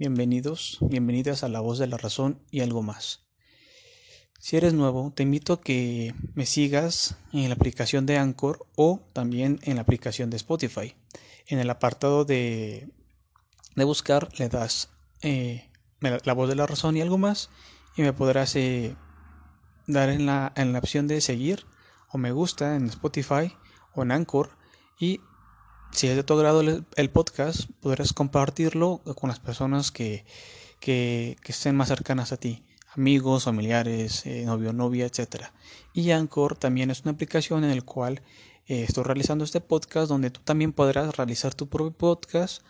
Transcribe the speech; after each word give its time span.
bienvenidos, 0.00 0.78
bienvenidas 0.80 1.44
a 1.44 1.50
La 1.50 1.60
Voz 1.60 1.78
de 1.78 1.86
la 1.86 1.98
Razón 1.98 2.40
y 2.50 2.62
algo 2.62 2.82
más. 2.82 3.26
Si 4.38 4.56
eres 4.56 4.72
nuevo, 4.72 5.12
te 5.14 5.24
invito 5.24 5.52
a 5.52 5.60
que 5.60 6.14
me 6.32 6.46
sigas 6.46 7.18
en 7.34 7.50
la 7.50 7.54
aplicación 7.54 8.06
de 8.06 8.16
Anchor 8.16 8.66
o 8.76 9.02
también 9.12 9.60
en 9.62 9.76
la 9.76 9.82
aplicación 9.82 10.30
de 10.30 10.38
Spotify. 10.38 10.94
En 11.46 11.58
el 11.58 11.68
apartado 11.68 12.24
de, 12.24 12.88
de 13.76 13.84
buscar 13.84 14.30
le 14.38 14.48
das 14.48 14.88
eh, 15.20 15.68
La 16.00 16.32
Voz 16.32 16.48
de 16.48 16.54
la 16.54 16.66
Razón 16.66 16.96
y 16.96 17.02
algo 17.02 17.18
más 17.18 17.50
y 17.94 18.00
me 18.00 18.14
podrás 18.14 18.56
eh, 18.56 18.96
dar 19.86 20.08
en 20.08 20.24
la, 20.24 20.50
en 20.56 20.72
la 20.72 20.78
opción 20.78 21.08
de 21.08 21.20
seguir 21.20 21.66
o 22.08 22.16
me 22.16 22.32
gusta 22.32 22.74
en 22.74 22.86
Spotify 22.86 23.52
o 23.92 24.02
en 24.02 24.12
Anchor 24.12 24.56
y 24.98 25.20
si 25.92 26.06
es 26.06 26.16
de 26.16 26.22
tu 26.22 26.34
agrado 26.34 26.60
el, 26.60 27.10
podcast, 27.10 27.68
podrás 27.80 28.12
compartirlo 28.12 29.00
con 29.16 29.28
las 29.28 29.40
personas 29.40 29.90
que, 29.90 30.24
que, 30.78 31.36
estén 31.44 31.76
más 31.76 31.88
cercanas 31.88 32.32
a 32.32 32.36
ti, 32.36 32.64
amigos, 32.94 33.44
familiares, 33.44 34.24
eh, 34.26 34.44
novio, 34.44 34.72
novia, 34.72 35.06
etc. 35.06 35.46
Y 35.92 36.10
Anchor 36.12 36.56
también 36.56 36.90
es 36.90 37.02
una 37.02 37.12
aplicación 37.12 37.64
en 37.64 37.74
la 37.74 37.82
cual 37.82 38.22
eh, 38.66 38.84
estoy 38.88 39.04
realizando 39.04 39.44
este 39.44 39.60
podcast 39.60 40.08
donde 40.08 40.30
tú 40.30 40.40
también 40.44 40.72
podrás 40.72 41.16
realizar 41.16 41.54
tu 41.54 41.68
propio 41.68 41.92
podcast 41.92 42.62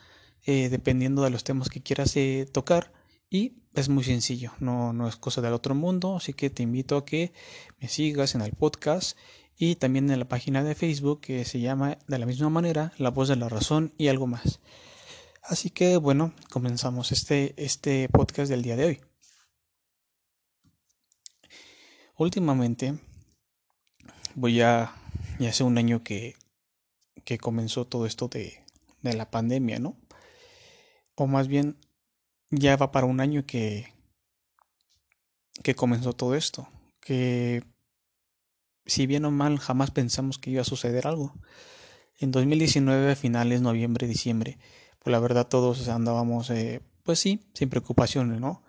eh, 0.47 0.69
dependiendo 0.71 1.23
de 1.23 1.31
los 1.31 1.45
temas 1.45 1.69
que 1.69 1.83
quieras 1.83 2.15
tocar. 2.53 2.93
Y 3.29 3.59
es 3.75 3.89
muy 3.89 4.03
sencillo, 4.03 4.53
no, 4.59 4.93
no 4.93 5.07
es 5.07 5.15
cosa 5.15 5.41
del 5.41 5.53
otro 5.53 5.77
mundo, 5.77 6.17
así 6.17 6.33
que 6.33 6.51
te 6.51 6.65
invito 6.65 6.97
a 6.97 7.05
que 7.05 7.33
me 7.79 7.87
sigas 7.87 8.35
en 8.35 8.41
el 8.41 8.53
podcast 8.53 9.17
y 9.63 9.77
también 9.77 10.11
en 10.11 10.19
la 10.19 10.25
página 10.27 10.65
de 10.65 10.75
Facebook 10.75 11.21
que 11.21 11.45
se 11.45 11.61
llama 11.61 11.99
de 12.09 12.19
la 12.19 12.25
misma 12.25 12.49
manera 12.49 12.95
La 12.97 13.11
voz 13.11 13.29
de 13.29 13.37
la 13.37 13.51
razón 13.51 13.93
y 13.99 14.09
algo 14.09 14.27
más. 14.27 14.59
Así 15.43 15.69
que 15.69 15.99
bueno, 15.99 16.33
comenzamos 16.51 17.13
este, 17.13 17.53
este 17.63 18.09
podcast 18.09 18.49
del 18.49 18.63
día 18.63 18.77
de 18.77 18.87
hoy. 18.87 19.01
Últimamente, 22.17 22.99
voy 24.35 24.63
a, 24.63 24.95
ya 25.39 25.51
hace 25.51 25.63
un 25.63 25.77
año 25.77 26.03
que, 26.03 26.37
que 27.27 27.37
comenzó 27.37 27.87
todo 27.87 28.07
esto 28.07 28.29
de, 28.29 28.65
de 29.03 29.13
la 29.13 29.31
pandemia, 29.31 29.79
¿no? 29.79 29.95
O 31.17 31.27
más 31.27 31.49
bien, 31.49 31.77
ya 32.49 32.77
va 32.77 32.93
para 32.93 33.07
un 33.07 33.21
año 33.21 33.45
que, 33.45 33.93
que 35.63 35.75
comenzó 35.75 36.15
todo 36.15 36.35
esto, 36.35 36.67
que 37.03 37.63
si 38.91 39.07
bien 39.07 39.25
o 39.25 39.31
mal 39.31 39.59
jamás 39.59 39.93
pensamos 39.93 40.39
que 40.39 40.51
iba 40.51 40.63
a 40.63 40.65
suceder 40.65 41.07
algo. 41.07 41.33
En 42.19 42.33
2019, 42.33 43.15
finales 43.15 43.63
noviembre, 43.63 44.09
diciembre, 44.09 44.59
pues 44.99 45.13
la 45.13 45.21
verdad 45.21 45.47
todos 45.47 45.89
andábamos, 45.89 46.51
eh, 46.51 46.81
pues 47.05 47.21
sí, 47.21 47.41
sin 47.55 47.71
preocupaciones, 47.71 48.41
¿no? 48.41 48.63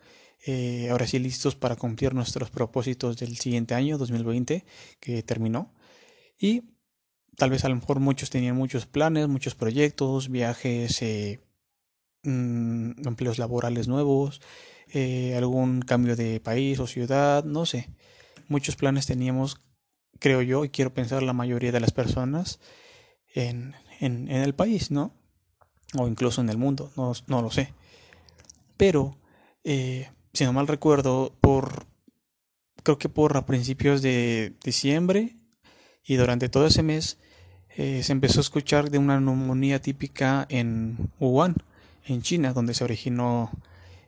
Eh, 0.46 0.90
ahora 0.92 1.08
sí 1.08 1.18
listos 1.18 1.56
para 1.56 1.76
cumplir 1.76 2.14
nuestros 2.14 2.52
propósitos 2.52 3.18
del 3.18 3.36
siguiente 3.38 3.74
año, 3.74 3.98
2020, 3.98 4.64
que 5.00 5.24
terminó. 5.24 5.74
Y 6.40 6.64
tal 7.36 7.50
vez 7.50 7.66
a 7.66 7.70
lo 7.70 7.76
mejor 7.76 8.00
muchos 8.00 8.30
tenían 8.30 8.56
muchos 8.56 8.86
planes, 8.86 9.28
muchos 9.28 9.56
proyectos, 9.56 10.30
viajes, 10.30 11.02
eh, 11.02 11.40
mm, 12.24 13.08
empleos 13.08 13.40
laborales 13.40 13.88
nuevos, 13.88 14.40
algún 15.36 15.82
cambio 15.82 16.16
de 16.16 16.40
país 16.42 16.80
o 16.80 16.86
ciudad, 16.86 17.44
no 17.44 17.66
sé. 17.66 17.90
Muchos 18.50 18.76
planes 18.76 19.06
teníamos 19.08 19.58
creo 20.22 20.42
yo, 20.44 20.64
y 20.64 20.70
quiero 20.70 20.94
pensar 20.94 21.24
la 21.24 21.34
mayoría 21.34 21.72
de 21.72 21.80
las 21.80 21.92
personas 21.92 22.60
en, 23.34 23.74
en, 24.00 24.30
el 24.30 24.54
país, 24.54 24.92
¿no? 24.92 25.14
O 25.98 26.08
incluso 26.08 26.42
en 26.42 26.50
el 26.50 26.58
mundo, 26.58 26.92
no, 26.96 27.12
no 27.28 27.42
lo 27.42 27.50
sé. 27.50 27.74
Pero, 28.78 29.18
eh, 29.64 30.10
si 30.32 30.46
no 30.46 30.54
mal 30.54 30.68
recuerdo, 30.68 31.34
por, 31.42 31.88
creo 32.84 33.00
que 33.00 33.10
por 33.10 33.36
a 33.36 33.48
principios 33.48 34.04
de 34.04 34.54
diciembre 34.64 35.36
y 36.04 36.16
durante 36.16 36.50
todo 36.50 36.68
ese 36.68 36.84
mes, 36.84 37.18
eh, 37.76 38.04
se 38.04 38.12
empezó 38.12 38.40
a 38.40 38.42
escuchar 38.42 38.92
de 38.92 39.00
una 39.00 39.20
neumonía 39.20 39.82
típica 39.82 40.46
en 40.50 41.12
Wuhan, 41.20 41.56
en 42.06 42.22
China, 42.22 42.54
donde 42.54 42.76
se 42.76 42.84
originó 42.84 43.50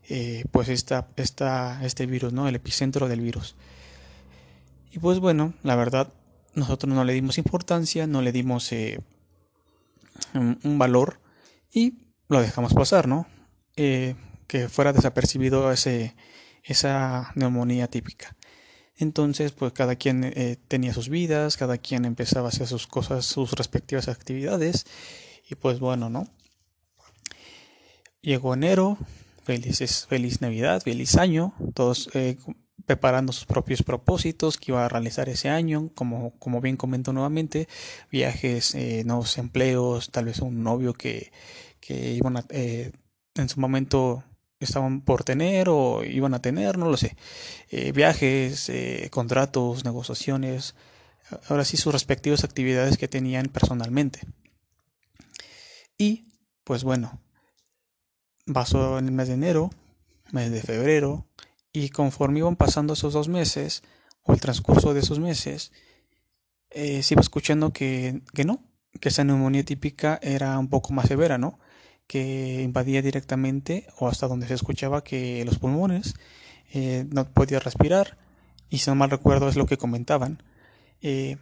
eh, 0.09 0.43
pues 0.51 0.69
esta, 0.69 1.07
esta, 1.15 1.83
este 1.83 2.05
virus, 2.05 2.33
¿no? 2.33 2.47
El 2.47 2.55
epicentro 2.55 3.07
del 3.07 3.21
virus. 3.21 3.55
Y 4.93 4.99
pues 4.99 5.19
bueno, 5.19 5.55
la 5.63 5.75
verdad, 5.75 6.13
nosotros 6.53 6.93
no 6.93 7.03
le 7.03 7.13
dimos 7.13 7.39
importancia, 7.39 8.05
no 8.05 8.21
le 8.21 8.31
dimos 8.31 8.71
eh, 8.71 8.99
un 10.35 10.77
valor 10.77 11.19
y 11.71 11.95
lo 12.29 12.39
dejamos 12.39 12.75
pasar, 12.75 13.07
¿no? 13.07 13.25
Eh, 13.75 14.13
que 14.45 14.69
fuera 14.69 14.93
desapercibido 14.93 15.71
ese, 15.71 16.15
esa 16.61 17.31
neumonía 17.33 17.87
típica. 17.87 18.35
Entonces, 18.95 19.51
pues 19.51 19.73
cada 19.73 19.95
quien 19.95 20.25
eh, 20.25 20.57
tenía 20.67 20.93
sus 20.93 21.09
vidas, 21.09 21.57
cada 21.57 21.79
quien 21.79 22.05
empezaba 22.05 22.45
a 22.45 22.49
hacer 22.49 22.67
sus 22.67 22.85
cosas, 22.85 23.25
sus 23.25 23.53
respectivas 23.53 24.07
actividades. 24.09 24.85
Y 25.49 25.55
pues 25.55 25.79
bueno, 25.79 26.11
¿no? 26.11 26.27
Llegó 28.21 28.53
enero, 28.53 28.99
felices, 29.43 30.05
feliz 30.05 30.39
Navidad, 30.39 30.83
feliz 30.83 31.15
año, 31.15 31.55
todos 31.73 32.11
preparando 32.85 33.31
sus 33.33 33.45
propios 33.45 33.83
propósitos 33.83 34.57
que 34.57 34.71
iba 34.71 34.85
a 34.85 34.89
realizar 34.89 35.29
ese 35.29 35.49
año, 35.49 35.89
como, 35.95 36.37
como 36.39 36.61
bien 36.61 36.77
comento 36.77 37.13
nuevamente, 37.13 37.67
viajes, 38.11 38.75
eh, 38.75 39.03
nuevos 39.05 39.37
empleos, 39.37 40.11
tal 40.11 40.25
vez 40.25 40.39
un 40.39 40.63
novio 40.63 40.93
que, 40.93 41.31
que 41.79 42.11
iban 42.13 42.37
a, 42.37 42.45
eh, 42.49 42.91
en 43.35 43.49
su 43.49 43.59
momento 43.59 44.23
estaban 44.59 45.01
por 45.01 45.23
tener 45.23 45.67
o 45.69 46.03
iban 46.03 46.33
a 46.33 46.41
tener, 46.41 46.77
no 46.77 46.89
lo 46.89 46.97
sé, 46.97 47.17
eh, 47.69 47.91
viajes, 47.91 48.71
contratos, 49.11 49.83
negociaciones, 49.83 50.75
ahora 51.49 51.65
sí 51.65 51.77
sus 51.77 51.93
respectivas 51.93 52.43
actividades 52.43 52.97
que 52.97 53.07
tenían 53.07 53.47
personalmente. 53.47 54.21
Y 55.97 56.27
pues 56.63 56.83
bueno, 56.83 57.21
pasó 58.51 58.99
en 58.99 59.05
el 59.05 59.11
mes 59.11 59.27
de 59.27 59.33
enero, 59.33 59.69
mes 60.31 60.51
de 60.51 60.61
febrero, 60.61 61.27
y 61.73 61.89
conforme 61.89 62.39
iban 62.39 62.55
pasando 62.55 62.93
esos 62.93 63.13
dos 63.13 63.27
meses, 63.27 63.81
o 64.21 64.33
el 64.33 64.39
transcurso 64.39 64.93
de 64.93 65.01
esos 65.01 65.19
meses, 65.19 65.71
eh, 66.69 67.01
se 67.03 67.15
iba 67.15 67.21
escuchando 67.21 67.73
que, 67.73 68.21
que 68.33 68.45
no, 68.45 68.63
que 69.01 69.09
esa 69.09 69.23
neumonía 69.23 69.65
típica 69.65 70.19
era 70.21 70.57
un 70.59 70.69
poco 70.69 70.93
más 70.93 71.07
severa, 71.07 71.39
¿no? 71.39 71.59
Que 72.07 72.61
invadía 72.61 73.01
directamente, 73.01 73.87
o 73.97 74.07
hasta 74.07 74.27
donde 74.27 74.47
se 74.47 74.53
escuchaba 74.53 75.03
que 75.03 75.43
los 75.45 75.57
pulmones 75.57 76.13
eh, 76.73 77.05
no 77.11 77.25
podía 77.31 77.59
respirar, 77.59 78.19
y 78.69 78.77
si 78.77 78.89
no 78.89 78.95
mal 78.95 79.09
recuerdo 79.09 79.49
es 79.49 79.55
lo 79.55 79.65
que 79.65 79.77
comentaban. 79.77 80.43
Eh, 81.01 81.37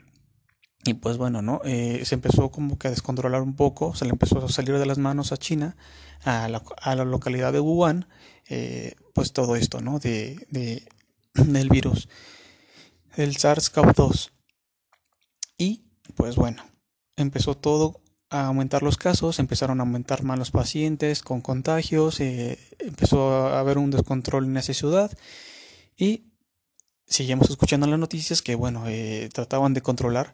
y 0.84 0.96
pues 0.96 1.18
bueno, 1.18 1.42
¿no? 1.44 1.62
Se 1.64 2.16
empezó 2.16 2.50
como 2.50 2.80
que 2.80 2.88
a 2.88 2.92
descontrolar 2.92 3.44
un 3.44 3.56
poco, 3.56 3.94
se 3.94 4.06
le 4.06 4.12
empezó 4.12 4.44
a 4.44 4.50
salir 4.50 4.80
de 4.80 4.86
las 4.88 4.98
manos 4.98 5.32
a 5.32 5.38
China, 5.38 5.78
a 6.24 6.48
la, 6.48 6.64
a 6.82 6.96
la 6.96 7.06
localidad 7.06 7.54
de 7.54 7.60
Wuhan, 7.60 8.08
pues 9.14 9.34
todo 9.34 9.56
esto, 9.56 9.82
¿no? 9.82 10.00
De, 10.00 10.46
de, 10.50 10.88
del 11.34 11.70
virus, 11.70 12.10
el 13.16 13.36
SARS-CoV-2. 13.38 14.32
Y 15.58 15.84
pues 16.16 16.36
bueno, 16.36 16.64
empezó 17.16 17.56
todo 17.56 18.02
a 18.30 18.48
aumentar 18.48 18.82
los 18.82 18.98
casos, 18.98 19.40
empezaron 19.40 19.80
a 19.80 19.84
aumentar 19.84 20.24
más 20.24 20.40
los 20.40 20.52
pacientes 20.52 21.22
con 21.22 21.42
contagios, 21.42 22.20
eh, 22.22 22.58
empezó 22.80 23.48
a 23.48 23.60
haber 23.60 23.78
un 23.78 23.92
descontrol 23.92 24.46
en 24.46 24.58
esa 24.58 24.74
ciudad 24.74 25.12
y 25.98 26.32
seguimos 27.06 27.50
escuchando 27.50 27.88
las 27.88 28.00
noticias 28.00 28.42
que 28.42 28.56
bueno, 28.56 28.86
trataban 29.34 29.74
de 29.74 29.82
controlar 29.82 30.34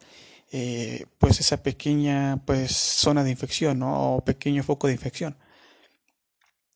eh, 0.52 1.08
pues 1.18 1.42
esa 1.42 1.62
pequeña 1.62 2.42
pues 2.46 2.72
zona 2.72 3.24
de 3.24 3.32
infección 3.32 3.80
¿no? 3.80 4.16
o 4.16 4.24
pequeño 4.24 4.64
foco 4.64 4.88
de 4.88 4.94
infección 4.94 5.36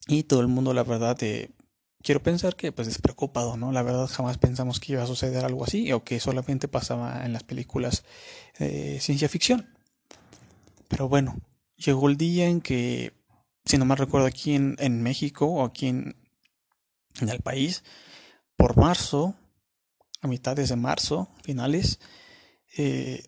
y 0.07 0.23
todo 0.23 0.41
el 0.41 0.47
mundo 0.47 0.73
la 0.73 0.83
verdad 0.83 1.17
eh, 1.21 1.51
quiero 2.03 2.21
pensar 2.21 2.55
que 2.55 2.71
pues 2.71 2.87
despreocupado 2.87 3.57
no 3.57 3.71
la 3.71 3.83
verdad 3.83 4.07
jamás 4.07 4.37
pensamos 4.37 4.79
que 4.79 4.93
iba 4.93 5.03
a 5.03 5.07
suceder 5.07 5.45
algo 5.45 5.63
así 5.63 5.91
o 5.91 6.03
que 6.03 6.19
solamente 6.19 6.67
pasaba 6.67 7.25
en 7.25 7.33
las 7.33 7.43
películas 7.43 8.03
de 8.59 8.99
ciencia 8.99 9.29
ficción 9.29 9.73
pero 10.87 11.07
bueno 11.07 11.39
llegó 11.77 12.09
el 12.09 12.17
día 12.17 12.47
en 12.47 12.61
que 12.61 13.13
si 13.65 13.77
no 13.77 13.85
me 13.85 13.95
recuerdo 13.95 14.27
aquí 14.27 14.55
en, 14.55 14.75
en 14.79 15.01
México 15.01 15.45
o 15.45 15.63
aquí 15.63 15.87
en, 15.87 16.15
en 17.19 17.29
el 17.29 17.41
país 17.41 17.83
por 18.55 18.77
marzo 18.77 19.35
a 20.21 20.27
mitades 20.27 20.69
de 20.69 20.75
marzo 20.75 21.29
finales 21.43 21.99
eh, 22.77 23.23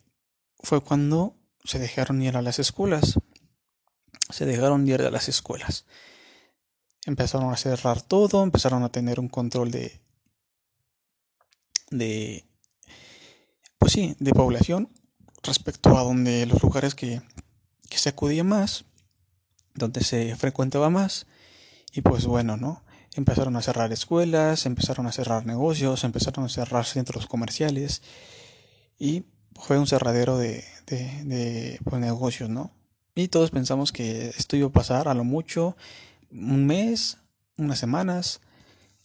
fue 0.60 0.82
cuando 0.82 1.36
se 1.64 1.80
dejaron 1.80 2.22
ir 2.22 2.38
a 2.38 2.42
las 2.42 2.60
escuelas. 2.60 3.20
Se 4.30 4.46
dejaron 4.46 4.88
ir 4.88 5.02
a 5.02 5.12
las 5.12 5.28
escuelas. 5.30 5.86
Empezaron 7.06 7.52
a 7.52 7.58
cerrar 7.58 8.02
todo, 8.02 8.44
empezaron 8.44 8.84
a 8.84 8.90
tener 8.90 9.20
un 9.20 9.30
control 9.30 9.72
de 9.72 10.02
de 11.92 12.46
pues 13.78 13.92
sí, 13.94 14.16
de 14.20 14.32
población 14.32 14.90
respecto 15.44 15.98
a 15.98 16.04
donde 16.04 16.46
los 16.46 16.64
lugares 16.64 16.96
que, 16.96 17.22
que 17.90 17.98
se 17.98 18.10
acudía 18.10 18.44
más, 18.44 18.86
donde 19.76 20.04
se 20.04 20.36
frecuentaba 20.36 20.90
más 20.90 21.28
Y 21.92 22.02
pues 22.02 22.26
bueno, 22.26 22.58
¿no? 22.58 22.84
Empezaron 23.16 23.56
a 23.56 23.62
cerrar 23.62 23.92
escuelas, 23.92 24.66
empezaron 24.66 25.06
a 25.06 25.12
cerrar 25.12 25.46
negocios, 25.46 26.04
empezaron 26.04 26.46
a 26.46 26.50
cerrar 26.50 26.86
centros 26.86 27.28
comerciales 27.28 28.02
y 28.98 29.26
fue 29.56 29.78
un 29.78 29.88
cerradero 29.88 30.38
de, 30.38 30.64
de, 30.88 31.24
de 31.26 31.80
pues, 31.84 32.02
negocios, 32.02 32.50
¿no? 32.50 32.72
Y 33.16 33.28
todos 33.28 33.52
pensamos 33.52 33.92
que 33.92 34.30
esto 34.30 34.56
iba 34.56 34.68
a 34.70 34.72
pasar 34.72 35.08
a 35.08 35.14
lo 35.14 35.24
mucho 35.24 35.78
un 36.34 36.66
mes, 36.66 37.18
unas 37.58 37.80
semanas, 37.80 38.42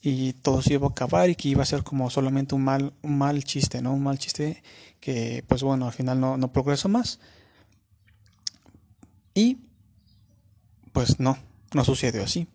y 0.03 0.33
todo 0.35 0.63
se 0.63 0.75
iba 0.75 0.87
a 0.87 0.91
acabar 0.91 1.29
y 1.29 1.35
que 1.35 1.49
iba 1.49 1.63
a 1.63 1.67
ser 1.67 1.83
como 1.83 2.09
solamente 2.11 2.55
un 2.55 2.63
mal, 2.65 2.95
un 3.03 3.19
mal 3.19 3.45
chiste, 3.45 3.83
¿no? 3.83 3.93
Un 3.93 4.03
mal 4.05 4.19
chiste 4.19 4.63
que, 5.01 5.45
pues 5.49 5.63
bueno, 5.63 5.87
al 5.87 5.93
final 5.93 6.21
no, 6.21 6.37
no 6.37 6.53
progresó 6.53 6.89
más. 6.89 7.21
Y, 9.35 9.59
pues 10.93 11.21
no, 11.21 11.39
no 11.75 11.85
sucedió 11.85 12.23
así. 12.23 12.49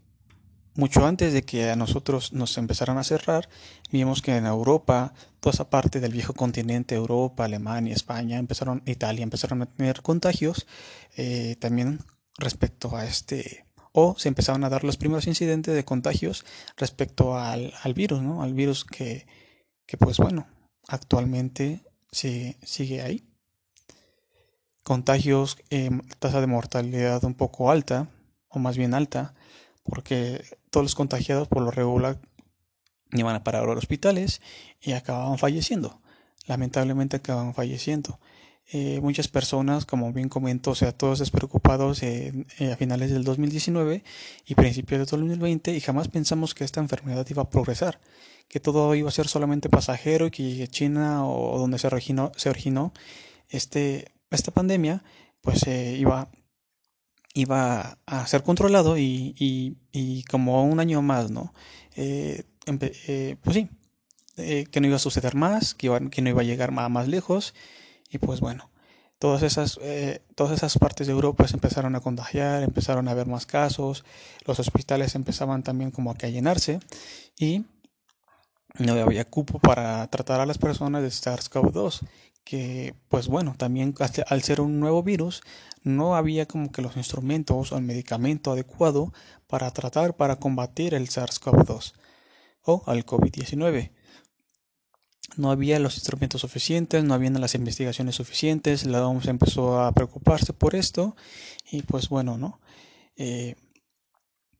Mucho 0.75 1.05
antes 1.05 1.33
de 1.33 1.43
que 1.43 1.69
a 1.69 1.75
nosotros 1.75 2.33
nos 2.33 2.57
empezaran 2.57 2.97
a 2.97 3.03
cerrar, 3.03 3.47
vimos 3.91 4.21
que 4.23 4.35
en 4.35 4.47
Europa, 4.47 5.13
toda 5.39 5.53
esa 5.53 5.69
parte 5.69 5.99
del 5.99 6.13
viejo 6.13 6.33
continente, 6.33 6.95
Europa, 6.95 7.45
Alemania, 7.45 7.93
España, 7.93 8.39
empezaron, 8.39 8.81
Italia, 8.87 9.21
empezaron 9.21 9.61
a 9.61 9.65
tener 9.67 10.01
contagios, 10.01 10.65
eh, 11.15 11.57
también 11.59 11.99
respecto 12.39 12.95
a 12.97 13.05
este, 13.05 13.62
o 13.93 14.15
se 14.17 14.27
empezaron 14.27 14.63
a 14.63 14.69
dar 14.69 14.83
los 14.83 14.97
primeros 14.97 15.27
incidentes 15.27 15.73
de 15.73 15.85
contagios 15.85 16.45
respecto 16.75 17.37
al, 17.37 17.73
al 17.83 17.93
virus, 17.93 18.21
¿no? 18.21 18.43
Al 18.43 18.53
virus 18.53 18.83
que, 18.83 19.25
que 19.85 19.97
pues 19.97 20.17
bueno, 20.17 20.47
actualmente 20.87 21.83
sí, 22.11 22.57
sigue 22.63 23.01
ahí. 23.01 23.23
Contagios, 24.83 25.57
eh, 25.69 25.91
tasa 26.19 26.41
de 26.41 26.47
mortalidad 26.47 27.23
un 27.23 27.35
poco 27.35 27.71
alta, 27.71 28.09
o 28.49 28.59
más 28.59 28.77
bien 28.77 28.93
alta, 28.93 29.33
porque 29.83 30.43
todos 30.69 30.83
los 30.83 30.95
contagiados 30.95 31.47
por 31.47 31.61
lo 31.61 31.71
regular 31.71 32.19
iban 33.11 33.35
a 33.35 33.43
parar 33.43 33.63
a 33.63 33.67
los 33.67 33.77
hospitales 33.77 34.41
y 34.81 34.93
acababan 34.93 35.37
falleciendo. 35.37 36.01
Lamentablemente 36.45 37.17
acababan 37.17 37.53
falleciendo. 37.53 38.19
Eh, 38.71 39.01
muchas 39.01 39.27
personas, 39.27 39.85
como 39.85 40.11
bien 40.13 40.29
comento, 40.29 40.71
o 40.71 40.75
sea, 40.75 40.93
todos 40.93 41.19
despreocupados 41.19 42.01
eh, 42.01 42.45
a 42.71 42.75
finales 42.77 43.11
del 43.11 43.23
2019 43.23 44.03
y 44.45 44.55
principios 44.55 44.99
del 44.99 45.19
2020 45.19 45.75
y 45.75 45.81
jamás 45.81 46.07
pensamos 46.07 46.55
que 46.55 46.63
esta 46.63 46.79
enfermedad 46.79 47.27
iba 47.29 47.43
a 47.43 47.49
progresar, 47.49 47.99
que 48.47 48.61
todo 48.61 48.95
iba 48.95 49.09
a 49.09 49.11
ser 49.11 49.27
solamente 49.27 49.69
pasajero 49.69 50.27
y 50.27 50.31
que 50.31 50.67
China 50.69 51.27
o 51.27 51.59
donde 51.59 51.77
se 51.77 51.87
originó, 51.87 52.31
se 52.37 52.49
originó 52.49 52.93
este, 53.49 54.13
esta 54.31 54.51
pandemia, 54.51 55.03
pues 55.41 55.67
eh, 55.67 55.97
iba 55.99 56.29
iba 57.35 57.97
a 58.05 58.27
ser 58.27 58.43
controlado 58.43 58.97
y, 58.97 59.35
y, 59.39 59.75
y 59.91 60.23
como 60.25 60.63
un 60.63 60.79
año 60.79 61.01
más, 61.01 61.31
¿no? 61.31 61.53
Eh, 61.95 62.43
pues 62.65 63.55
sí, 63.55 63.69
que 64.35 64.79
no 64.79 64.87
iba 64.87 64.97
a 64.97 64.99
suceder 64.99 65.35
más, 65.35 65.73
que, 65.73 65.87
iba, 65.87 65.99
que 66.09 66.21
no 66.21 66.29
iba 66.29 66.41
a 66.41 66.45
llegar 66.45 66.71
más, 66.71 66.89
más 66.91 67.07
lejos 67.07 67.53
y 68.13 68.19
pues 68.19 68.39
bueno, 68.39 68.69
todas 69.17 69.41
esas, 69.41 69.79
eh, 69.81 70.21
todas 70.35 70.53
esas 70.53 70.77
partes 70.77 71.07
de 71.07 71.13
Europa 71.13 71.47
se 71.47 71.55
empezaron 71.55 71.95
a 71.95 71.99
contagiar, 71.99 72.61
empezaron 72.61 73.07
a 73.07 73.11
haber 73.11 73.25
más 73.25 73.47
casos, 73.47 74.05
los 74.45 74.59
hospitales 74.59 75.15
empezaban 75.15 75.63
también 75.63 75.89
como 75.89 76.11
a 76.11 76.27
llenarse 76.27 76.79
y 77.37 77.65
no 78.77 78.93
había 78.93 79.25
cupo 79.25 79.57
para 79.57 80.05
tratar 80.07 80.41
a 80.41 80.45
las 80.45 80.59
personas 80.59 81.01
de 81.01 81.09
SARS-CoV-2 81.09 82.01
que 82.43 82.93
pues 83.07 83.27
bueno, 83.27 83.55
también 83.57 83.95
al 84.27 84.43
ser 84.43 84.61
un 84.61 84.79
nuevo 84.79 85.01
virus, 85.01 85.41
no 85.81 86.15
había 86.15 86.45
como 86.45 86.71
que 86.71 86.81
los 86.81 86.97
instrumentos 86.97 87.71
o 87.71 87.77
el 87.77 87.83
medicamento 87.83 88.51
adecuado 88.51 89.11
para 89.47 89.71
tratar, 89.71 90.15
para 90.15 90.35
combatir 90.35 90.93
el 90.93 91.07
SARS-CoV-2 91.07 91.93
o 92.61 92.83
al 92.85 93.05
COVID-19. 93.05 93.91
No 95.37 95.51
había 95.51 95.79
los 95.79 95.95
instrumentos 95.95 96.41
suficientes, 96.41 97.03
no 97.03 97.13
habían 97.13 97.39
las 97.39 97.55
investigaciones 97.55 98.15
suficientes, 98.15 98.85
la 98.85 99.05
OMS 99.07 99.27
empezó 99.27 99.81
a 99.81 99.91
preocuparse 99.91 100.53
por 100.53 100.75
esto 100.75 101.15
y 101.71 101.81
pues 101.81 102.09
bueno, 102.09 102.37
¿no? 102.37 102.59
Eh, 103.15 103.55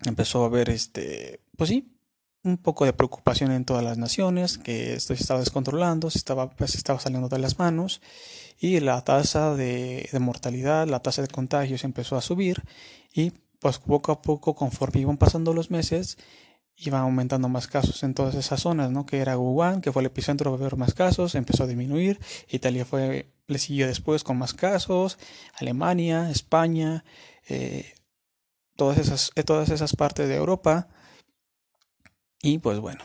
empezó 0.06 0.44
a 0.44 0.50
ver 0.50 0.70
este, 0.70 1.42
pues 1.58 1.70
sí, 1.70 1.94
un 2.44 2.58
poco 2.58 2.86
de 2.86 2.94
preocupación 2.94 3.52
en 3.52 3.66
todas 3.66 3.84
las 3.84 3.98
naciones, 3.98 4.58
que 4.58 4.94
esto 4.94 5.16
se 5.16 5.22
estaba 5.22 5.40
descontrolando, 5.40 6.10
se 6.10 6.18
estaba, 6.18 6.50
pues, 6.50 6.76
estaba 6.76 7.00
saliendo 7.00 7.30
de 7.30 7.40
las 7.40 7.58
manos 7.58 8.02
y 8.60 8.80
la 8.80 9.02
tasa 9.04 9.56
de, 9.56 10.10
de, 10.12 10.20
mortalidad, 10.20 10.88
la 10.88 11.02
tasa 11.02 11.22
de 11.22 11.30
contagios 11.30 11.84
empezó 11.84 12.18
a 12.18 12.22
subir 12.22 12.64
y 13.14 13.32
pues 13.60 13.80
poco 13.80 14.12
a 14.12 14.22
poco 14.22 14.56
conforme 14.56 15.02
iban 15.02 15.18
pasando 15.18 15.54
los 15.54 15.72
meses 15.72 16.18
iban 16.78 17.02
aumentando 17.02 17.50
más 17.50 17.68
casos 17.68 18.04
en 18.04 18.14
todas 18.14 18.36
esas 18.36 18.62
zonas, 18.62 18.92
¿no? 18.92 19.06
Que 19.06 19.20
era 19.20 19.38
Wuhan, 19.38 19.82
que 19.82 19.92
fue 19.92 20.02
el 20.02 20.08
epicentro 20.08 20.56
de 20.56 20.64
ver 20.64 20.76
más 20.76 20.94
casos, 20.94 21.36
empezó 21.36 21.64
a 21.64 21.68
disminuir, 21.68 22.20
Italia 22.50 22.86
fue, 22.86 23.32
le 23.48 23.60
siguió 23.60 23.88
después 23.88 24.24
con 24.24 24.38
más 24.38 24.54
casos, 24.54 25.18
Alemania, 25.60 26.30
España, 26.30 27.04
eh, 27.48 27.94
todas, 28.76 28.98
esas, 28.98 29.32
todas 29.46 29.70
esas 29.70 29.96
partes 29.96 30.28
de 30.28 30.36
Europa, 30.36 30.90
y 32.42 32.58
pues 32.58 32.80
bueno, 32.80 33.04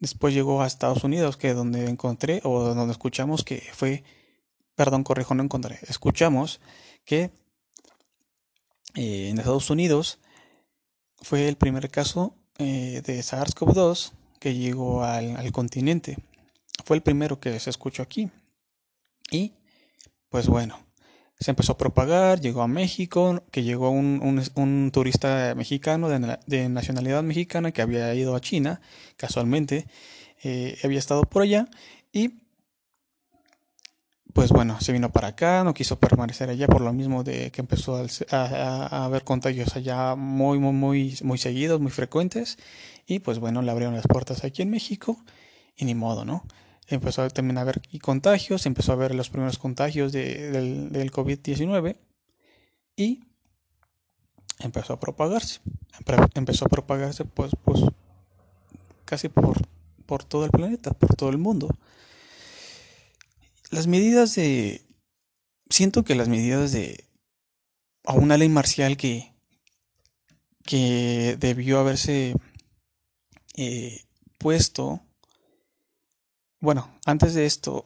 después 0.00 0.34
llegó 0.34 0.62
a 0.62 0.66
Estados 0.66 1.04
Unidos, 1.04 1.36
que 1.36 1.50
es 1.50 1.56
donde 1.56 1.88
encontré, 1.88 2.40
o 2.44 2.74
donde 2.74 2.92
escuchamos 2.92 3.44
que 3.44 3.62
fue, 3.72 4.04
perdón, 4.74 5.04
corrijo, 5.04 5.34
no 5.34 5.44
encontré, 5.44 5.78
escuchamos 5.88 6.60
que 7.04 7.30
eh, 8.94 9.28
en 9.30 9.38
Estados 9.38 9.70
Unidos 9.70 10.18
fue 11.22 11.48
el 11.48 11.56
primer 11.56 11.90
caso 11.90 12.36
eh, 12.58 13.02
de 13.04 13.20
SARS-CoV-2 13.20 14.12
que 14.38 14.54
llegó 14.54 15.04
al, 15.04 15.36
al 15.36 15.52
continente. 15.52 16.18
Fue 16.84 16.96
el 16.96 17.02
primero 17.02 17.40
que 17.40 17.58
se 17.60 17.70
escuchó 17.70 18.02
aquí. 18.02 18.30
Y 19.30 19.54
pues 20.28 20.48
bueno, 20.48 20.84
se 21.38 21.50
empezó 21.50 21.72
a 21.72 21.78
propagar, 21.78 22.40
llegó 22.40 22.62
a 22.62 22.68
México, 22.68 23.42
que 23.50 23.62
llegó 23.62 23.90
un, 23.90 24.42
un, 24.54 24.90
turista 24.92 25.54
mexicano 25.54 26.08
de, 26.08 26.38
de, 26.46 26.68
nacionalidad 26.68 27.22
mexicana 27.22 27.72
que 27.72 27.82
había 27.82 28.14
ido 28.14 28.34
a 28.34 28.40
China, 28.40 28.80
casualmente, 29.16 29.86
eh, 30.42 30.78
había 30.84 30.98
estado 30.98 31.22
por 31.22 31.42
allá 31.42 31.68
y 32.12 32.43
pues 34.34 34.50
bueno, 34.50 34.78
se 34.80 34.92
vino 34.92 35.10
para 35.10 35.28
acá, 35.28 35.64
no 35.64 35.72
quiso 35.72 35.98
permanecer 35.98 36.50
allá 36.50 36.66
por 36.66 36.82
lo 36.82 36.92
mismo 36.92 37.24
de 37.24 37.50
que 37.50 37.62
empezó 37.62 37.96
a, 37.96 38.06
a, 38.30 38.86
a 38.86 39.04
haber 39.06 39.24
contagios 39.24 39.74
allá 39.76 40.14
muy, 40.14 40.58
muy, 40.58 40.72
muy, 40.72 41.18
muy 41.22 41.38
seguidos, 41.38 41.80
muy 41.80 41.90
frecuentes 41.90 42.58
y 43.06 43.20
pues 43.20 43.38
bueno, 43.38 43.62
le 43.62 43.70
abrieron 43.70 43.94
las 43.94 44.06
puertas 44.06 44.44
aquí 44.44 44.60
en 44.60 44.70
México 44.70 45.16
y 45.76 45.86
ni 45.86 45.94
modo, 45.94 46.26
¿no? 46.26 46.44
empezó 46.88 47.28
también 47.30 47.58
a 47.58 47.62
haber 47.62 47.80
contagios, 48.02 48.66
empezó 48.66 48.92
a 48.92 48.96
ver 48.96 49.14
los 49.14 49.30
primeros 49.30 49.58
contagios 49.58 50.12
de, 50.12 50.50
del, 50.50 50.92
del 50.92 51.10
COVID-19 51.10 51.96
y 52.96 53.24
empezó 54.60 54.94
a 54.94 55.00
propagarse. 55.00 55.60
Empezó 56.34 56.66
a 56.66 56.68
propagarse 56.68 57.24
pues, 57.24 57.52
pues 57.64 57.80
casi 59.04 59.28
por, 59.28 59.56
por 60.06 60.24
todo 60.24 60.44
el 60.44 60.50
planeta, 60.50 60.92
por 60.92 61.14
todo 61.14 61.30
el 61.30 61.38
mundo. 61.38 61.68
Las 63.74 63.86
medidas 63.86 64.34
de... 64.36 64.82
Siento 65.68 66.04
que 66.04 66.14
las 66.14 66.28
medidas 66.28 66.72
de... 66.72 67.04
A 68.04 68.12
una 68.12 68.36
ley 68.36 68.48
marcial 68.48 68.96
que, 68.96 69.32
que 70.64 71.36
debió 71.40 71.80
haberse 71.80 72.34
eh, 73.56 74.02
puesto 74.38 75.00
bueno, 76.64 76.90
antes 77.04 77.34
de 77.34 77.44
esto, 77.44 77.84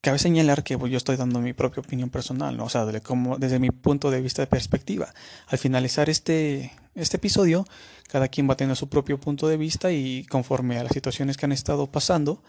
cabe 0.00 0.18
señalar 0.18 0.62
que 0.62 0.78
pues, 0.78 0.92
yo 0.92 0.96
estoy 0.96 1.16
dando 1.16 1.40
mi 1.40 1.52
propia 1.52 1.80
opinión 1.80 2.10
personal, 2.10 2.56
¿no? 2.56 2.64
o 2.64 2.68
sea, 2.68 2.86
como, 3.00 3.38
desde 3.38 3.58
mi 3.58 3.70
punto 3.70 4.10
de 4.10 4.20
vista 4.20 4.42
de 4.42 4.46
perspectiva. 4.46 5.12
Al 5.48 5.58
finalizar 5.58 6.08
este, 6.08 6.72
este 6.94 7.16
episodio, 7.16 7.64
cada 8.08 8.28
quien 8.28 8.48
va 8.48 8.54
a 8.54 8.56
tener 8.56 8.76
su 8.76 8.88
propio 8.88 9.18
punto 9.18 9.48
de 9.48 9.56
vista 9.56 9.92
y 9.92 10.24
conforme 10.24 10.78
a 10.78 10.84
las 10.84 10.92
situaciones 10.92 11.36
que 11.36 11.46
han 11.46 11.52
estado 11.52 11.86
pasando, 11.88 12.42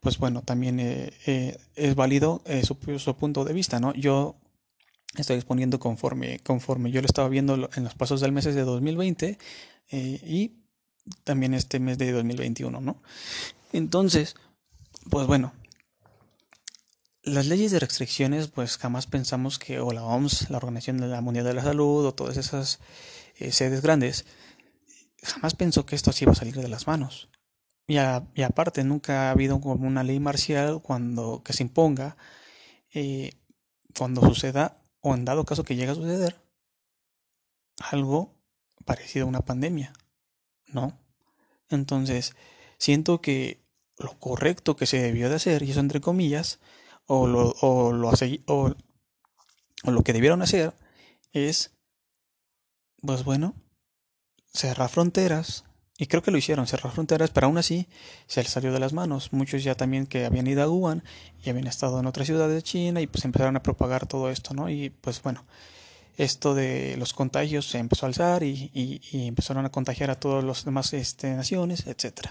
pues 0.00 0.18
bueno, 0.18 0.42
también 0.42 0.80
eh, 0.80 1.12
eh, 1.26 1.56
es 1.74 1.94
válido 1.94 2.42
eh, 2.46 2.64
su, 2.64 2.76
su, 2.98 3.16
punto 3.16 3.44
de 3.44 3.52
vista, 3.52 3.80
¿no? 3.80 3.94
Yo 3.94 4.36
estoy 5.16 5.36
exponiendo 5.36 5.78
conforme, 5.78 6.40
conforme 6.40 6.90
yo 6.90 7.00
lo 7.00 7.06
estaba 7.06 7.28
viendo 7.28 7.68
en 7.74 7.84
los 7.84 7.94
pasos 7.94 8.20
del 8.20 8.32
mes 8.32 8.44
de 8.44 8.62
2020 8.62 9.38
y 9.90 10.52
también 11.24 11.54
este 11.54 11.78
mes 11.80 11.96
de 11.96 12.12
2021, 12.12 12.80
¿no? 12.80 13.02
Entonces, 13.72 14.34
pues 15.08 15.26
bueno, 15.26 15.52
las 17.26 17.46
leyes 17.46 17.72
de 17.72 17.80
restricciones, 17.80 18.46
pues 18.48 18.78
jamás 18.78 19.06
pensamos 19.06 19.58
que 19.58 19.80
o 19.80 19.92
la 19.92 20.04
OMS, 20.04 20.48
la 20.48 20.58
Organización 20.58 20.98
Mundial 21.22 21.44
de 21.44 21.54
la 21.54 21.62
Salud 21.62 22.06
o 22.06 22.14
todas 22.14 22.36
esas 22.36 22.78
eh, 23.36 23.50
sedes 23.50 23.82
grandes, 23.82 24.24
jamás 25.22 25.54
pensó 25.54 25.84
que 25.84 25.96
esto 25.96 26.10
así 26.10 26.24
iba 26.24 26.32
a 26.32 26.36
salir 26.36 26.54
de 26.54 26.68
las 26.68 26.86
manos. 26.86 27.28
Y, 27.88 27.98
a, 27.98 28.26
y 28.34 28.42
aparte, 28.42 28.84
nunca 28.84 29.28
ha 29.28 29.30
habido 29.32 29.60
como 29.60 29.86
una 29.86 30.04
ley 30.04 30.20
marcial 30.20 30.80
cuando 30.82 31.42
que 31.44 31.52
se 31.52 31.64
imponga 31.64 32.16
eh, 32.94 33.32
cuando 33.96 34.22
suceda 34.22 34.80
o 35.00 35.14
en 35.14 35.24
dado 35.24 35.44
caso 35.44 35.64
que 35.64 35.76
llegue 35.76 35.92
a 35.92 35.96
suceder 35.96 36.40
algo 37.78 38.34
parecido 38.84 39.26
a 39.26 39.28
una 39.28 39.44
pandemia. 39.44 39.92
¿no? 40.68 40.98
Entonces, 41.70 42.34
siento 42.78 43.20
que 43.20 43.66
lo 43.98 44.18
correcto 44.18 44.76
que 44.76 44.86
se 44.86 45.00
debió 45.00 45.28
de 45.28 45.36
hacer, 45.36 45.62
y 45.62 45.72
eso 45.72 45.80
entre 45.80 46.00
comillas, 46.00 46.60
o 47.06 47.26
lo, 47.26 47.54
o 47.60 47.92
lo, 47.92 48.10
o, 48.46 48.74
lo 49.84 50.02
que 50.02 50.12
debieron 50.12 50.42
hacer 50.42 50.74
es, 51.32 51.72
pues 53.02 53.24
bueno, 53.24 53.54
cerrar 54.52 54.88
fronteras, 54.88 55.64
y 55.98 56.06
creo 56.06 56.22
que 56.22 56.30
lo 56.30 56.38
hicieron, 56.38 56.66
cerrar 56.66 56.92
fronteras, 56.92 57.30
pero 57.30 57.46
aún 57.46 57.56
así 57.56 57.88
se 58.26 58.42
les 58.42 58.52
salió 58.52 58.72
de 58.72 58.80
las 58.80 58.92
manos. 58.92 59.32
Muchos 59.32 59.64
ya 59.64 59.74
también 59.74 60.06
que 60.06 60.26
habían 60.26 60.46
ido 60.46 60.62
a 60.62 60.68
Wuhan 60.68 61.02
y 61.42 61.48
habían 61.48 61.66
estado 61.66 61.98
en 62.00 62.06
otras 62.06 62.26
ciudades 62.26 62.54
de 62.54 62.62
China 62.62 63.00
y 63.00 63.06
pues 63.06 63.24
empezaron 63.24 63.56
a 63.56 63.62
propagar 63.62 64.06
todo 64.06 64.30
esto, 64.30 64.52
¿no? 64.52 64.68
Y 64.68 64.90
pues 64.90 65.22
bueno, 65.22 65.46
esto 66.16 66.54
de 66.54 66.96
los 66.98 67.14
contagios 67.14 67.66
se 67.66 67.78
empezó 67.78 68.06
a 68.06 68.08
alzar 68.08 68.42
y, 68.42 68.70
y, 68.74 69.26
empezaron 69.26 69.64
a 69.64 69.70
contagiar 69.70 70.10
a 70.10 70.20
todas 70.20 70.44
las 70.44 70.64
demás 70.64 70.92
este, 70.92 71.34
naciones, 71.34 71.86
etc. 71.86 72.28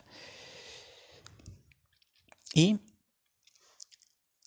Y 2.53 2.79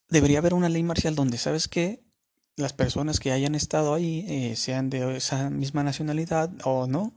debería 0.08 0.38
haber 0.38 0.54
una 0.54 0.68
ley 0.68 0.82
marcial 0.82 1.14
donde, 1.14 1.38
¿sabes 1.38 1.68
qué? 1.68 2.02
Las 2.56 2.72
personas 2.72 3.20
que 3.20 3.32
hayan 3.32 3.54
estado 3.54 3.94
ahí, 3.94 4.24
eh, 4.28 4.56
sean 4.56 4.90
de 4.90 5.16
esa 5.16 5.50
misma 5.50 5.84
nacionalidad 5.84 6.50
o 6.64 6.86
no, 6.86 7.12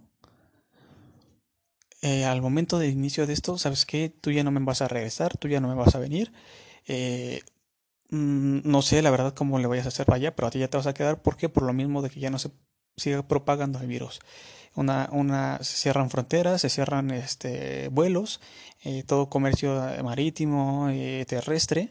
eh, 2.01 2.25
al 2.25 2.41
momento 2.41 2.79
del 2.79 2.91
inicio 2.91 3.27
de 3.27 3.33
esto, 3.33 3.57
¿sabes 3.57 3.85
qué? 3.85 4.09
Tú 4.09 4.31
ya 4.31 4.43
no 4.43 4.51
me 4.51 4.59
vas 4.59 4.81
a 4.81 4.87
regresar, 4.87 5.37
tú 5.37 5.47
ya 5.47 5.59
no 5.59 5.67
me 5.67 5.75
vas 5.75 5.95
a 5.95 5.99
venir. 5.99 6.31
Eh, 6.87 7.41
mm, 8.09 8.61
no 8.63 8.81
sé 8.81 9.01
la 9.01 9.11
verdad 9.11 9.33
cómo 9.33 9.59
le 9.59 9.67
vayas 9.67 9.85
a 9.85 9.89
hacer 9.89 10.05
para 10.05 10.17
allá, 10.17 10.35
pero 10.35 10.47
a 10.47 10.51
ti 10.51 10.59
ya 10.59 10.67
te 10.67 10.77
vas 10.77 10.87
a 10.87 10.93
quedar. 10.93 11.21
¿Por 11.21 11.37
qué? 11.37 11.49
Por 11.49 11.63
lo 11.63 11.73
mismo 11.73 12.01
de 12.01 12.09
que 12.09 12.19
ya 12.19 12.29
no 12.29 12.39
se 12.39 12.51
sigue 12.97 13.23
propagando 13.23 13.79
el 13.79 13.87
virus. 13.87 14.19
Una, 14.75 15.09
una, 15.11 15.59
se 15.63 15.77
cierran 15.77 16.09
fronteras, 16.09 16.61
se 16.61 16.69
cierran 16.69 17.11
este, 17.11 17.89
vuelos, 17.89 18.41
todo 19.05 19.29
comercio 19.29 19.75
marítimo, 20.03 20.89
terrestre, 21.27 21.89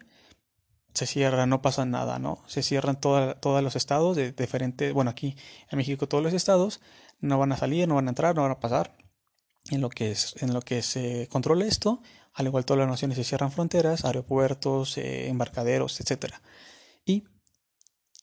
se 0.95 1.07
cierra, 1.07 1.47
no 1.47 1.63
pasa 1.63 1.85
nada, 1.85 2.19
¿no? 2.19 2.43
Se 2.47 2.63
cierran 2.63 3.01
todos 3.01 3.63
los 3.63 3.77
estados 3.77 4.17
de 4.17 4.33
diferentes, 4.33 4.93
bueno, 4.93 5.11
aquí 5.11 5.37
en 5.71 5.79
México 5.79 6.09
todos 6.09 6.23
los 6.23 6.33
estados 6.33 6.81
no 7.21 7.39
van 7.39 7.53
a 7.53 7.57
salir, 7.57 7.87
no 7.89 7.95
van 7.97 8.07
a 8.07 8.11
entrar, 8.11 8.35
no 8.35 8.43
van 8.43 8.53
a 8.53 8.61
pasar 8.61 8.97
en 9.71 9.81
lo 9.81 9.91
que, 9.91 10.11
es, 10.11 10.35
en 10.43 10.55
lo 10.55 10.63
que 10.63 10.83
se 10.83 11.29
controla 11.29 11.65
esto, 11.67 12.03
al 12.33 12.47
igual 12.47 12.65
todas 12.65 12.81
las 12.81 12.89
naciones 12.89 13.17
se 13.17 13.25
cierran 13.25 13.53
fronteras, 13.53 14.05
aeropuertos, 14.05 14.97
eh, 14.99 15.29
embarcaderos, 15.29 16.01
etc. 16.01 16.35
Y 17.05 17.25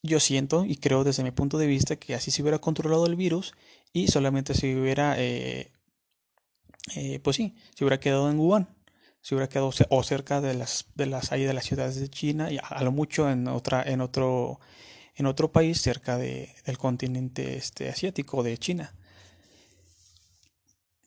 yo 0.03 0.19
siento 0.19 0.65
y 0.65 0.77
creo 0.77 1.03
desde 1.03 1.23
mi 1.23 1.31
punto 1.31 1.57
de 1.57 1.67
vista 1.67 1.95
que 1.95 2.15
así 2.15 2.31
se 2.31 2.41
hubiera 2.41 2.59
controlado 2.59 3.05
el 3.05 3.15
virus 3.15 3.53
y 3.93 4.07
solamente 4.07 4.53
se 4.53 4.75
hubiera, 4.75 5.19
eh, 5.19 5.71
eh, 6.95 7.19
pues 7.19 7.35
sí, 7.35 7.55
se 7.75 7.83
hubiera 7.83 7.99
quedado 7.99 8.29
en 8.29 8.39
Wuhan, 8.39 8.76
se 9.21 9.35
hubiera 9.35 9.49
quedado 9.49 9.71
o 9.89 10.03
cerca 10.03 10.41
de 10.41 10.53
las, 10.53 10.85
de 10.95 11.05
las, 11.05 11.31
ahí 11.31 11.43
de 11.43 11.53
las 11.53 11.65
ciudades 11.65 11.99
de 11.99 12.09
China 12.09 12.51
y 12.51 12.59
a, 12.61 12.81
lo 12.83 12.91
mucho 12.91 13.29
en, 13.29 13.47
otra, 13.47 13.83
en, 13.83 14.01
otro, 14.01 14.59
en 15.15 15.25
otro 15.25 15.51
país 15.51 15.81
cerca 15.81 16.17
de, 16.17 16.55
del 16.65 16.77
continente 16.77 17.57
este, 17.57 17.89
asiático 17.89 18.43
de 18.43 18.57
China. 18.57 18.93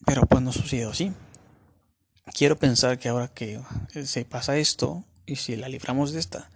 Pero 0.04 0.22
pues 0.26 0.42
no 0.42 0.52
sucedió 0.52 0.90
así. 0.90 1.12
Quiero 2.34 2.58
pensar 2.58 2.98
que 2.98 3.08
ahora 3.08 3.28
que 3.28 3.60
se 4.04 4.24
pasa 4.24 4.56
esto, 4.56 5.04
y 5.26 5.36
si 5.36 5.56
la 5.56 5.68
libramos 5.68 6.12
de 6.12 6.20
esta, 6.20 6.50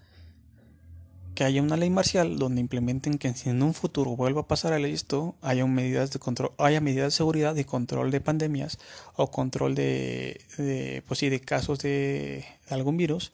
que 1.34 1.44
haya 1.44 1.62
una 1.62 1.76
ley 1.76 1.90
marcial 1.90 2.38
donde 2.38 2.60
implementen 2.60 3.18
que 3.18 3.32
si 3.34 3.50
en 3.50 3.62
un 3.62 3.74
futuro 3.74 4.16
vuelva 4.16 4.42
a 4.42 4.48
pasar 4.48 4.72
esto, 4.84 5.34
haya 5.42 5.66
medidas 5.66 6.10
de 6.12 6.18
control, 6.18 6.52
haya 6.58 6.80
medidas 6.80 7.06
de 7.08 7.16
seguridad 7.16 7.56
y 7.56 7.64
control 7.64 8.10
de 8.10 8.20
pandemias 8.20 8.78
o 9.16 9.30
control 9.30 9.74
de, 9.74 11.02
pues 11.06 11.18
sí, 11.18 11.28
de 11.28 11.40
casos 11.40 11.80
de 11.80 12.44
algún 12.68 12.96
virus 12.96 13.32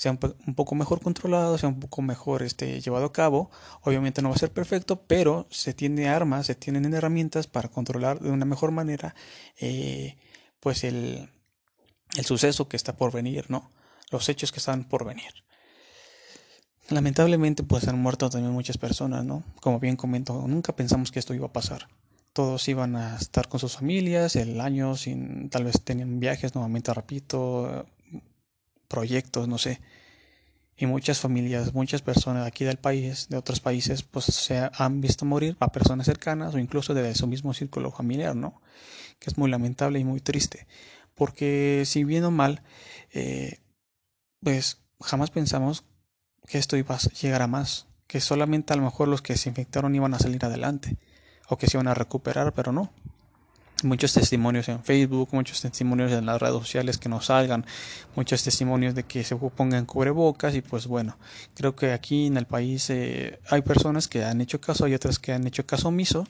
sea 0.00 0.12
un, 0.12 0.54
poco 0.54 0.74
mejor 0.74 1.02
controlado, 1.02 1.58
sea 1.58 1.68
un 1.68 1.78
poco 1.78 2.00
mejor 2.00 2.42
este, 2.42 2.80
llevado 2.80 3.04
a 3.04 3.12
cabo. 3.12 3.50
Obviamente 3.82 4.22
no 4.22 4.30
va 4.30 4.34
a 4.34 4.38
ser 4.38 4.50
perfecto, 4.50 5.02
pero 5.02 5.46
se 5.50 5.74
tiene 5.74 6.08
armas, 6.08 6.46
se 6.46 6.54
tienen 6.54 6.94
herramientas 6.94 7.46
para 7.46 7.68
controlar 7.68 8.18
de 8.18 8.30
una 8.30 8.46
mejor 8.46 8.70
manera 8.70 9.14
eh, 9.58 10.16
pues 10.58 10.84
el, 10.84 11.28
el 12.16 12.24
suceso 12.24 12.66
que 12.66 12.78
está 12.78 12.96
por 12.96 13.12
venir, 13.12 13.50
¿no? 13.50 13.70
Los 14.10 14.30
hechos 14.30 14.52
que 14.52 14.58
están 14.58 14.84
por 14.84 15.04
venir. 15.04 15.44
Lamentablemente 16.90 17.62
pues 17.62 17.86
han 17.86 18.00
muerto 18.00 18.28
también 18.28 18.52
muchas 18.52 18.76
personas, 18.76 19.24
¿no? 19.24 19.44
Como 19.60 19.78
bien 19.78 19.94
comento, 19.94 20.46
nunca 20.48 20.74
pensamos 20.74 21.12
que 21.12 21.20
esto 21.20 21.34
iba 21.34 21.46
a 21.46 21.52
pasar. 21.52 21.88
Todos 22.32 22.68
iban 22.68 22.96
a 22.96 23.16
estar 23.16 23.48
con 23.48 23.60
sus 23.60 23.76
familias, 23.76 24.34
el 24.34 24.60
año 24.60 24.96
sin, 24.96 25.50
tal 25.50 25.64
vez 25.64 25.82
tenían 25.84 26.18
viajes, 26.18 26.54
nuevamente 26.56 26.92
repito, 26.92 27.86
proyectos, 28.88 29.46
no 29.46 29.56
sé. 29.56 29.80
Y 30.76 30.86
muchas 30.86 31.20
familias, 31.20 31.74
muchas 31.74 32.02
personas 32.02 32.44
aquí 32.44 32.64
del 32.64 32.78
país, 32.78 33.28
de 33.28 33.36
otros 33.36 33.60
países, 33.60 34.02
pues 34.02 34.24
se 34.24 34.68
han 34.72 35.00
visto 35.00 35.24
morir 35.24 35.56
a 35.60 35.70
personas 35.70 36.06
cercanas 36.06 36.54
o 36.54 36.58
incluso 36.58 36.92
de 36.92 37.14
su 37.14 37.28
mismo 37.28 37.54
círculo 37.54 37.92
familiar, 37.92 38.34
¿no? 38.34 38.60
Que 39.20 39.30
es 39.30 39.38
muy 39.38 39.48
lamentable 39.48 40.00
y 40.00 40.04
muy 40.04 40.20
triste. 40.20 40.66
Porque 41.14 41.84
si 41.86 42.02
bien 42.02 42.24
o 42.24 42.32
mal, 42.32 42.62
eh, 43.12 43.58
pues 44.42 44.80
jamás 45.00 45.30
pensamos 45.30 45.84
que 46.46 46.58
esto 46.58 46.76
iba 46.76 46.94
a 46.94 46.98
llegar 46.98 47.42
a 47.42 47.46
más. 47.46 47.86
Que 48.06 48.20
solamente 48.20 48.72
a 48.72 48.76
lo 48.76 48.82
mejor 48.82 49.08
los 49.08 49.22
que 49.22 49.36
se 49.36 49.48
infectaron 49.48 49.94
iban 49.94 50.14
a 50.14 50.18
salir 50.18 50.44
adelante. 50.44 50.96
O 51.48 51.56
que 51.56 51.66
se 51.66 51.76
iban 51.76 51.88
a 51.88 51.94
recuperar, 51.94 52.52
pero 52.52 52.72
no 52.72 52.90
muchos 53.84 54.12
testimonios 54.12 54.68
en 54.68 54.82
Facebook, 54.82 55.30
muchos 55.32 55.60
testimonios 55.60 56.12
en 56.12 56.26
las 56.26 56.40
redes 56.40 56.54
sociales 56.54 56.98
que 56.98 57.08
nos 57.08 57.26
salgan, 57.26 57.64
muchos 58.14 58.42
testimonios 58.42 58.94
de 58.94 59.04
que 59.04 59.24
se 59.24 59.36
pongan 59.36 59.86
cubrebocas 59.86 60.54
y 60.54 60.62
pues 60.62 60.86
bueno, 60.86 61.16
creo 61.54 61.74
que 61.74 61.92
aquí 61.92 62.26
en 62.26 62.36
el 62.36 62.46
país 62.46 62.90
eh, 62.90 63.40
hay 63.48 63.62
personas 63.62 64.08
que 64.08 64.24
han 64.24 64.40
hecho 64.40 64.60
caso, 64.60 64.84
hay 64.84 64.94
otras 64.94 65.18
que 65.18 65.32
han 65.32 65.46
hecho 65.46 65.66
caso 65.66 65.88
omiso 65.88 66.26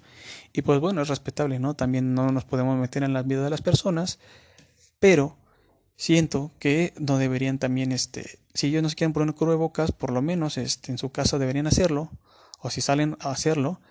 y 0.52 0.62
pues 0.62 0.80
bueno, 0.80 1.02
es 1.02 1.08
respetable, 1.08 1.58
¿no? 1.58 1.74
También 1.74 2.14
no 2.14 2.30
nos 2.30 2.44
podemos 2.44 2.78
meter 2.78 3.02
en 3.02 3.12
la 3.12 3.22
vida 3.22 3.44
de 3.44 3.50
las 3.50 3.62
personas, 3.62 4.18
pero 4.98 5.36
siento 6.00 6.50
que 6.58 6.94
no 6.98 7.18
deberían 7.18 7.58
también, 7.58 7.92
este, 7.92 8.38
si 8.54 8.68
ellos 8.68 8.82
no 8.82 8.88
se 8.88 8.96
quieren 8.96 9.12
poner 9.12 9.34
cubrebocas, 9.34 9.92
por 9.92 10.12
lo 10.12 10.22
menos 10.22 10.56
este, 10.56 10.92
en 10.92 10.96
su 10.96 11.12
casa 11.12 11.38
deberían 11.38 11.66
hacerlo, 11.66 12.10
o 12.58 12.70
si 12.70 12.80
salen 12.80 13.18
a 13.20 13.30
hacerlo, 13.30 13.82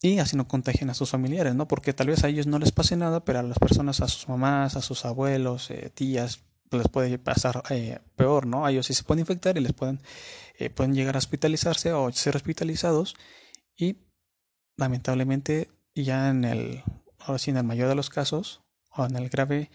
y 0.00 0.18
así 0.18 0.34
no 0.34 0.48
contagian 0.48 0.88
a 0.88 0.94
sus 0.94 1.10
familiares, 1.10 1.54
¿no? 1.54 1.68
Porque 1.68 1.92
tal 1.92 2.06
vez 2.06 2.24
a 2.24 2.28
ellos 2.28 2.46
no 2.46 2.58
les 2.58 2.72
pase 2.72 2.96
nada, 2.96 3.22
pero 3.22 3.40
a 3.40 3.42
las 3.42 3.58
personas, 3.58 4.00
a 4.00 4.08
sus 4.08 4.30
mamás, 4.30 4.76
a 4.76 4.80
sus 4.80 5.04
abuelos, 5.04 5.70
eh, 5.70 5.90
tías, 5.92 6.40
pues 6.70 6.84
les 6.84 6.90
puede 6.90 7.18
pasar 7.18 7.62
eh, 7.68 7.98
peor, 8.16 8.46
¿no? 8.46 8.64
A 8.64 8.70
ellos 8.70 8.86
sí 8.86 8.94
se 8.94 9.02
pueden 9.02 9.20
infectar 9.20 9.58
y 9.58 9.60
les 9.60 9.74
pueden, 9.74 10.00
eh, 10.58 10.70
pueden 10.70 10.94
llegar 10.94 11.16
a 11.16 11.18
hospitalizarse 11.18 11.92
o 11.92 12.10
ser 12.12 12.34
hospitalizados 12.36 13.14
y 13.76 13.98
lamentablemente 14.78 15.68
ya 15.94 16.30
en 16.30 16.46
el, 16.46 16.82
ahora 17.18 17.38
sí 17.38 17.50
en 17.50 17.58
el 17.58 17.64
mayor 17.64 17.90
de 17.90 17.94
los 17.94 18.08
casos 18.08 18.62
o 18.90 19.04
en 19.04 19.16
el 19.16 19.28
grave 19.28 19.70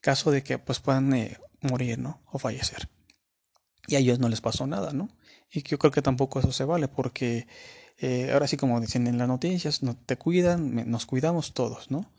caso 0.00 0.30
de 0.30 0.42
que 0.42 0.58
pues 0.58 0.80
puedan 0.80 1.12
morir, 1.60 1.98
¿no? 1.98 2.20
O 2.26 2.38
fallecer. 2.38 2.88
Y 3.86 3.96
a 3.96 3.98
ellos 3.98 4.18
no 4.18 4.28
les 4.28 4.40
pasó 4.40 4.66
nada, 4.66 4.92
¿no? 4.92 5.08
Y 5.50 5.62
yo 5.62 5.78
creo 5.78 5.90
que 5.90 6.02
tampoco 6.02 6.40
eso 6.40 6.52
se 6.52 6.64
vale 6.64 6.88
porque 6.88 7.46
eh, 7.98 8.30
ahora 8.32 8.46
sí 8.46 8.56
como 8.56 8.80
dicen 8.80 9.06
en 9.06 9.18
las 9.18 9.28
noticias, 9.28 9.82
no 9.82 9.96
te 9.96 10.16
cuidan, 10.16 10.90
nos 10.90 11.06
cuidamos 11.06 11.54
todos, 11.54 11.90
¿no? 11.90 12.12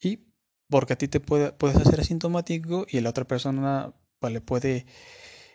Y 0.00 0.28
porque 0.68 0.92
a 0.92 0.96
ti 0.96 1.08
te 1.08 1.20
puede, 1.20 1.52
puedes 1.52 1.76
hacer 1.78 2.00
asintomático 2.00 2.86
y 2.88 2.98
a 2.98 3.00
la 3.00 3.10
otra 3.10 3.24
persona 3.24 3.94
pues, 4.20 4.32
le 4.32 4.40
puede 4.40 4.86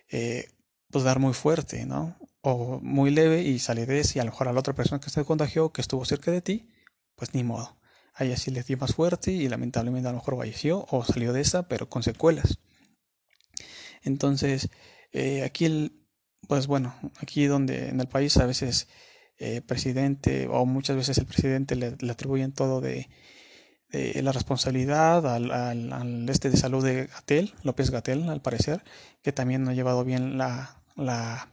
eh, 0.10 0.50
pues 0.91 1.03
dar 1.03 1.20
muy 1.20 1.34
fuerte, 1.34 1.86
¿no? 1.86 2.17
O 2.41 2.79
muy 2.82 3.12
leve 3.12 3.43
y 3.43 3.60
salir 3.60 3.88
de 3.88 4.00
eso 4.00 4.17
y 4.17 4.22
a 4.22 4.25
lo 4.25 4.32
mejor 4.32 4.48
a 4.48 4.53
la 4.53 4.60
otra 4.60 4.74
persona 4.74 5.00
que 5.00 5.10
se 5.10 5.24
contagió, 5.24 5.72
que 5.72 5.82
estuvo 5.82 6.03
cerca 6.05 6.32
de 6.32 6.41
ti, 6.41 6.70
pues 7.15 7.34
ni 7.34 7.43
modo. 7.43 7.77
Ahí 8.13 8.32
así 8.32 8.51
le 8.51 8.63
dio 8.63 8.77
más 8.77 8.93
fuerte 8.93 9.32
y 9.32 9.48
lamentablemente 9.48 10.08
a 10.08 10.12
lo 10.12 10.20
mejor 10.20 10.38
falleció 10.38 10.86
o 10.89 11.03
salió 11.03 11.34
de 11.34 11.41
esa, 11.41 11.67
pero 11.67 11.89
con 11.89 12.03
secuelas. 12.03 12.60
Entonces, 14.03 14.70
eh, 15.12 15.43
aquí 15.43 15.65
el, 15.65 16.05
pues 16.48 16.67
bueno, 16.67 16.96
aquí 17.20 17.46
donde 17.46 17.89
en 17.89 18.00
el 18.00 18.08
país 18.08 18.38
a 18.38 18.46
veces 18.46 18.88
eh, 19.38 19.62
presidente 19.62 20.48
o 20.48 20.65
muchas 20.65 20.96
veces 20.96 21.17
el 21.17 21.25
presidente 21.25 21.75
le, 21.75 21.96
atribuyen 22.12 22.53
todo 22.53 22.82
de, 22.82 23.10
la 23.91 24.32
responsabilidad 24.32 25.27
al, 25.27 26.27
este 26.27 26.50
de 26.50 26.58
salud 26.58 26.84
de 26.84 27.05
Gatel, 27.05 27.53
López 27.62 27.91
Gatel, 27.91 28.27
al 28.27 28.41
parecer, 28.41 28.84
que 29.22 29.32
también 29.32 29.63
no 29.63 29.70
ha 29.70 29.75
llevado 29.75 30.03
bien 30.03 30.38
la 30.38 31.52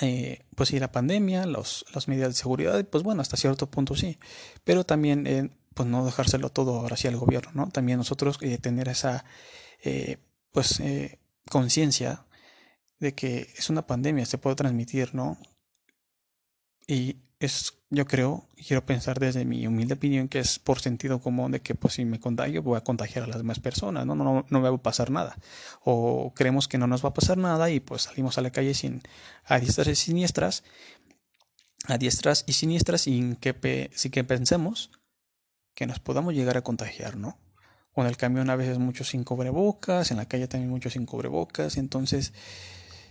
eh, 0.00 0.44
pues 0.56 0.70
sí, 0.70 0.78
la 0.78 0.90
pandemia, 0.90 1.46
los, 1.46 1.84
las 1.94 2.08
medidas 2.08 2.30
de 2.30 2.34
seguridad, 2.34 2.84
pues 2.86 3.04
bueno, 3.04 3.20
hasta 3.20 3.36
cierto 3.36 3.70
punto 3.70 3.94
sí, 3.94 4.18
pero 4.64 4.84
también 4.84 5.26
eh, 5.26 5.50
pues 5.74 5.88
no 5.88 6.04
dejárselo 6.04 6.50
todo 6.50 6.80
ahora 6.80 6.96
sí 6.96 7.08
al 7.08 7.16
gobierno, 7.16 7.50
¿no? 7.54 7.68
También 7.70 7.98
nosotros 7.98 8.38
tener 8.60 8.88
esa 8.88 9.24
pues 10.52 10.80
conciencia 11.50 12.24
de 13.00 13.14
que 13.14 13.48
es 13.56 13.68
una 13.68 13.86
pandemia, 13.86 14.24
se 14.26 14.38
puede 14.38 14.56
transmitir, 14.56 15.14
¿no? 15.14 15.36
Y 16.86 17.16
es, 17.44 17.78
yo 17.90 18.06
creo, 18.06 18.48
quiero 18.66 18.86
pensar 18.86 19.18
desde 19.18 19.44
mi 19.44 19.66
humilde 19.66 19.94
opinión 19.94 20.28
que 20.28 20.38
es 20.38 20.58
por 20.58 20.80
sentido 20.80 21.20
común 21.20 21.52
de 21.52 21.60
que 21.60 21.74
pues 21.74 21.94
si 21.94 22.04
me 22.04 22.20
contagio 22.20 22.62
voy 22.62 22.76
a 22.76 22.82
contagiar 22.82 23.24
a 23.24 23.26
las 23.26 23.38
demás 23.38 23.58
personas, 23.58 24.06
¿no? 24.06 24.14
No, 24.14 24.46
no, 24.48 24.60
me 24.60 24.70
va 24.70 24.76
a 24.76 24.82
pasar 24.82 25.10
nada. 25.10 25.36
O 25.84 26.32
creemos 26.34 26.68
que 26.68 26.78
no 26.78 26.86
nos 26.86 27.04
va 27.04 27.10
a 27.10 27.14
pasar 27.14 27.38
nada 27.38 27.70
y 27.70 27.80
pues 27.80 28.02
salimos 28.02 28.38
a 28.38 28.42
la 28.42 28.50
calle 28.50 28.74
sin 28.74 29.02
a 29.44 29.58
diestras 29.58 29.88
y 29.88 29.94
siniestras, 29.96 30.64
a 31.86 31.98
diestras 31.98 32.44
y 32.46 32.52
siniestras 32.52 33.02
sin 33.02 33.34
que, 33.36 33.90
sin 33.94 34.10
que 34.10 34.24
pensemos 34.24 34.90
que 35.74 35.86
nos 35.86 35.98
podamos 35.98 36.34
llegar 36.34 36.56
a 36.56 36.62
contagiar, 36.62 37.16
¿no? 37.16 37.38
O 37.94 38.02
en 38.02 38.08
el 38.08 38.16
camión 38.16 38.50
a 38.50 38.56
veces 38.56 38.78
muchos 38.78 39.08
sin 39.08 39.24
cubrebocas, 39.24 40.10
en 40.10 40.16
la 40.16 40.26
calle 40.26 40.48
también 40.48 40.70
muchos 40.70 40.92
sin 40.92 41.06
cubrebocas, 41.06 41.76
entonces 41.76 42.32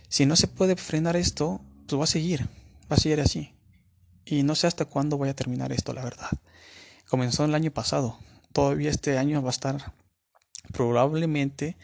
si 0.08 0.26
no 0.26 0.36
se 0.36 0.46
puede 0.46 0.76
frenar 0.76 1.16
esto, 1.16 1.60
pues 1.86 2.00
va 2.00 2.04
a 2.04 2.06
seguir, 2.06 2.48
va 2.90 2.96
a 2.96 3.00
seguir 3.00 3.20
así. 3.20 3.52
Y 4.24 4.42
no 4.42 4.54
sé 4.54 4.66
hasta 4.66 4.84
cuándo 4.84 5.16
voy 5.18 5.28
a 5.28 5.34
terminar 5.34 5.72
esto, 5.72 5.92
la 5.92 6.04
verdad. 6.04 6.30
Comenzó 7.08 7.44
el 7.44 7.54
año 7.54 7.70
pasado. 7.72 8.18
Todavía 8.52 8.90
este 8.90 9.18
año 9.18 9.42
va 9.42 9.48
a 9.48 9.52
estar 9.52 9.94
probablemente, 10.72 11.76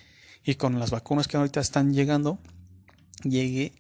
y 0.44 0.54
con 0.54 0.78
las 0.78 0.90
vacunas 0.90 1.28
que 1.28 1.36
ahorita 1.36 1.60
están 1.60 1.92
llegando, 1.92 2.38
llegue 3.22 3.72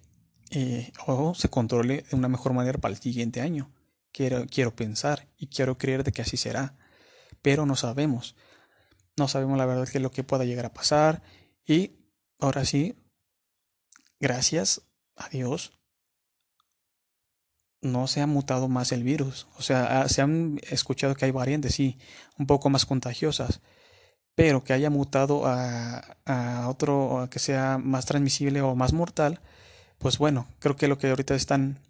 eh, 0.50 0.92
o 1.06 1.34
se 1.34 1.48
controle 1.48 2.04
de 2.10 2.16
una 2.16 2.28
mejor 2.28 2.52
manera 2.52 2.78
para 2.78 2.92
el 2.94 3.00
siguiente 3.00 3.40
año. 3.40 3.70
Quiero, 4.12 4.46
quiero 4.46 4.74
pensar 4.74 5.28
y 5.36 5.46
quiero 5.46 5.78
creer 5.78 6.04
de 6.04 6.12
que 6.12 6.22
así 6.22 6.36
será. 6.36 6.76
Pero 7.42 7.66
no 7.66 7.76
sabemos. 7.76 8.36
No 9.16 9.28
sabemos 9.28 9.58
la 9.58 9.66
verdad 9.66 9.88
que 9.88 10.00
lo 10.00 10.10
que 10.10 10.24
pueda 10.24 10.44
llegar 10.44 10.66
a 10.66 10.72
pasar. 10.72 11.22
Y 11.66 11.92
ahora 12.38 12.64
sí, 12.64 12.96
gracias 14.20 14.82
a 15.16 15.28
Dios, 15.28 15.77
no 17.80 18.06
se 18.06 18.20
ha 18.20 18.26
mutado 18.26 18.68
más 18.68 18.92
el 18.92 19.02
virus. 19.04 19.46
O 19.56 19.62
sea, 19.62 20.08
se 20.08 20.22
han 20.22 20.60
escuchado 20.70 21.14
que 21.14 21.24
hay 21.26 21.30
variantes, 21.30 21.74
sí, 21.74 21.98
un 22.38 22.46
poco 22.46 22.70
más 22.70 22.86
contagiosas, 22.86 23.60
pero 24.34 24.64
que 24.64 24.72
haya 24.72 24.90
mutado 24.90 25.46
a, 25.46 26.16
a 26.26 26.68
otro 26.68 27.28
que 27.30 27.38
sea 27.38 27.78
más 27.78 28.06
transmisible 28.06 28.62
o 28.62 28.74
más 28.74 28.92
mortal, 28.92 29.40
pues 29.98 30.18
bueno, 30.18 30.46
creo 30.60 30.76
que 30.76 30.88
lo 30.88 30.98
que 30.98 31.10
ahorita 31.10 31.34
están 31.34 31.80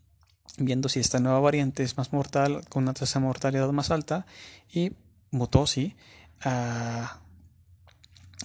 viendo 0.59 0.89
si 0.89 1.01
esta 1.01 1.21
nueva 1.21 1.41
variante 1.41 1.83
es 1.83 1.97
más 1.97 2.13
mortal, 2.13 2.67
con 2.69 2.85
una 2.85 2.95
tasa 2.95 3.19
de 3.21 3.27
mortalidad 3.27 3.71
más 3.73 3.91
alta, 3.91 4.27
y 4.73 4.93
mutó, 5.31 5.67
sí, 5.67 5.97
a, 6.41 7.21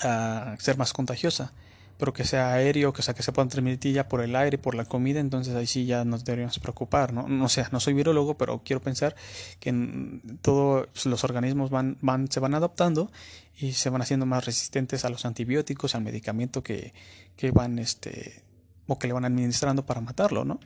a 0.02 0.56
ser 0.60 0.78
más 0.78 0.94
contagiosa 0.94 1.54
pero 1.98 2.14
que 2.14 2.24
sea 2.24 2.54
aéreo, 2.54 2.94
que 2.94 3.02
sea 3.02 3.14
que 3.14 3.24
se 3.24 3.32
puedan 3.32 3.50
transmitir 3.50 3.94
ya 3.94 4.08
por 4.08 4.22
el 4.22 4.36
aire, 4.36 4.58
por 4.58 4.76
la 4.76 4.86
comida, 4.86 5.20
entonces 5.20 5.56
ahí 5.56 5.68
sí 5.68 5.86
ya 5.86 6.04
nos 6.06 6.26
deberíamos 6.26 6.60
preocupar, 6.60 7.14
¿no? 7.14 7.28
No 7.28 7.50
sé, 7.50 7.66
no 7.72 7.80
soy 7.80 7.94
virologo, 7.94 8.38
pero 8.38 8.62
quiero 8.64 8.82
pensar 8.82 9.16
que 9.60 10.20
todos 10.42 10.88
los 11.06 11.24
organismos 11.24 11.70
van, 11.70 11.98
van, 12.02 12.30
se 12.32 12.40
van 12.40 12.56
adaptando 12.56 13.12
y 13.58 13.74
se 13.74 13.90
van 13.90 14.02
haciendo 14.02 14.26
más 14.26 14.46
resistentes 14.46 15.06
a 15.06 15.10
los 15.10 15.26
antibióticos, 15.26 15.96
al 15.96 16.04
medicamento 16.04 16.64
que, 16.64 16.94
que 17.36 17.52
van, 17.52 17.80
este, 17.80 18.44
o 18.88 18.98
que 18.98 19.08
le 19.08 19.14
van 19.14 19.26
administrando 19.26 19.86
para 19.86 20.02
matarlo, 20.02 20.46
¿no? 20.46 20.60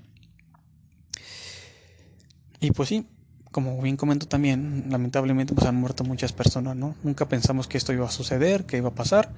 Y 2.60 2.72
pues 2.72 2.90
sí, 2.90 3.06
como 3.52 3.82
bien 3.82 3.98
comento 3.98 4.28
también, 4.28 4.86
lamentablemente 4.90 5.54
pues 5.54 5.68
han 5.68 5.76
muerto 5.76 6.04
muchas 6.04 6.34
personas, 6.34 6.76
¿no? 6.76 6.96
Nunca 7.04 7.28
pensamos 7.28 7.68
que 7.68 7.78
esto 7.78 7.94
iba 7.94 8.06
a 8.06 8.12
suceder, 8.12 8.66
que 8.66 8.78
iba 8.78 8.90
a 8.90 8.96
pasar 8.96 9.34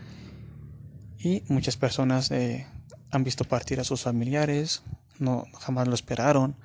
y 1.19 1.43
muchas 1.49 1.75
personas 1.75 2.31
eh, 2.31 2.65
han 3.11 3.23
visto 3.23 3.43
partir 3.43 3.79
a 3.79 3.83
sus 3.83 4.01
familiares, 4.01 4.83
no 5.19 5.45
jamás 5.59 5.87
lo 5.87 5.93
esperaron. 5.93 6.55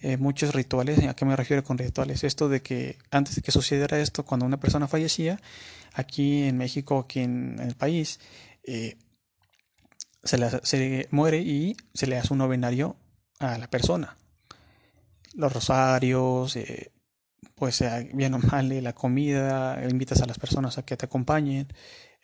Eh, 0.00 0.16
muchos 0.18 0.54
rituales, 0.54 0.98
¿a 1.06 1.14
qué 1.14 1.24
me 1.24 1.36
refiero 1.36 1.62
con 1.62 1.78
rituales? 1.78 2.24
Esto 2.24 2.48
de 2.48 2.60
que 2.60 2.98
antes 3.10 3.36
de 3.36 3.42
que 3.42 3.52
sucediera 3.52 3.98
esto, 4.00 4.24
cuando 4.24 4.44
una 4.44 4.58
persona 4.58 4.88
fallecía, 4.88 5.40
aquí 5.94 6.42
en 6.42 6.58
México, 6.58 6.98
aquí 6.98 7.20
en, 7.20 7.58
el 7.60 7.74
país, 7.76 8.18
eh, 8.64 8.98
se, 10.24 10.38
le, 10.38 10.50
se, 10.64 11.08
muere 11.10 11.38
y 11.38 11.76
se 11.94 12.06
le 12.06 12.18
hace 12.18 12.32
un 12.34 12.40
novenario 12.40 12.96
a 13.38 13.56
la 13.56 13.70
persona. 13.70 14.16
Los 15.34 15.52
rosarios, 15.52 16.58
pues 17.54 17.82
bien 18.12 18.34
o 18.34 18.38
mal, 18.38 18.82
la 18.82 18.92
comida, 18.92 19.80
invitas 19.88 20.20
a 20.20 20.26
las 20.26 20.38
personas 20.38 20.76
a 20.76 20.84
que 20.84 20.96
te 20.96 21.06
acompañen, 21.06 21.68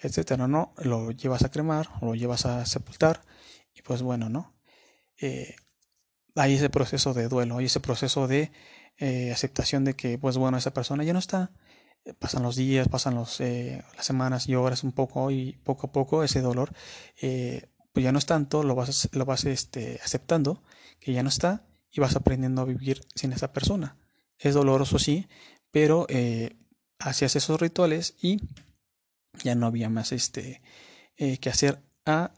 etcétera, 0.01 0.49
¿no? 0.49 0.73
Lo 0.79 1.11
llevas 1.11 1.45
a 1.45 1.51
cremar 1.51 1.89
lo 2.01 2.15
llevas 2.15 2.47
a 2.47 2.65
sepultar 2.67 3.23
y 3.75 3.83
pues 3.83 4.03
bueno, 4.03 4.29
¿no? 4.29 4.55
Eh, 5.21 5.55
hay 6.35 6.55
ese 6.55 6.71
proceso 6.71 7.13
de 7.13 7.29
duelo, 7.29 7.59
hay 7.59 7.67
ese 7.67 7.81
proceso 7.81 8.27
de 8.27 8.51
eh, 8.99 9.31
aceptación 9.33 9.85
de 9.85 9.95
que 9.95 10.19
pues 10.19 10.37
bueno, 10.37 10.57
esa 10.57 10.73
persona 10.73 11.05
ya 11.05 11.13
no 11.13 11.19
está, 11.19 11.53
eh, 12.05 12.15
pasan 12.15 12.43
los 12.43 12.57
días, 12.57 12.89
pasan 12.89 13.15
los, 13.15 13.41
las 13.41 14.07
semanas 14.07 14.49
y 14.49 14.55
horas 14.55 14.85
un 14.85 14.93
poco 14.93 15.31
y 15.31 15.53
poco 15.65 15.89
a 15.89 15.93
poco 15.93 16.25
ese 16.25 16.41
dolor 16.41 16.73
pues 17.93 18.05
ya 18.05 18.13
no 18.13 18.19
es 18.21 18.27
tanto, 18.27 18.63
lo 18.63 18.75
vas, 18.77 19.09
lo 19.13 19.25
vas 19.25 19.45
este, 19.45 19.99
aceptando 20.05 20.63
que 21.01 21.13
ya 21.13 21.23
no 21.23 21.29
está 21.29 21.67
y 21.91 22.01
vas 22.01 22.15
aprendiendo 22.15 22.63
a 22.63 22.65
vivir 22.65 23.01
sin 23.17 23.33
esa 23.33 23.53
persona. 23.53 23.97
Es 24.39 24.55
doloroso, 24.55 24.99
sí, 24.99 25.29
pero 25.73 26.07
hacías 27.01 27.35
esos 27.35 27.61
rituales 27.61 28.15
y 28.23 28.41
ya 29.43 29.55
no 29.55 29.67
había 29.67 29.89
más 29.89 30.13
este 30.13 30.63
eh, 31.17 31.39
que 31.39 31.51
hacer 31.51 31.83
a 32.07 32.33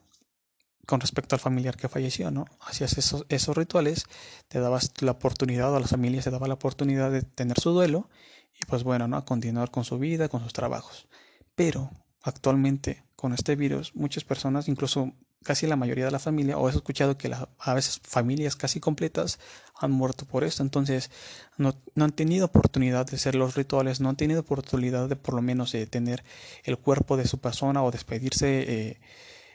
con 0.86 1.00
respecto 1.00 1.36
al 1.36 1.40
familiar 1.40 1.76
que 1.76 1.88
falleció, 1.88 2.30
¿no? 2.30 2.46
Hacías 2.60 2.98
esos, 2.98 3.24
esos 3.28 3.56
rituales, 3.56 4.04
te 4.48 4.58
dabas 4.58 4.92
la 5.00 5.12
oportunidad, 5.12 5.74
a 5.74 5.80
las 5.80 5.90
familias 5.90 6.24
se 6.24 6.30
daba 6.30 6.48
la 6.48 6.54
oportunidad 6.54 7.10
de 7.10 7.22
tener 7.22 7.58
su 7.60 7.70
duelo 7.70 8.10
y 8.52 8.66
pues 8.66 8.82
bueno, 8.82 9.06
¿no? 9.06 9.16
A 9.16 9.24
continuar 9.24 9.70
con 9.70 9.84
su 9.84 9.98
vida, 9.98 10.28
con 10.28 10.42
sus 10.42 10.52
trabajos. 10.52 11.08
Pero 11.54 11.90
actualmente 12.22 13.04
con 13.14 13.32
este 13.32 13.54
virus, 13.54 13.94
muchas 13.94 14.24
personas, 14.24 14.68
incluso 14.68 15.12
casi 15.42 15.66
la 15.66 15.76
mayoría 15.76 16.04
de 16.04 16.10
la 16.10 16.18
familia, 16.18 16.58
o 16.58 16.68
he 16.68 16.72
escuchado 16.72 17.18
que 17.18 17.30
a 17.58 17.74
veces 17.74 18.00
familias 18.02 18.56
casi 18.56 18.80
completas 18.80 19.38
han 19.78 19.90
muerto 19.90 20.26
por 20.26 20.44
esto, 20.44 20.62
entonces 20.62 21.10
no, 21.58 21.74
han 21.96 22.12
tenido 22.12 22.46
oportunidad 22.46 23.06
de 23.06 23.16
hacer 23.16 23.34
los 23.34 23.54
rituales, 23.54 24.00
no 24.00 24.08
han 24.08 24.16
tenido 24.16 24.40
oportunidad 24.40 25.08
de 25.08 25.16
por 25.16 25.34
lo 25.34 25.42
menos 25.42 25.72
de 25.72 25.86
tener 25.86 26.24
el 26.64 26.78
cuerpo 26.78 27.16
de 27.16 27.26
su 27.26 27.40
persona 27.40 27.82
o 27.82 27.90
despedirse 27.90 28.62
eh, 28.62 29.00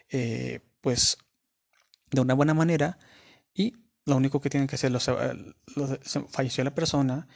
eh, 0.09 0.59
pues 0.81 1.17
de 2.11 2.21
una 2.21 2.33
buena 2.33 2.53
manera. 2.53 2.99
Y 3.53 3.73
lo 4.05 4.15
único 4.15 4.39
que 4.41 4.49
tienen 4.49 4.67
que 4.67 4.75
hacer, 4.75 4.91
los, 4.91 5.09
falleció 6.29 6.63
la 6.63 6.75
persona, 6.75 7.27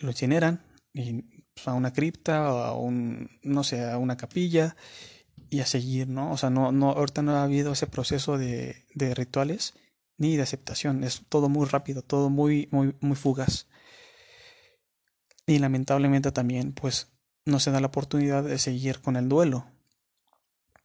lo 0.00 0.10
incineran 0.10 0.64
y, 0.92 1.22
pues, 1.54 1.68
a 1.68 1.74
una 1.74 1.92
cripta 1.92 2.52
o 2.52 2.58
a 2.58 2.78
un, 2.78 3.30
no 3.42 3.64
sé, 3.64 3.84
a 3.84 3.98
una 3.98 4.16
capilla 4.16 4.76
y 5.50 5.60
a 5.60 5.66
seguir, 5.66 6.08
¿no? 6.08 6.32
O 6.32 6.36
sea, 6.36 6.50
no, 6.50 6.72
no, 6.72 6.90
ahorita 6.90 7.22
no 7.22 7.32
ha 7.36 7.44
habido 7.44 7.72
ese 7.72 7.86
proceso 7.86 8.38
de, 8.38 8.84
de 8.94 9.14
rituales 9.14 9.74
ni 10.18 10.36
de 10.36 10.42
aceptación. 10.42 11.04
Es 11.04 11.22
todo 11.28 11.48
muy 11.48 11.66
rápido, 11.66 12.02
todo 12.02 12.30
muy, 12.30 12.68
muy, 12.70 12.94
muy 13.00 13.16
fugaz. 13.16 13.66
Y 15.46 15.58
lamentablemente 15.58 16.32
también, 16.32 16.72
pues, 16.72 17.12
no 17.44 17.60
se 17.60 17.70
da 17.70 17.80
la 17.80 17.86
oportunidad 17.88 18.42
de 18.44 18.58
seguir 18.58 19.00
con 19.00 19.16
el 19.16 19.28
duelo. 19.28 19.66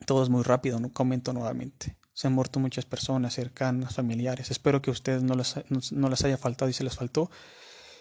Todo 0.05 0.23
es 0.23 0.29
muy 0.29 0.43
rápido, 0.43 0.79
no 0.79 0.91
comento 0.91 1.33
nuevamente. 1.33 1.97
Se 2.13 2.27
han 2.27 2.33
muerto 2.33 2.59
muchas 2.59 2.85
personas 2.85 3.33
cercanas, 3.33 3.95
familiares. 3.95 4.51
Espero 4.51 4.81
que 4.81 4.91
a 4.91 4.93
ustedes 4.93 5.23
no 5.23 5.35
les, 5.35 5.55
no 5.91 6.09
les 6.09 6.23
haya 6.23 6.37
faltado 6.37 6.69
y 6.69 6.73
se 6.73 6.83
les 6.83 6.95
faltó. 6.95 7.31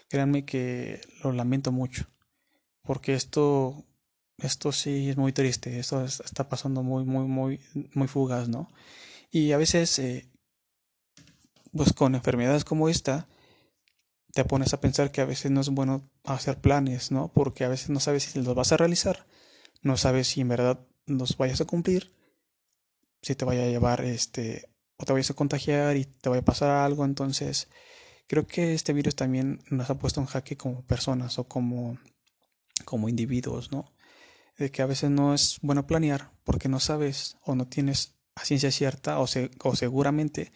Créanme 0.09 0.45
que 0.45 1.01
lo 1.23 1.33
lamento 1.33 1.73
mucho. 1.73 2.07
Porque 2.83 3.15
esto 3.15 3.85
esto 4.43 4.73
sí 4.73 5.11
es 5.11 5.17
muy 5.17 5.33
triste, 5.33 5.79
esto 5.79 6.05
está 6.05 6.49
pasando 6.49 6.83
muy, 6.83 7.05
muy, 7.05 7.27
muy, 7.27 7.61
muy 7.95 8.09
fugaz, 8.09 8.49
¿no? 8.49 8.69
Y 9.31 9.53
a 9.53 9.59
veces, 9.59 9.99
eh, 9.99 10.31
pues 11.73 11.93
con 11.93 12.15
enfermedades 12.15 12.65
como 12.65 12.89
esta, 12.89 13.29
te 14.33 14.45
pones 14.45 14.73
a 14.75 14.81
pensar 14.81 15.11
que 15.13 15.21
a 15.21 15.25
veces 15.25 15.51
no 15.51 15.61
es 15.61 15.69
bueno 15.69 16.09
hacer 16.25 16.61
planes, 16.61 17.11
¿no? 17.11 17.33
Porque 17.33 17.65
a 17.65 17.69
veces 17.69 17.91
no 17.91 18.01
sabes 18.01 18.25
si 18.25 18.43
los 18.43 18.55
vas 18.55 18.73
a 18.73 18.77
realizar, 18.77 19.27
no 19.83 19.97
sabes 19.97 20.29
si 20.29 20.41
en 20.41 20.49
verdad 20.49 20.87
los 21.07 21.37
vayas 21.37 21.61
a 21.61 21.65
cumplir, 21.65 22.13
si 23.23 23.35
te 23.35 23.45
vaya 23.45 23.65
a 23.65 23.69
llevar, 23.69 24.05
este, 24.05 24.69
o 24.97 25.05
te 25.05 25.13
vayas 25.13 25.31
a 25.31 25.35
contagiar 25.35 25.97
y 25.97 26.05
te 26.05 26.29
vaya 26.29 26.43
a 26.43 26.45
pasar 26.45 26.71
algo, 26.71 27.05
entonces 27.05 27.69
creo 28.27 28.47
que 28.47 28.75
este 28.75 28.93
virus 28.93 29.17
también 29.17 29.61
nos 29.71 29.91
ha 29.91 29.99
puesto 29.99 30.21
en 30.21 30.27
jaque 30.27 30.57
como 30.57 30.83
personas 30.83 31.39
o 31.39 31.49
como, 31.49 31.99
como 32.85 33.09
individuos, 33.09 33.73
¿no? 33.73 33.93
De 34.61 34.71
que 34.71 34.83
a 34.83 34.87
veces 34.87 35.11
no 35.11 35.35
es 35.35 35.59
bueno 35.63 35.87
planear 35.87 36.31
porque 36.45 36.69
no 36.69 36.81
sabes 36.81 37.39
o 37.43 37.55
no 37.55 37.67
tienes 37.67 38.15
a 38.35 38.45
ciencia 38.45 38.71
cierta 38.71 39.19
o, 39.19 39.27
o 39.65 39.77
seguramente 39.77 40.53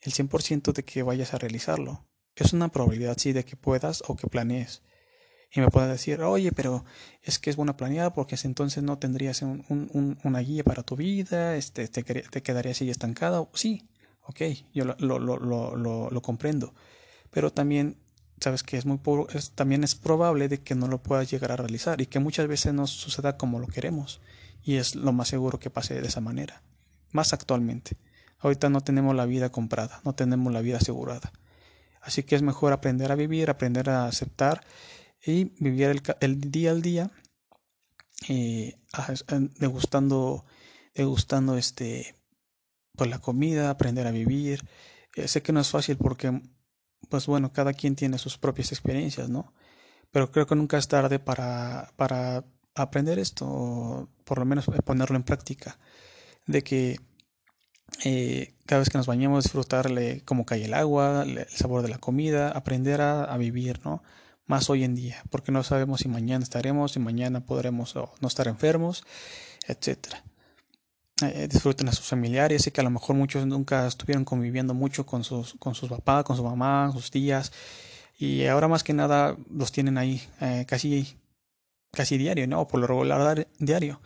el 0.00 0.12
100% 0.12 0.72
de 0.72 0.84
que 0.84 1.02
vayas 1.02 1.32
a 1.32 1.38
realizarlo. 1.38 2.04
Es 2.34 2.52
una 2.52 2.68
probabilidad, 2.68 3.16
sí, 3.16 3.32
de 3.32 3.44
que 3.44 3.56
puedas 3.56 4.02
o 4.08 4.16
que 4.16 4.26
planees. 4.26 4.82
Y 5.52 5.60
me 5.60 5.70
puedes 5.70 5.88
decir, 5.88 6.20
oye, 6.22 6.52
pero 6.52 6.84
es 7.22 7.38
que 7.38 7.50
es 7.50 7.56
bueno 7.56 7.76
planear 7.76 8.12
porque 8.12 8.36
entonces 8.42 8.82
no 8.82 8.98
tendrías 8.98 9.42
una 9.42 10.40
guía 10.40 10.64
para 10.64 10.82
tu 10.82 10.96
vida, 10.96 11.56
este, 11.56 11.88
te, 11.88 12.02
te 12.02 12.42
quedarías 12.42 12.76
así 12.76 12.90
estancado. 12.90 13.48
Sí, 13.54 13.88
ok, 14.22 14.40
yo 14.74 14.84
lo, 14.84 14.96
lo, 14.98 15.38
lo, 15.38 16.10
lo 16.10 16.22
comprendo. 16.22 16.74
Pero 17.30 17.52
también 17.52 17.96
sabes 18.40 18.62
que 18.62 18.76
es 18.76 18.86
muy 18.86 19.00
es, 19.32 19.50
también 19.52 19.84
es 19.84 19.94
probable 19.94 20.48
de 20.48 20.58
que 20.60 20.74
no 20.74 20.88
lo 20.88 21.02
puedas 21.02 21.30
llegar 21.30 21.52
a 21.52 21.56
realizar 21.56 22.00
y 22.00 22.06
que 22.06 22.18
muchas 22.18 22.46
veces 22.46 22.72
no 22.74 22.86
suceda 22.86 23.36
como 23.36 23.58
lo 23.58 23.66
queremos. 23.66 24.20
Y 24.62 24.76
es 24.76 24.96
lo 24.96 25.12
más 25.12 25.28
seguro 25.28 25.58
que 25.60 25.70
pase 25.70 26.00
de 26.00 26.08
esa 26.08 26.20
manera 26.20 26.62
más 27.12 27.32
actualmente. 27.32 27.96
Ahorita 28.38 28.68
no 28.68 28.82
tenemos 28.82 29.14
la 29.16 29.26
vida 29.26 29.50
comprada 29.50 30.00
no 30.04 30.14
tenemos 30.14 30.52
la 30.52 30.60
vida 30.60 30.76
asegurada. 30.78 31.32
Así 32.00 32.22
que 32.22 32.36
es 32.36 32.42
mejor 32.42 32.72
aprender 32.72 33.10
a 33.10 33.16
vivir 33.16 33.50
aprender 33.50 33.90
a 33.90 34.06
aceptar 34.06 34.64
y 35.24 35.44
vivir 35.58 36.02
el, 36.20 36.40
día 36.40 36.70
al 36.70 36.82
día 36.82 37.10
eh, 38.28 38.78
degustando 39.58 40.44
degustando 40.94 41.56
este 41.56 42.14
pues 42.96 43.10
la 43.10 43.18
comida 43.18 43.70
aprender 43.70 44.06
a 44.06 44.10
vivir. 44.10 44.64
Eh, 45.14 45.28
sé 45.28 45.42
que 45.42 45.52
no 45.52 45.60
es 45.60 45.70
fácil 45.70 45.96
porque 45.96 46.40
pues 47.08 47.26
bueno, 47.26 47.52
cada 47.52 47.72
quien 47.72 47.96
tiene 47.96 48.18
sus 48.18 48.38
propias 48.38 48.72
experiencias, 48.72 49.28
¿no? 49.28 49.52
Pero 50.10 50.30
creo 50.30 50.46
que 50.46 50.54
nunca 50.54 50.78
es 50.78 50.88
tarde 50.88 51.18
para, 51.18 51.92
para 51.96 52.44
aprender 52.74 53.18
esto, 53.18 53.46
o 53.46 54.08
por 54.24 54.38
lo 54.38 54.44
menos 54.44 54.66
ponerlo 54.84 55.16
en 55.16 55.22
práctica, 55.24 55.78
de 56.46 56.62
que 56.62 57.00
eh, 58.04 58.54
cada 58.66 58.80
vez 58.80 58.90
que 58.90 58.98
nos 58.98 59.06
bañemos 59.06 59.44
disfrutarle 59.44 60.22
cómo 60.24 60.44
cae 60.44 60.64
el 60.64 60.74
agua, 60.74 61.24
el 61.24 61.46
sabor 61.48 61.82
de 61.82 61.88
la 61.88 61.98
comida, 61.98 62.50
aprender 62.50 63.00
a, 63.00 63.24
a, 63.24 63.36
vivir, 63.36 63.80
¿no? 63.84 64.02
Más 64.46 64.70
hoy 64.70 64.84
en 64.84 64.94
día, 64.94 65.22
porque 65.30 65.52
no 65.52 65.62
sabemos 65.62 66.00
si 66.00 66.08
mañana 66.08 66.42
estaremos, 66.44 66.92
si 66.92 67.00
mañana 67.00 67.44
podremos 67.46 67.94
no 67.94 68.28
estar 68.28 68.48
enfermos, 68.48 69.04
etcétera. 69.66 70.22
Eh, 71.22 71.48
disfruten 71.50 71.88
a 71.88 71.92
sus 71.92 72.04
familiares 72.04 72.66
y 72.66 72.70
que 72.70 72.82
a 72.82 72.84
lo 72.84 72.90
mejor 72.90 73.16
muchos 73.16 73.46
nunca 73.46 73.86
estuvieron 73.86 74.26
conviviendo 74.26 74.74
mucho 74.74 75.06
con 75.06 75.24
sus, 75.24 75.54
con 75.54 75.74
sus 75.74 75.88
papás, 75.88 76.24
con 76.24 76.36
su 76.36 76.44
mamá, 76.44 76.92
sus 76.92 77.10
tías 77.10 77.52
y 78.18 78.44
ahora 78.44 78.68
más 78.68 78.84
que 78.84 78.92
nada 78.92 79.34
los 79.50 79.72
tienen 79.72 79.96
ahí 79.96 80.20
eh, 80.42 80.66
casi, 80.68 81.16
casi 81.90 82.18
diario, 82.18 82.46
¿no? 82.46 82.68
Por 82.68 82.80
lo 82.80 82.86
regular 82.86 83.48
diario. 83.58 84.02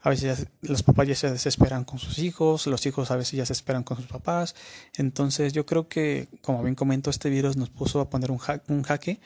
A 0.00 0.08
veces 0.08 0.46
los 0.62 0.82
papás 0.82 1.08
ya 1.08 1.14
se 1.14 1.30
desesperan 1.30 1.84
con 1.84 1.98
sus 1.98 2.18
hijos, 2.18 2.66
los 2.66 2.86
hijos 2.86 3.10
a 3.10 3.16
veces 3.16 3.32
ya 3.32 3.44
se 3.44 3.52
esperan 3.52 3.82
con 3.82 3.98
sus 3.98 4.06
papás. 4.06 4.54
Entonces 4.96 5.52
yo 5.52 5.66
creo 5.66 5.88
que, 5.88 6.28
como 6.40 6.62
bien 6.62 6.74
comentó, 6.74 7.10
este 7.10 7.28
virus 7.28 7.58
nos 7.58 7.68
puso 7.68 8.00
a 8.00 8.08
poner 8.08 8.30
un, 8.30 8.40
un 8.68 8.82
jaque 8.82 9.20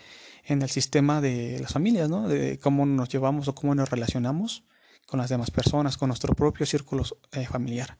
en 0.46 0.62
el 0.62 0.70
sistema 0.70 1.20
de 1.20 1.60
las 1.60 1.72
familias, 1.72 2.08
¿no? 2.08 2.26
De 2.26 2.58
cómo 2.58 2.86
nos 2.86 3.08
llevamos 3.08 3.46
o 3.46 3.54
cómo 3.54 3.74
nos 3.76 3.88
relacionamos 3.88 4.64
con 5.10 5.18
las 5.18 5.28
demás 5.28 5.50
personas, 5.50 5.96
con 5.96 6.08
nuestro 6.08 6.34
propio 6.34 6.64
círculo 6.64 7.04
eh, 7.32 7.44
familiar. 7.44 7.98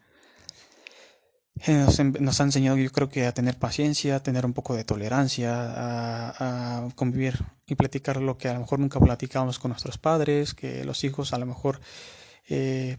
Eh, 1.67 1.85
nos, 2.21 2.41
ha 2.41 2.45
enseñado 2.45 2.79
yo 2.79 2.91
creo 2.93 3.09
que 3.09 3.27
a 3.27 3.35
tener 3.35 3.59
paciencia, 3.59 4.17
a 4.17 4.23
tener 4.23 4.47
un 4.47 4.53
poco 4.53 4.77
de 4.77 4.85
tolerancia, 4.85 5.51
a, 5.53 6.89
convivir 6.95 7.45
y 7.67 7.75
platicar 7.75 8.19
lo 8.19 8.39
que 8.39 8.49
a 8.49 8.55
lo 8.55 8.61
mejor 8.61 8.79
nunca 8.79 9.01
platicábamos 9.01 9.59
con 9.59 9.71
nuestros 9.71 9.99
padres, 9.99 10.55
que 10.55 10.85
los 10.85 11.03
hijos 11.03 11.33
a 11.33 11.39
lo 11.39 11.47
mejor 11.47 11.81
eh, 12.49 12.97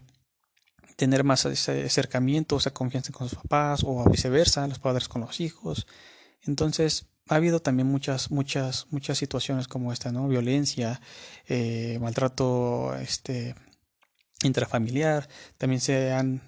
tener 0.96 1.24
más 1.24 1.46
ese 1.46 1.84
acercamiento, 1.84 2.58
esa 2.58 2.72
confianza 2.72 3.12
con 3.12 3.30
sus 3.30 3.38
papás 3.38 3.82
o 3.82 4.08
viceversa, 4.10 4.68
los 4.68 4.78
padres 4.78 5.08
con 5.08 5.22
los 5.22 5.40
hijos. 5.40 5.86
Entonces, 6.42 7.06
ha 7.28 7.36
habido 7.36 7.60
también 7.60 7.88
muchas, 7.88 8.30
muchas, 8.30 8.86
muchas 8.90 9.16
situaciones 9.16 9.68
como 9.68 9.90
esta, 9.90 10.12
¿no? 10.12 10.28
Violencia, 10.28 11.00
maltrato, 11.98 12.94
este, 12.96 13.54
intrafamiliar, 14.46 15.28
también 15.58 15.80
se 15.80 16.12
han, 16.12 16.42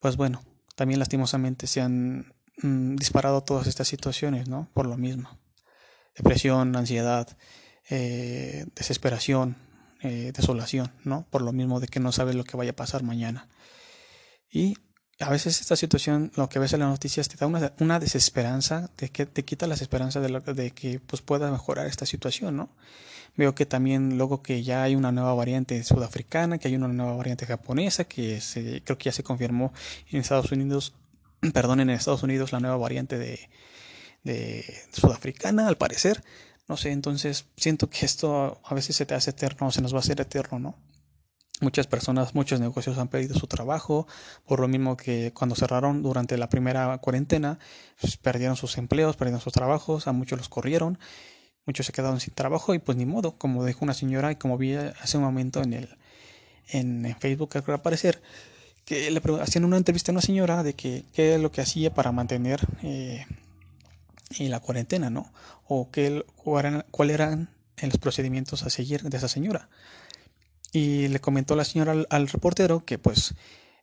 pues 0.00 0.16
bueno, 0.16 0.42
también 0.76 0.98
lastimosamente 0.98 1.66
se 1.66 1.80
han 1.80 2.34
mm, 2.62 2.96
disparado 2.96 3.42
todas 3.42 3.66
estas 3.66 3.88
situaciones, 3.88 4.48
¿no? 4.48 4.68
Por 4.74 4.86
lo 4.86 4.96
mismo. 4.96 5.38
Depresión, 6.16 6.74
ansiedad, 6.76 7.36
eh, 7.88 8.66
desesperación, 8.74 9.56
eh, 10.02 10.32
desolación, 10.34 10.92
¿no? 11.04 11.26
Por 11.30 11.42
lo 11.42 11.52
mismo 11.52 11.80
de 11.80 11.88
que 11.88 12.00
no 12.00 12.12
sabes 12.12 12.34
lo 12.34 12.44
que 12.44 12.56
vaya 12.56 12.70
a 12.70 12.76
pasar 12.76 13.02
mañana. 13.02 13.48
Y 14.50 14.76
a 15.20 15.30
veces 15.30 15.60
esta 15.60 15.76
situación, 15.76 16.32
lo 16.34 16.48
que 16.48 16.58
ves 16.58 16.72
en 16.72 16.80
las 16.80 16.88
noticias, 16.88 17.28
te 17.28 17.36
da 17.36 17.46
una, 17.46 17.98
desesperanza, 17.98 18.90
de 18.96 19.10
que 19.10 19.26
te 19.26 19.44
quita 19.44 19.66
las 19.66 19.82
esperanzas 19.82 20.22
de, 20.22 20.54
de 20.54 20.70
que 20.70 20.98
pues, 20.98 21.20
pueda 21.20 21.50
mejorar 21.50 21.86
esta 21.86 22.06
situación, 22.06 22.56
¿no? 22.56 22.70
Veo 23.36 23.54
que 23.54 23.66
también 23.66 24.18
luego 24.18 24.42
que 24.42 24.62
ya 24.62 24.82
hay 24.82 24.96
una 24.96 25.12
nueva 25.12 25.34
variante 25.34 25.82
sudafricana, 25.84 26.58
que 26.58 26.68
hay 26.68 26.74
una 26.74 26.88
nueva 26.88 27.14
variante 27.14 27.46
japonesa, 27.46 28.04
que 28.04 28.40
se, 28.40 28.82
creo 28.82 28.98
que 28.98 29.04
ya 29.04 29.12
se 29.12 29.22
confirmó 29.22 29.72
en 30.10 30.20
Estados 30.20 30.50
Unidos, 30.52 30.94
perdón, 31.52 31.80
en 31.80 31.90
Estados 31.90 32.22
Unidos 32.22 32.52
la 32.52 32.60
nueva 32.60 32.76
variante 32.78 33.18
de, 33.18 33.50
de 34.24 34.64
sudafricana, 34.92 35.68
al 35.68 35.76
parecer. 35.76 36.22
No 36.66 36.76
sé, 36.76 36.92
entonces 36.92 37.46
siento 37.56 37.90
que 37.90 38.06
esto 38.06 38.60
a 38.64 38.74
veces 38.74 38.96
se 38.96 39.06
te 39.06 39.14
hace 39.14 39.30
eterno, 39.30 39.70
se 39.70 39.82
nos 39.82 39.92
va 39.92 39.98
a 39.98 40.00
hacer 40.00 40.20
eterno, 40.20 40.58
¿no? 40.58 40.76
Muchas 41.60 41.86
personas, 41.86 42.34
muchos 42.34 42.58
negocios 42.58 42.98
han 42.98 43.08
perdido 43.08 43.38
su 43.38 43.46
trabajo, 43.46 44.06
por 44.46 44.60
lo 44.60 44.68
mismo 44.68 44.96
que 44.96 45.32
cuando 45.32 45.54
cerraron 45.54 46.02
durante 46.02 46.36
la 46.38 46.48
primera 46.48 46.96
cuarentena, 46.98 47.58
pues 48.00 48.16
perdieron 48.16 48.56
sus 48.56 48.78
empleos, 48.78 49.16
perdieron 49.16 49.40
sus 49.40 49.52
trabajos, 49.52 50.06
a 50.06 50.12
muchos 50.12 50.38
los 50.38 50.48
corrieron 50.48 50.98
muchos 51.66 51.86
se 51.86 51.92
quedaron 51.92 52.18
sin 52.18 52.34
trabajo 52.34 52.74
y 52.74 52.78
pues 52.78 52.98
ni 52.98 53.06
modo, 53.06 53.36
como 53.38 53.64
dijo 53.64 53.84
una 53.84 53.94
señora 53.94 54.32
y 54.32 54.36
como 54.36 54.58
vi 54.58 54.74
hace 54.74 55.18
un 55.18 55.22
momento 55.22 55.62
en 55.62 55.72
el 55.72 55.88
en, 56.72 57.16
Facebook 57.18 57.50
al 57.54 57.74
aparecer 57.74 58.22
que 58.84 59.10
le 59.10 59.20
hacían 59.40 59.64
una 59.64 59.76
entrevista 59.76 60.10
a 60.10 60.14
una 60.14 60.20
señora 60.20 60.62
de 60.62 60.74
que 60.74 61.04
qué 61.12 61.34
es 61.34 61.40
lo 61.40 61.52
que 61.52 61.60
hacía 61.60 61.92
para 61.94 62.12
mantener 62.12 62.60
eh, 62.82 63.26
la 64.38 64.60
cuarentena, 64.60 65.10
¿no? 65.10 65.32
O 65.68 65.90
qué 65.90 66.24
cuáles 66.90 67.14
eran 67.14 67.50
los 67.82 67.98
procedimientos 67.98 68.62
a 68.62 68.70
seguir 68.70 69.02
de 69.02 69.16
esa 69.16 69.28
señora. 69.28 69.68
Y 70.72 71.08
le 71.08 71.20
comentó 71.20 71.56
la 71.56 71.64
señora 71.64 71.94
al 72.08 72.28
reportero 72.28 72.84
que 72.84 72.98
pues 72.98 73.34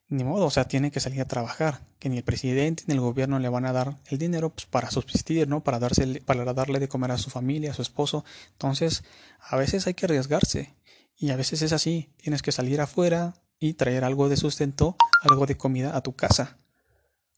ni 0.09 0.23
modo, 0.23 0.45
o 0.45 0.49
sea, 0.49 0.65
tiene 0.65 0.89
que 0.89 1.01
salir 1.01 1.19
a 1.21 1.27
trabajar, 1.27 1.81
que 1.99 2.09
ni 2.09 2.17
el 2.17 2.23
presidente 2.23 2.83
ni 2.87 2.93
el 2.93 3.01
gobierno 3.01 3.39
le 3.39 3.49
van 3.49 3.65
a 3.65 3.73
dar 3.73 3.97
el 4.05 4.17
dinero 4.17 4.51
pues, 4.51 4.65
para 4.65 4.89
subsistir, 4.89 5.47
¿no? 5.47 5.63
Para, 5.63 5.79
darse, 5.79 6.21
para 6.21 6.53
darle 6.53 6.79
de 6.79 6.87
comer 6.87 7.11
a 7.11 7.17
su 7.17 7.29
familia, 7.29 7.71
a 7.71 7.73
su 7.73 7.81
esposo. 7.81 8.23
Entonces, 8.53 9.03
a 9.41 9.57
veces 9.57 9.85
hay 9.85 9.95
que 9.95 10.05
arriesgarse 10.05 10.75
y 11.17 11.31
a 11.31 11.35
veces 11.35 11.61
es 11.61 11.73
así, 11.73 12.09
tienes 12.17 12.41
que 12.41 12.51
salir 12.53 12.79
afuera 12.79 13.35
y 13.59 13.73
traer 13.73 14.05
algo 14.05 14.29
de 14.29 14.37
sustento, 14.37 14.95
algo 15.23 15.45
de 15.45 15.57
comida 15.57 15.97
a 15.97 16.01
tu 16.01 16.15
casa. 16.15 16.57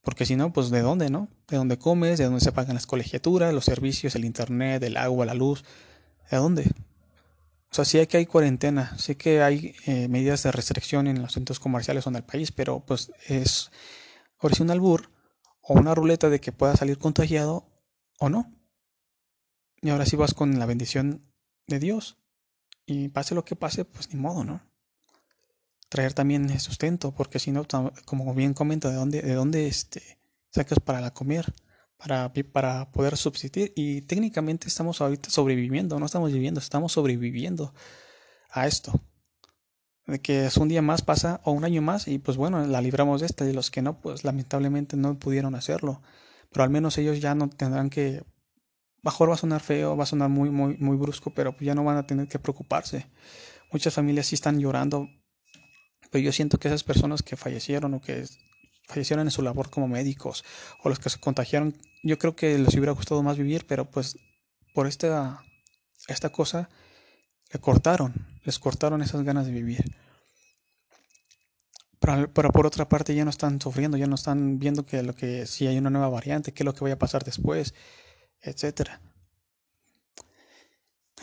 Porque 0.03 0.25
si 0.25 0.35
no, 0.35 0.53
pues 0.53 0.69
de 0.69 0.81
dónde, 0.81 1.09
¿no? 1.09 1.27
De 1.47 1.57
dónde 1.57 1.79
comes, 1.79 2.19
de 2.19 2.25
dónde 2.25 2.41
se 2.41 2.51
pagan 2.51 2.75
las 2.75 2.85
colegiaturas, 2.85 3.53
los 3.53 3.65
servicios, 3.65 4.15
el 4.15 4.25
internet, 4.25 4.83
el 4.83 4.97
agua, 4.97 5.25
la 5.25 5.33
luz, 5.33 5.63
¿de 6.29 6.37
dónde? 6.37 6.71
O 7.71 7.75
sea, 7.75 7.85
sí 7.85 7.99
hay 7.99 8.07
que 8.07 8.17
hay 8.17 8.25
cuarentena, 8.25 8.97
sí 8.97 9.15
que 9.15 9.43
hay 9.43 9.75
eh, 9.85 10.07
medidas 10.07 10.41
de 10.43 10.51
restricción 10.51 11.07
en 11.07 11.21
los 11.21 11.33
centros 11.33 11.59
comerciales 11.59 12.05
o 12.05 12.09
en 12.09 12.15
el 12.15 12.23
país, 12.23 12.51
pero 12.51 12.79
pues 12.79 13.11
es 13.27 13.69
ahora 14.39 14.55
un 14.59 14.71
albur 14.71 15.11
o 15.61 15.73
una 15.73 15.93
ruleta 15.93 16.29
de 16.29 16.41
que 16.41 16.51
pueda 16.51 16.75
salir 16.75 16.97
contagiado 16.97 17.69
o 18.17 18.29
no. 18.29 18.51
Y 19.81 19.89
ahora 19.89 20.05
sí 20.05 20.15
vas 20.15 20.33
con 20.33 20.57
la 20.57 20.65
bendición 20.65 21.31
de 21.67 21.79
Dios. 21.79 22.17
Y 22.85 23.09
pase 23.09 23.35
lo 23.35 23.45
que 23.45 23.55
pase, 23.55 23.85
pues 23.85 24.11
ni 24.11 24.19
modo, 24.19 24.43
¿no? 24.43 24.61
Traer 25.89 26.13
también 26.13 26.49
el 26.49 26.59
sustento, 26.59 27.13
porque 27.13 27.37
si 27.37 27.51
no, 27.51 27.65
como 28.05 28.33
bien 28.33 28.55
comenta, 28.55 28.89
¿de 28.89 28.95
dónde, 28.95 29.21
de 29.21 29.33
dónde 29.33 29.67
este, 29.67 30.19
sacas 30.49 30.79
para 30.79 31.01
la 31.01 31.13
comer? 31.13 31.53
Para, 31.99 32.31
para 32.51 32.91
poder 32.91 33.17
subsistir. 33.17 33.73
Y 33.75 34.01
técnicamente 34.01 34.67
estamos 34.67 35.01
ahorita 35.01 35.29
sobreviviendo, 35.29 35.99
no 35.99 36.05
estamos 36.05 36.31
viviendo, 36.31 36.59
estamos 36.59 36.93
sobreviviendo 36.93 37.73
a 38.49 38.67
esto. 38.67 38.99
De 40.07 40.19
que 40.19 40.45
es 40.45 40.57
un 40.57 40.69
día 40.69 40.81
más 40.81 41.03
pasa 41.03 41.39
o 41.43 41.51
un 41.51 41.65
año 41.65 41.81
más 41.81 42.07
y 42.07 42.17
pues 42.17 42.35
bueno, 42.35 42.65
la 42.65 42.81
libramos 42.81 43.21
de 43.21 43.27
esta 43.27 43.47
y 43.47 43.53
los 43.53 43.69
que 43.69 43.83
no, 43.83 43.99
pues 44.01 44.23
lamentablemente 44.23 44.97
no 44.97 45.19
pudieron 45.19 45.53
hacerlo. 45.53 46.01
Pero 46.51 46.63
al 46.63 46.71
menos 46.71 46.97
ellos 46.97 47.19
ya 47.19 47.35
no 47.35 47.49
tendrán 47.49 47.89
que... 47.89 48.23
Mejor 49.01 49.29
va 49.29 49.35
a 49.35 49.37
sonar 49.37 49.61
feo, 49.61 49.95
va 49.95 50.03
a 50.03 50.07
sonar 50.07 50.29
muy, 50.29 50.49
muy, 50.49 50.75
muy 50.77 50.97
brusco, 50.97 51.33
pero 51.33 51.55
ya 51.59 51.73
no 51.73 51.85
van 51.85 51.97
a 51.97 52.05
tener 52.05 52.27
que 52.27 52.39
preocuparse. 52.39 53.07
Muchas 53.71 53.93
familias 53.93 54.27
sí 54.27 54.35
están 54.35 54.59
llorando, 54.59 55.07
pero 56.11 56.21
yo 56.21 56.33
siento 56.33 56.59
que 56.59 56.67
esas 56.67 56.83
personas 56.83 57.23
que 57.23 57.37
fallecieron 57.37 57.93
o 57.93 58.01
que 58.01 58.25
fallecieron 58.89 59.27
en 59.27 59.31
su 59.31 59.43
labor 59.43 59.69
como 59.69 59.87
médicos 59.87 60.43
o 60.83 60.89
los 60.89 60.99
que 60.99 61.09
se 61.09 61.19
contagiaron, 61.19 61.77
yo 62.03 62.17
creo 62.17 62.35
que 62.35 62.57
les 62.57 62.73
hubiera 62.73 62.91
gustado 62.91 63.21
más 63.21 63.37
vivir, 63.37 63.65
pero 63.67 63.89
pues 63.89 64.17
por 64.73 64.87
esta, 64.87 65.43
esta 66.07 66.29
cosa 66.29 66.69
le 67.53 67.59
cortaron, 67.59 68.13
les 68.43 68.57
cortaron 68.57 69.01
esas 69.01 69.21
ganas 69.23 69.45
de 69.45 69.51
vivir. 69.51 69.95
Pero, 71.99 72.31
pero, 72.33 72.49
por 72.51 72.65
otra 72.65 72.87
parte 72.87 73.13
ya 73.13 73.25
no 73.25 73.29
están 73.29 73.59
sufriendo, 73.61 73.97
ya 73.97 74.07
no 74.07 74.15
están 74.15 74.57
viendo 74.57 74.85
que 74.85 75.03
lo 75.03 75.13
que 75.13 75.45
si 75.45 75.67
hay 75.67 75.77
una 75.77 75.89
nueva 75.89 76.09
variante, 76.09 76.53
qué 76.53 76.63
es 76.63 76.65
lo 76.65 76.73
que 76.73 76.85
vaya 76.85 76.95
a 76.95 76.99
pasar 76.99 77.23
después, 77.23 77.75
etcétera. 78.41 79.01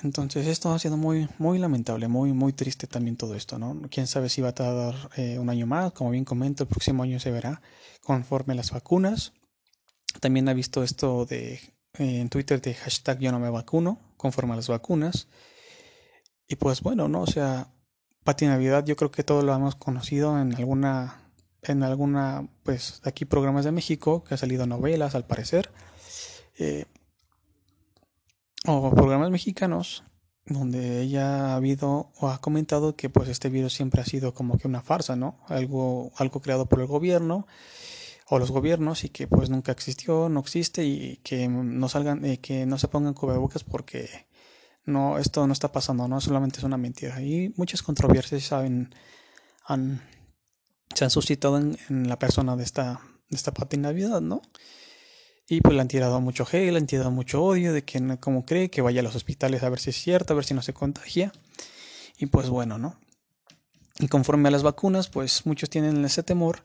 Entonces 0.03 0.47
esto 0.47 0.73
ha 0.73 0.79
sido 0.79 0.97
muy, 0.97 1.29
muy 1.39 1.59
lamentable, 1.59 2.09
muy, 2.09 2.33
muy 2.33 2.53
triste 2.53 2.87
también 2.87 3.17
todo 3.17 3.35
esto, 3.35 3.59
¿no? 3.59 3.81
Quién 3.91 4.07
sabe 4.07 4.29
si 4.29 4.43
va 4.43 4.51
a 4.51 4.55
tardar 4.55 4.95
eh, 5.17 5.39
un 5.39 5.49
año 5.49 5.67
más, 5.67 5.93
como 5.93 6.11
bien 6.11 6.25
comento, 6.25 6.65
el 6.65 6.69
próximo 6.69 7.03
año 7.03 7.19
se 7.19 7.31
verá 7.31 7.63
conforme 8.03 8.55
las 8.55 8.71
vacunas. 8.71 9.33
También 10.21 10.49
ha 10.49 10.55
visto 10.55 10.83
esto 10.83 11.25
de 11.25 11.61
en 11.99 12.29
Twitter 12.29 12.61
de 12.61 12.75
hashtag 12.75 13.21
yo 13.21 13.33
no 13.33 13.39
me 13.39 13.51
vacuno, 13.51 13.99
conforme 14.17 14.53
a 14.53 14.57
las 14.57 14.69
vacunas. 14.69 15.29
Y 16.49 16.57
pues 16.57 16.83
bueno, 16.83 17.09
¿no? 17.09 17.23
O 17.23 17.27
sea, 17.27 17.69
Pati 18.25 18.47
Navidad 18.47 18.85
yo 18.85 18.97
creo 18.97 19.11
que 19.11 19.25
todos 19.25 19.45
lo 19.45 19.55
hemos 19.55 19.77
conocido 19.77 20.41
en 20.41 20.55
alguna, 20.55 21.31
en 21.63 21.83
alguna, 21.83 22.49
pues 22.63 23.01
aquí 23.05 23.25
programas 23.25 23.65
de 23.65 23.73
México, 23.73 24.25
que 24.25 24.35
ha 24.35 24.37
salido 24.37 24.67
novelas 24.67 25.15
al 25.15 25.27
parecer, 25.27 25.71
eh, 26.59 26.85
o 28.67 28.91
programas 28.95 29.31
mexicanos, 29.31 30.05
donde 30.47 31.01
ella 31.03 31.53
ha 31.53 31.57
habido 31.57 32.13
o 32.19 32.29
ha 32.29 32.41
comentado 32.41 32.97
que 32.97 33.11
pues 33.11 33.29
este 33.29 33.49
virus 33.49 33.75
siempre 33.75 34.01
ha 34.01 34.05
sido 34.05 34.35
como 34.35 34.59
que 34.59 34.69
una 34.69 34.83
farsa, 34.83 35.17
¿no? 35.17 35.41
Algo, 35.49 36.13
algo 36.17 36.41
creado 36.41 36.67
por 36.67 36.81
el 36.81 36.87
gobierno 36.87 37.47
o 38.29 38.39
los 38.39 38.51
gobiernos 38.51 39.05
y 39.05 39.09
que 39.09 39.29
pues 39.29 39.51
nunca 39.51 39.73
existió, 39.73 40.29
no 40.29 40.41
existe 40.41 40.85
y 40.85 41.19
que 41.19 41.49
no 41.49 41.89
salgan, 41.89 42.25
eh, 42.25 42.39
que 42.39 42.67
no 42.67 42.79
se 42.79 42.89
pongan 42.89 43.15
cubrebocas 43.15 43.65
porque 43.65 44.27
no, 44.85 45.19
esto 45.19 45.47
no 45.47 45.53
está 45.53 45.71
pasando, 45.73 46.09
no 46.09 46.21
solamente 46.21 46.59
es 46.59 46.65
una 46.65 46.77
mentira. 46.77 47.21
Y 47.21 47.53
muchas 47.57 47.83
controversias 47.83 48.53
han, 48.53 48.91
se 50.95 51.05
han 51.05 51.11
suscitado 51.11 51.59
en, 51.59 52.09
la 52.09 52.19
persona 52.19 52.57
de 52.57 52.65
esta, 52.65 53.01
de 53.29 53.37
esta 53.37 53.53
Navidad, 53.79 54.21
¿no? 54.21 54.43
Y 55.49 55.61
pues 55.61 55.75
le 55.75 55.81
han 55.81 55.89
tirado 55.89 56.21
mucho 56.21 56.45
hate, 56.45 56.73
le 56.73 56.79
han 56.79 56.87
tirado 56.87 57.11
mucho 57.11 57.43
odio 57.43 57.73
de 57.73 57.85
que 57.85 58.01
como 58.19 58.45
cree 58.45 58.69
que 58.69 58.83
vaya 58.83 59.01
a 59.01 59.05
los 59.05 59.15
hospitales 59.15 59.63
a 59.63 59.69
ver 59.69 59.79
si 59.79 59.91
es 59.91 59.97
cierto, 59.97 60.33
a 60.33 60.37
ver 60.37 60.45
si 60.45 60.55
no 60.55 60.63
se 60.63 60.73
contagia. 60.73 61.33
Y 62.19 62.27
pues 62.27 62.49
bueno, 62.49 62.79
¿no? 62.79 62.99
Y 63.99 64.09
conforme 64.09 64.49
a 64.49 64.53
las 64.53 64.63
vacunas, 64.63 65.09
pues 65.09 65.47
muchos 65.47 65.71
tienen 65.71 66.05
ese 66.05 66.23
temor 66.23 66.63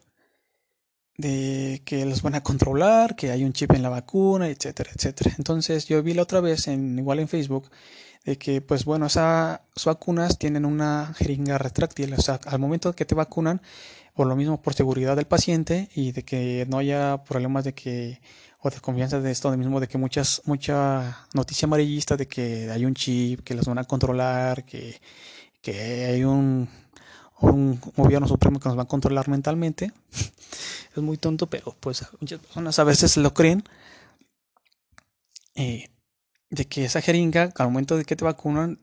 de 1.16 1.82
que 1.84 2.04
los 2.04 2.22
van 2.22 2.34
a 2.34 2.42
controlar, 2.42 3.16
que 3.16 3.30
hay 3.30 3.44
un 3.44 3.52
chip 3.52 3.72
en 3.72 3.82
la 3.82 3.88
vacuna, 3.88 4.48
etcétera, 4.48 4.90
etcétera. 4.94 5.34
Entonces 5.38 5.86
yo 5.86 6.02
vi 6.02 6.14
la 6.14 6.22
otra 6.22 6.40
vez, 6.40 6.68
en, 6.68 6.98
igual 6.98 7.20
en 7.20 7.28
Facebook, 7.28 7.70
de 8.24 8.38
que 8.38 8.60
pues 8.60 8.84
bueno, 8.84 9.06
esas 9.06 9.60
vacunas 9.84 10.38
tienen 10.38 10.64
una 10.64 11.14
jeringa 11.16 11.58
retráctil, 11.58 12.14
o 12.14 12.20
sea, 12.20 12.40
al 12.46 12.58
momento 12.58 12.94
que 12.94 13.04
te 13.04 13.14
vacunan, 13.14 13.62
por 14.14 14.26
lo 14.26 14.36
mismo 14.36 14.60
por 14.60 14.74
seguridad 14.74 15.16
del 15.16 15.26
paciente 15.26 15.88
y 15.94 16.12
de 16.12 16.24
que 16.24 16.66
no 16.68 16.78
haya 16.78 17.24
problemas 17.24 17.64
de 17.64 17.74
que 17.74 18.20
o 18.62 18.70
de 18.70 18.80
confianza 18.80 19.20
de 19.20 19.30
esto 19.30 19.54
mismo 19.56 19.80
de 19.80 19.88
que 19.88 19.98
muchas 19.98 20.42
mucha 20.44 21.26
noticia 21.34 21.66
amarillista 21.66 22.16
de 22.16 22.26
que 22.28 22.70
hay 22.70 22.84
un 22.84 22.94
chip 22.94 23.40
que 23.42 23.54
los 23.54 23.66
van 23.66 23.78
a 23.78 23.84
controlar 23.84 24.64
que, 24.64 25.00
que 25.60 26.04
hay 26.06 26.24
un 26.24 26.68
un 27.42 27.80
gobierno 27.96 28.28
supremo 28.28 28.60
que 28.60 28.68
nos 28.68 28.78
va 28.78 28.82
a 28.82 28.88
controlar 28.88 29.28
mentalmente. 29.28 29.92
es 30.96 31.02
muy 31.02 31.16
tonto, 31.16 31.48
pero 31.48 31.76
pues 31.80 32.06
muchas 32.20 32.40
personas 32.40 32.78
a 32.78 32.84
veces 32.84 33.16
lo 33.16 33.34
creen. 33.34 33.64
Eh, 35.54 35.90
de 36.50 36.66
que 36.66 36.84
esa 36.84 37.00
jeringa, 37.00 37.50
al 37.56 37.66
momento 37.68 37.96
de 37.96 38.04
que 38.04 38.16
te 38.16 38.24
vacunan, 38.24 38.78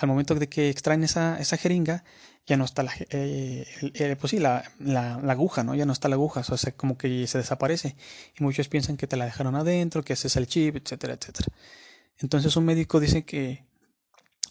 al 0.00 0.08
momento 0.08 0.34
de 0.34 0.48
que 0.48 0.70
extraen 0.70 1.04
esa, 1.04 1.38
esa 1.38 1.56
jeringa, 1.56 2.02
ya 2.46 2.56
no 2.56 2.64
está 2.64 2.82
la, 2.82 2.92
eh, 3.10 4.16
pues 4.20 4.30
sí, 4.30 4.38
la, 4.38 4.70
la, 4.78 5.14
aguja, 5.32 5.64
¿no? 5.64 5.74
Ya 5.74 5.86
no 5.86 5.92
está 5.92 6.08
la 6.08 6.16
aguja, 6.16 6.40
o 6.46 6.56
sea, 6.56 6.72
como 6.72 6.98
que 6.98 7.26
se 7.26 7.38
desaparece. 7.38 7.96
Y 8.38 8.42
muchos 8.42 8.68
piensan 8.68 8.96
que 8.96 9.06
te 9.06 9.16
la 9.16 9.24
dejaron 9.24 9.54
adentro, 9.56 10.02
que 10.02 10.12
ese 10.12 10.28
es 10.28 10.36
el 10.36 10.46
chip, 10.46 10.76
etcétera, 10.76 11.14
etcétera. 11.14 11.48
Entonces 12.18 12.56
un 12.56 12.66
médico 12.66 13.00
dice 13.00 13.24
que, 13.24 13.64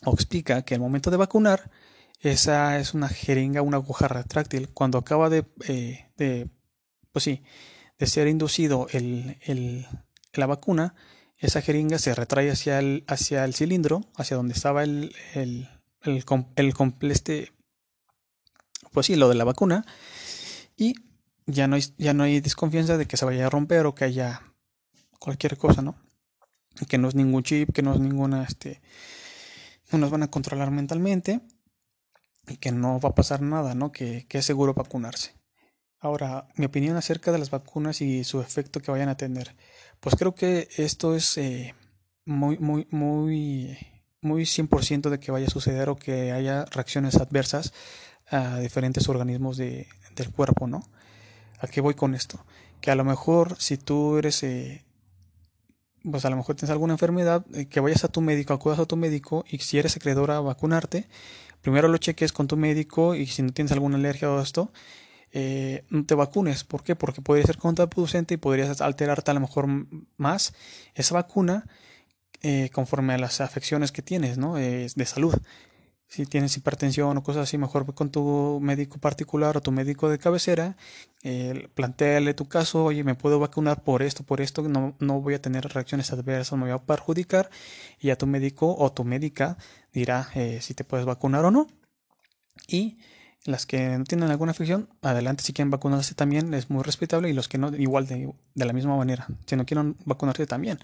o 0.06 0.14
explica 0.14 0.64
que 0.64 0.76
al 0.76 0.82
momento 0.82 1.12
de 1.12 1.18
vacunar, 1.18 1.70
esa 2.20 2.80
es 2.80 2.94
una 2.94 3.10
jeringa, 3.10 3.62
una 3.62 3.78
aguja 3.78 4.08
retráctil. 4.08 4.70
Cuando 4.70 4.98
acaba 4.98 5.30
de, 5.30 5.46
eh, 5.68 6.10
de 6.18 6.50
pues 7.12 7.24
sí, 7.24 7.44
de 8.00 8.08
ser 8.08 8.28
inducido 8.28 8.88
el, 8.92 9.38
el, 9.42 9.88
la 10.34 10.48
vacuna, 10.48 10.96
esa 11.38 11.62
jeringa 11.62 12.00
se 12.00 12.16
retrae 12.16 12.50
hacia 12.50 12.80
el, 12.80 13.04
hacia 13.08 13.46
el 13.46 13.54
cilindro, 13.54 14.06
hacia 14.16 14.38
donde 14.38 14.54
estaba 14.54 14.84
el, 14.84 15.14
el, 15.36 15.70
el, 16.02 16.24
el 16.56 17.12
este, 17.12 17.52
pues 18.94 19.08
sí, 19.08 19.16
lo 19.16 19.30
de 19.30 19.36
la 19.36 19.44
vacuna, 19.44 19.86
y 20.78 20.96
ya 21.46 21.68
no, 21.68 21.76
hay, 21.76 21.84
ya 21.98 22.14
no 22.14 22.24
hay 22.24 22.40
desconfianza 22.40 22.98
de 22.98 23.06
que 23.06 23.18
se 23.18 23.26
vaya 23.26 23.48
a 23.48 23.50
romper 23.50 23.86
o 23.86 23.96
que 23.96 24.06
haya 24.06 24.42
cualquier 25.20 25.58
cosa, 25.58 25.82
¿no? 25.82 25.96
Que 26.88 26.98
no 26.98 27.08
es 27.08 27.16
ningún 27.16 27.44
chip, 27.44 27.72
que 27.74 27.82
no 27.82 27.94
es 27.94 28.00
ninguna, 28.00 28.44
este, 28.44 28.82
no 29.92 30.00
nos 30.00 30.12
van 30.12 30.24
a 30.24 30.32
controlar 30.32 30.72
mentalmente 30.72 31.42
y 32.48 32.58
que 32.58 32.72
no 32.72 33.00
va 33.00 33.10
a 33.10 33.16
pasar 33.16 33.42
nada, 33.42 33.76
¿no? 33.76 33.92
Que, 33.92 34.26
que, 34.28 34.40
es 34.40 34.46
seguro 34.46 34.74
vacunarse. 34.74 35.36
Ahora, 36.00 36.48
mi 36.56 36.66
opinión 36.66 36.98
acerca 36.98 37.32
de 37.32 37.38
las 37.38 37.50
vacunas 37.50 38.02
y 38.02 38.24
su 38.24 38.42
efecto 38.42 38.82
que 38.82 38.92
vayan 38.92 39.10
a 39.10 39.18
tener. 39.18 39.56
Pues 40.00 40.16
creo 40.16 40.36
que 40.36 40.68
esto 40.76 41.16
es 41.16 41.38
eh, 41.38 41.76
muy, 42.26 42.58
muy, 42.58 42.88
muy, 42.92 43.78
muy 44.22 44.44
100% 44.44 45.10
de 45.10 45.20
que 45.20 45.32
vaya 45.32 45.48
a 45.48 45.52
suceder 45.52 45.90
o 45.90 45.96
que 45.96 46.32
haya 46.32 46.66
reacciones 46.66 47.16
adversas 47.16 47.74
a 48.34 48.60
diferentes 48.60 49.08
organismos 49.10 49.58
de, 49.58 49.88
del 50.16 50.32
cuerpo, 50.32 50.68
¿no? 50.68 50.84
¿A 51.60 51.68
qué 51.68 51.82
voy 51.82 51.94
con 51.94 52.16
esto? 52.16 52.44
Que 52.82 52.92
a 52.92 52.96
lo 52.96 53.04
mejor 53.04 53.56
si 53.60 53.78
tú 53.78 54.18
eres, 54.18 54.42
eh, 54.44 54.84
pues 56.04 56.26
a 56.26 56.30
lo 56.30 56.36
mejor 56.36 56.56
tienes 56.56 56.72
alguna 56.72 56.94
enfermedad, 56.94 57.46
eh, 57.54 57.68
que 57.68 57.80
vayas 57.80 58.04
a 58.04 58.08
tu 58.08 58.22
médico, 58.22 58.54
acudas 58.54 58.80
a 58.80 58.86
tu 58.86 58.98
médico 58.98 59.46
y 59.48 59.60
si 59.60 59.78
eres 59.78 59.96
acreedor 59.96 60.32
a 60.32 60.40
vacunarte, 60.40 61.08
primero 61.62 61.88
lo 61.88 61.98
cheques 61.98 62.34
con 62.34 62.48
tu 62.48 62.58
médico 62.58 63.14
y 63.16 63.28
si 63.28 63.44
no 63.44 63.54
tienes 63.54 63.72
alguna 63.72 63.98
alergia 63.98 64.30
o 64.32 64.42
esto, 64.42 64.72
eh, 65.32 65.86
no 65.90 66.04
te 66.06 66.16
vacunes. 66.16 66.64
¿Por 66.64 66.84
qué? 66.84 66.96
Porque 66.96 67.22
podría 67.22 67.46
ser 67.46 67.58
contraproducente 67.58 68.34
y 68.34 68.38
podrías 68.38 68.82
alterarte 68.82 69.30
a 69.32 69.36
lo 69.36 69.42
mejor 69.42 69.68
más 70.18 70.54
esa 70.96 71.14
vacuna 71.14 71.66
eh, 72.42 72.70
conforme 72.74 73.14
a 73.14 73.18
las 73.20 73.42
afecciones 73.42 73.92
que 73.92 74.02
tienes, 74.02 74.38
¿no? 74.38 74.56
de 74.56 75.06
salud. 75.06 75.36
Si 76.14 76.28
tienes 76.28 76.56
hipertensión 76.58 77.18
o 77.18 77.24
cosas 77.24 77.50
así, 77.50 77.58
mejor 77.58 77.92
con 77.96 78.12
tu 78.12 78.60
médico 78.62 79.00
particular 79.00 79.58
o 79.58 79.62
tu 79.62 79.72
médico 79.72 80.10
de 80.10 80.20
cabecera, 80.20 80.78
eh, 81.24 81.70
tu 82.38 82.48
caso, 82.48 82.84
oye, 82.86 83.04
me 83.04 83.16
puedo 83.16 83.40
vacunar 83.40 83.84
por 83.84 84.04
esto, 84.04 84.24
por 84.24 84.40
esto, 84.40 84.62
no, 84.62 84.96
no 85.00 85.22
voy 85.22 85.34
a 85.34 85.42
tener 85.42 85.66
reacciones 85.66 86.14
adversas, 86.14 86.56
me 86.60 86.66
voy 86.66 86.72
a 86.72 86.78
perjudicar, 86.78 87.50
y 88.00 88.12
a 88.12 88.16
tu 88.16 88.28
médico 88.28 88.76
o 88.78 88.92
tu 88.92 89.04
médica 89.06 89.58
dirá 89.92 90.30
eh, 90.36 90.60
si 90.62 90.76
te 90.76 90.84
puedes 90.84 91.08
vacunar 91.08 91.46
o 91.46 91.50
no. 91.50 91.66
Y 92.68 93.00
las 93.46 93.66
que 93.66 93.98
no 93.98 94.04
tienen 94.04 94.30
alguna 94.30 94.52
afección, 94.52 94.90
adelante 95.02 95.44
si 95.44 95.52
quieren 95.52 95.72
vacunarse 95.72 96.14
también, 96.14 96.54
es 96.54 96.70
muy 96.70 96.84
respetable, 96.84 97.28
y 97.32 97.34
los 97.34 97.48
que 97.48 97.58
no, 97.58 97.76
igual 97.76 98.06
de, 98.06 98.32
de 98.54 98.66
la 98.66 98.74
misma 98.74 98.96
manera, 98.96 99.26
si 99.48 99.56
no 99.56 99.66
quieren 99.66 99.96
vacunarse 100.06 100.46
también. 100.46 100.78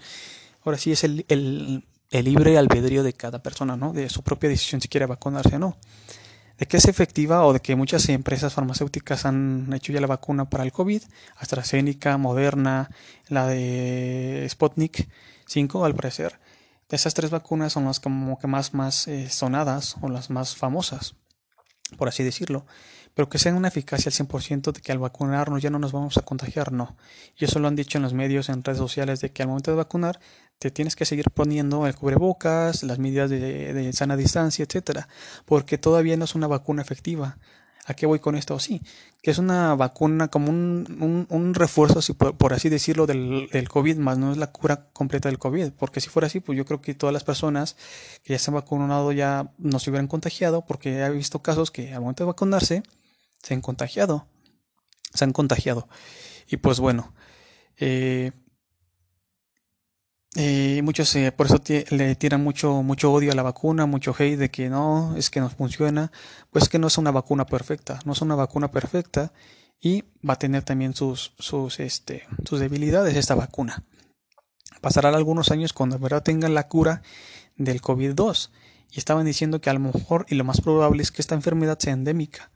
Ahora 0.62 0.76
sí 0.76 0.92
es 0.92 1.04
el, 1.04 1.86
el 2.10 2.24
libre 2.24 2.58
albedrío 2.58 3.02
de 3.02 3.12
cada 3.12 3.42
persona, 3.42 3.76
¿no? 3.76 3.92
De 3.92 4.08
su 4.08 4.22
propia 4.22 4.50
decisión 4.50 4.80
si 4.80 4.88
quiere 4.88 5.06
vacunarse 5.06 5.56
o 5.56 5.58
no. 5.58 5.76
De 6.58 6.66
que 6.66 6.76
es 6.76 6.84
efectiva 6.86 7.46
o 7.46 7.52
de 7.52 7.60
que 7.60 7.76
muchas 7.76 8.08
empresas 8.08 8.52
farmacéuticas 8.52 9.24
han 9.24 9.72
hecho 9.72 9.92
ya 9.92 10.00
la 10.00 10.06
vacuna 10.06 10.50
para 10.50 10.64
el 10.64 10.72
COVID, 10.72 11.02
AstraZeneca, 11.36 12.18
Moderna, 12.18 12.90
la 13.28 13.46
de 13.46 14.46
Sputnik 14.50 15.08
5 15.46 15.84
al 15.84 15.94
parecer. 15.94 16.38
Esas 16.90 17.14
tres 17.14 17.30
vacunas 17.30 17.72
son 17.72 17.84
las 17.84 18.00
como 18.00 18.38
que 18.38 18.48
más, 18.48 18.74
más 18.74 19.06
eh, 19.06 19.30
sonadas 19.30 19.96
o 20.00 20.08
las 20.08 20.28
más 20.28 20.56
famosas, 20.56 21.14
por 21.96 22.08
así 22.08 22.24
decirlo. 22.24 22.66
Pero 23.14 23.28
que 23.28 23.38
sean 23.38 23.56
una 23.56 23.68
eficacia 23.68 24.10
al 24.10 24.14
100% 24.14 24.72
de 24.72 24.80
que 24.80 24.92
al 24.92 24.98
vacunarnos 24.98 25.62
ya 25.62 25.70
no 25.70 25.78
nos 25.78 25.92
vamos 25.92 26.16
a 26.16 26.22
contagiar, 26.22 26.72
no. 26.72 26.96
Y 27.36 27.44
eso 27.44 27.58
lo 27.58 27.68
han 27.68 27.76
dicho 27.76 27.98
en 27.98 28.02
los 28.02 28.14
medios, 28.14 28.48
en 28.48 28.62
redes 28.62 28.78
sociales, 28.78 29.20
de 29.20 29.30
que 29.30 29.42
al 29.42 29.48
momento 29.48 29.70
de 29.70 29.76
vacunar 29.76 30.20
te 30.60 30.70
tienes 30.70 30.94
que 30.94 31.06
seguir 31.06 31.30
poniendo 31.30 31.86
el 31.86 31.94
cubrebocas, 31.94 32.82
las 32.82 32.98
medidas 32.98 33.30
de, 33.30 33.90
sana 33.94 34.16
distancia, 34.16 34.62
etcétera, 34.62 35.08
porque 35.46 35.78
todavía 35.78 36.18
no 36.18 36.26
es 36.26 36.34
una 36.34 36.46
vacuna 36.46 36.82
efectiva. 36.82 37.38
¿A 37.86 37.94
qué 37.94 38.04
voy 38.04 38.18
con 38.18 38.36
esto? 38.36 38.58
Sí, 38.60 38.82
que 39.22 39.30
es 39.30 39.38
una 39.38 39.74
vacuna 39.74 40.28
como 40.28 40.50
un, 40.50 41.26
un, 41.30 41.54
refuerzo, 41.54 42.00
por, 42.14 42.52
así 42.52 42.68
decirlo, 42.68 43.06
del, 43.06 43.48
del, 43.50 43.68
COVID, 43.70 43.96
más 43.96 44.18
no 44.18 44.32
es 44.32 44.36
la 44.36 44.52
cura 44.52 44.90
completa 44.92 45.30
del 45.30 45.38
COVID, 45.38 45.72
porque 45.72 46.02
si 46.02 46.10
fuera 46.10 46.26
así, 46.26 46.40
pues 46.40 46.58
yo 46.58 46.66
creo 46.66 46.82
que 46.82 46.94
todas 46.94 47.14
las 47.14 47.24
personas 47.24 47.76
que 48.22 48.34
ya 48.34 48.38
se 48.38 48.50
han 48.50 48.54
vacunado 48.54 49.12
ya 49.12 49.50
no 49.56 49.78
se 49.78 49.88
hubieran 49.88 50.08
contagiado, 50.08 50.66
porque 50.66 51.00
he 51.00 51.10
visto 51.10 51.40
casos 51.40 51.70
que 51.70 51.94
al 51.94 52.02
momento 52.02 52.22
de 52.24 52.28
vacunarse 52.28 52.82
se 53.42 53.54
han 53.54 53.60
contagiado, 53.60 54.26
se 55.14 55.24
han 55.24 55.32
contagiado. 55.32 55.88
Y 56.48 56.58
pues 56.58 56.80
bueno, 56.80 57.14
eh, 57.78 58.32
eh, 60.36 60.80
muchos 60.84 61.14
eh, 61.16 61.32
por 61.32 61.46
eso 61.46 61.60
le 61.90 62.14
tiran 62.14 62.42
mucho, 62.42 62.82
mucho 62.82 63.12
odio 63.12 63.32
a 63.32 63.34
la 63.34 63.42
vacuna, 63.42 63.86
mucho 63.86 64.14
hate 64.16 64.38
de 64.38 64.50
que 64.50 64.68
no, 64.68 65.16
es 65.16 65.30
que 65.30 65.40
no 65.40 65.50
funciona. 65.50 66.12
Pues 66.50 66.68
que 66.68 66.78
no 66.78 66.86
es 66.86 66.98
una 66.98 67.10
vacuna 67.10 67.46
perfecta, 67.46 67.98
no 68.04 68.12
es 68.12 68.22
una 68.22 68.34
vacuna 68.34 68.70
perfecta 68.70 69.32
y 69.80 70.04
va 70.26 70.34
a 70.34 70.38
tener 70.38 70.62
también 70.62 70.94
sus, 70.94 71.32
sus, 71.38 71.80
este, 71.80 72.24
sus 72.44 72.60
debilidades 72.60 73.16
esta 73.16 73.34
vacuna. 73.34 73.84
Pasarán 74.80 75.14
algunos 75.14 75.50
años 75.50 75.72
cuando 75.72 75.96
en 75.96 76.02
verdad 76.02 76.22
tengan 76.22 76.54
la 76.54 76.68
cura 76.68 77.02
del 77.56 77.82
COVID-2 77.82 78.50
y 78.92 78.98
estaban 78.98 79.26
diciendo 79.26 79.60
que 79.60 79.70
a 79.70 79.74
lo 79.74 79.80
mejor 79.80 80.26
y 80.28 80.36
lo 80.36 80.44
más 80.44 80.60
probable 80.60 81.02
es 81.02 81.10
que 81.10 81.22
esta 81.22 81.34
enfermedad 81.34 81.78
sea 81.78 81.92
endémica. 81.92 82.50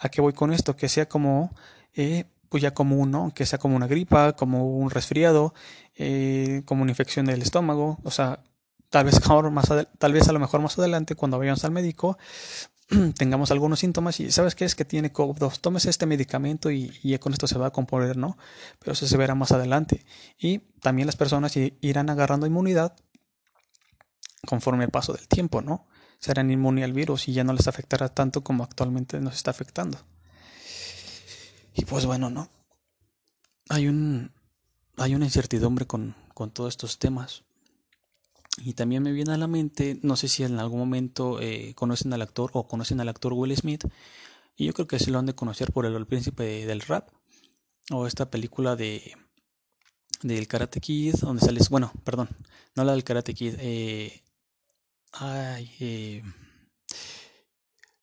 ¿A 0.00 0.08
qué 0.08 0.20
voy 0.20 0.32
con 0.32 0.52
esto? 0.52 0.76
Que 0.76 0.88
sea 0.88 1.08
como 1.08 1.54
eh, 1.94 2.24
pues 2.48 2.62
ya 2.62 2.74
común, 2.74 3.10
¿no? 3.10 3.32
Que 3.34 3.46
sea 3.46 3.58
como 3.58 3.76
una 3.76 3.86
gripa, 3.86 4.32
como 4.34 4.66
un 4.66 4.90
resfriado, 4.90 5.54
eh, 5.96 6.62
como 6.64 6.82
una 6.82 6.90
infección 6.90 7.26
del 7.26 7.42
estómago, 7.42 7.98
o 8.02 8.10
sea, 8.10 8.42
tal 8.88 9.04
vez 9.04 9.20
más 9.52 9.72
tal 9.98 10.12
vez 10.12 10.28
a 10.28 10.32
lo 10.32 10.40
mejor 10.40 10.60
más 10.60 10.78
adelante 10.78 11.14
cuando 11.14 11.38
vayamos 11.38 11.64
al 11.64 11.70
médico 11.70 12.18
tengamos 13.16 13.52
algunos 13.52 13.78
síntomas 13.78 14.18
y 14.18 14.32
sabes 14.32 14.56
qué 14.56 14.64
es 14.64 14.74
que 14.74 14.84
tiene 14.84 15.12
COVID-2, 15.12 15.60
tomes 15.60 15.86
este 15.86 16.06
medicamento 16.06 16.70
y, 16.72 16.92
y, 17.02 17.16
con 17.18 17.32
esto 17.32 17.46
se 17.46 17.58
va 17.58 17.68
a 17.68 17.70
componer, 17.70 18.16
¿no? 18.16 18.36
Pero 18.80 18.92
eso 18.92 19.06
se 19.06 19.16
verá 19.16 19.34
más 19.36 19.52
adelante. 19.52 20.04
Y 20.38 20.58
también 20.80 21.06
las 21.06 21.16
personas 21.16 21.56
irán 21.56 22.10
agarrando 22.10 22.46
inmunidad 22.46 22.96
conforme 24.46 24.84
el 24.84 24.90
paso 24.90 25.12
del 25.12 25.28
tiempo, 25.28 25.62
¿no? 25.62 25.86
Serán 26.20 26.50
inmunes 26.50 26.84
al 26.84 26.92
virus 26.92 27.28
y 27.28 27.32
ya 27.32 27.44
no 27.44 27.52
les 27.52 27.66
afectará 27.66 28.08
tanto 28.08 28.42
como 28.42 28.62
actualmente 28.62 29.20
nos 29.20 29.34
está 29.34 29.50
afectando. 29.50 29.98
Y 31.74 31.84
pues 31.84 32.06
bueno, 32.06 32.30
¿no? 32.30 32.50
Hay 33.68 33.88
un 33.88 34.32
hay 34.96 35.14
una 35.14 35.24
incertidumbre 35.24 35.86
con, 35.86 36.14
con 36.34 36.50
todos 36.50 36.74
estos 36.74 36.98
temas. 36.98 37.44
Y 38.58 38.74
también 38.74 39.02
me 39.02 39.12
viene 39.12 39.32
a 39.32 39.38
la 39.38 39.46
mente, 39.46 39.98
no 40.02 40.16
sé 40.16 40.28
si 40.28 40.44
en 40.44 40.58
algún 40.58 40.78
momento 40.78 41.40
eh, 41.40 41.72
conocen 41.74 42.12
al 42.12 42.20
actor 42.20 42.50
o 42.52 42.66
conocen 42.66 43.00
al 43.00 43.08
actor 43.08 43.32
Will 43.32 43.56
Smith. 43.56 43.84
Y 44.56 44.66
yo 44.66 44.74
creo 44.74 44.86
que 44.86 44.98
se 44.98 45.10
lo 45.10 45.18
han 45.18 45.26
de 45.26 45.34
conocer 45.34 45.72
por 45.72 45.86
el, 45.86 46.06
príncipe 46.06 46.66
del 46.66 46.82
rap. 46.82 47.08
O 47.90 48.06
esta 48.06 48.30
película 48.30 48.76
de 48.76 49.14
del 50.22 50.46
Karate 50.48 50.80
Kid, 50.80 51.14
donde 51.14 51.40
sale, 51.40 51.60
bueno, 51.70 51.92
perdón, 52.04 52.28
no 52.76 52.84
la 52.84 52.92
del 52.92 53.04
Karate 53.04 53.32
Kid, 53.32 53.54
eh, 53.58 54.22
ay, 55.12 55.70
eh, 55.80 56.22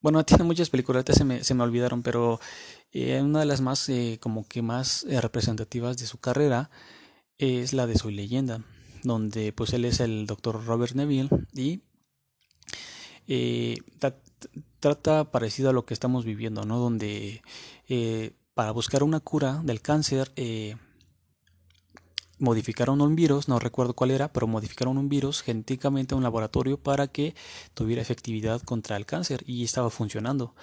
bueno, 0.01 0.23
tiene 0.23 0.43
muchas 0.43 0.69
películas, 0.69 1.03
se 1.11 1.25
me, 1.25 1.43
se 1.43 1.53
me 1.53 1.63
olvidaron, 1.63 2.03
pero 2.03 2.39
eh, 2.91 3.21
una 3.21 3.41
de 3.41 3.45
las 3.45 3.61
más, 3.61 3.89
eh, 3.89 4.19
como 4.21 4.47
que 4.47 4.61
más 4.61 5.03
eh, 5.09 5.19
representativas 5.19 5.97
de 5.97 6.05
su 6.05 6.19
carrera 6.19 6.69
es 7.37 7.73
la 7.73 7.87
de 7.87 7.97
Soy 7.97 8.15
Leyenda, 8.15 8.63
donde 9.03 9.51
pues 9.53 9.73
él 9.73 9.85
es 9.85 9.99
el 9.99 10.25
doctor 10.25 10.65
Robert 10.65 10.95
Neville 10.95 11.29
y 11.53 11.81
trata 14.79 15.31
parecido 15.31 15.71
a 15.71 15.73
lo 15.73 15.85
que 15.85 15.93
estamos 15.93 16.23
viviendo, 16.23 16.63
¿no? 16.63 16.79
Donde 16.79 17.41
para 18.53 18.71
buscar 18.71 19.03
una 19.03 19.19
cura 19.19 19.61
del 19.63 19.81
cáncer 19.81 20.31
modificaron 22.39 23.01
un 23.01 23.15
virus, 23.15 23.47
no 23.47 23.59
recuerdo 23.59 23.93
cuál 23.93 24.11
era, 24.11 24.31
pero 24.31 24.47
modificaron 24.47 24.97
un 24.97 25.09
virus 25.09 25.41
genéticamente 25.41 26.13
en 26.13 26.17
un 26.17 26.23
laboratorio 26.23 26.77
para 26.77 27.07
que 27.07 27.35
tuviera 27.73 28.01
efectividad 28.01 28.61
contra 28.61 28.95
el 28.95 29.05
cáncer 29.05 29.43
y 29.45 29.63
estaba 29.63 29.89
funcionando 29.89 30.53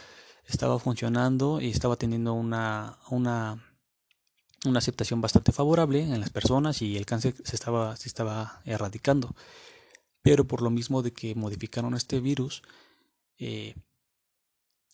estaba 0.47 0.79
funcionando 0.79 1.61
y 1.61 1.71
estaba 1.71 1.97
teniendo 1.97 2.35
una, 2.35 2.99
una, 3.11 3.65
una 4.65 4.79
aceptación 4.79 5.21
bastante 5.21 5.53
favorable 5.53 6.03
en 6.03 6.21
las 6.21 6.31
personas 6.31 6.83
y 6.83 6.97
el 6.97 7.07
cáncer 7.07 7.35
se 7.45 7.57
estaba, 7.57 7.97
se 7.97 8.09
estaba 8.09 8.61
erradicando. 8.65 9.35
Pero 10.23 10.47
por 10.47 10.63
lo 10.63 10.71
mismo 10.71 11.03
de 11.03 11.13
que 11.13 11.35
modificaron 11.35 11.95
este 11.95 12.21
virus 12.21 12.63
eh, 13.39 13.75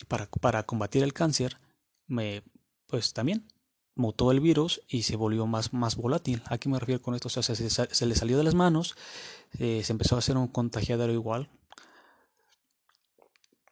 para, 0.08 0.26
para 0.26 0.64
combatir 0.64 1.02
el 1.02 1.12
cáncer, 1.12 1.58
me, 2.06 2.42
pues 2.86 3.12
también 3.12 3.46
mutó 4.00 4.32
el 4.32 4.40
virus 4.40 4.82
y 4.88 5.02
se 5.02 5.16
volvió 5.16 5.46
más, 5.46 5.72
más 5.72 5.96
volátil. 5.96 6.42
¿A 6.46 6.58
qué 6.58 6.68
me 6.68 6.78
refiero 6.80 7.00
con 7.00 7.14
esto? 7.14 7.28
O 7.28 7.30
sea, 7.30 7.42
se, 7.42 8.06
le 8.06 8.14
salió 8.14 8.36
de 8.36 8.44
las 8.44 8.54
manos, 8.54 8.96
eh, 9.58 9.82
se 9.84 9.92
empezó 9.92 10.16
a 10.16 10.18
hacer 10.18 10.36
un 10.36 10.48
contagiadero 10.48 11.12
igual. 11.12 11.48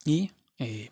Y 0.04 0.30
eh, 0.58 0.90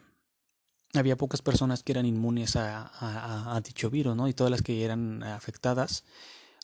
había 0.94 1.16
pocas 1.16 1.42
personas 1.42 1.82
que 1.82 1.92
eran 1.92 2.06
inmunes 2.06 2.56
a, 2.56 3.60
dicho 3.64 3.90
virus, 3.90 4.16
¿no? 4.16 4.28
Y 4.28 4.34
todas 4.34 4.50
las 4.50 4.62
que 4.62 4.84
eran 4.84 5.22
afectadas 5.22 6.04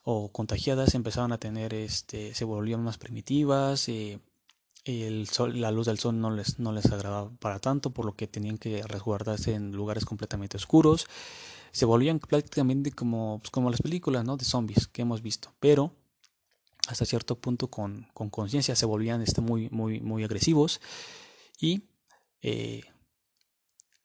o 0.04 0.32
contagiadas 0.32 0.94
empezaban 0.94 1.32
a 1.32 1.38
tener, 1.38 1.74
este, 1.74 2.35
se 2.35 2.44
volvían 2.44 2.82
más 2.82 2.98
primitivas, 2.98 3.88
eh, 3.88 4.18
el 4.85 5.28
sol, 5.28 5.61
la 5.61 5.70
luz 5.70 5.87
del 5.87 5.98
sol 5.98 6.20
no 6.20 6.30
les, 6.30 6.58
no 6.58 6.72
les 6.72 6.87
agradaba 6.87 7.30
para 7.38 7.61
tanto, 7.61 7.90
por 7.90 8.04
lo 8.04 8.16
que 8.16 8.26
tenían 8.26 8.58
que 8.58 8.82
resguardarse 8.82 9.54
en 9.54 9.72
lugares 9.72 10.04
completamente 10.04 10.56
oscuros, 10.56 11.06
se 11.72 11.85
volvían 11.87 12.20
prácticamente 12.20 12.92
como, 12.92 13.40
pues, 13.40 13.50
como 13.50 13.70
las 13.70 13.82
películas, 13.82 14.24
¿no? 14.24 14.37
De 14.37 14.44
zombies 14.44 14.87
que 14.87 15.02
hemos 15.02 15.22
visto, 15.22 15.52
pero 15.58 15.92
hasta 16.88 17.04
cierto 17.04 17.37
punto 17.37 17.68
con 17.68 18.06
conciencia 18.30 18.76
se 18.76 18.87
volvían 18.87 19.22
este, 19.22 19.40
muy, 19.40 19.68
muy, 19.70 20.00
muy 20.00 20.24
agresivos 20.24 20.80
y 21.61 21.85
eh, 22.42 22.82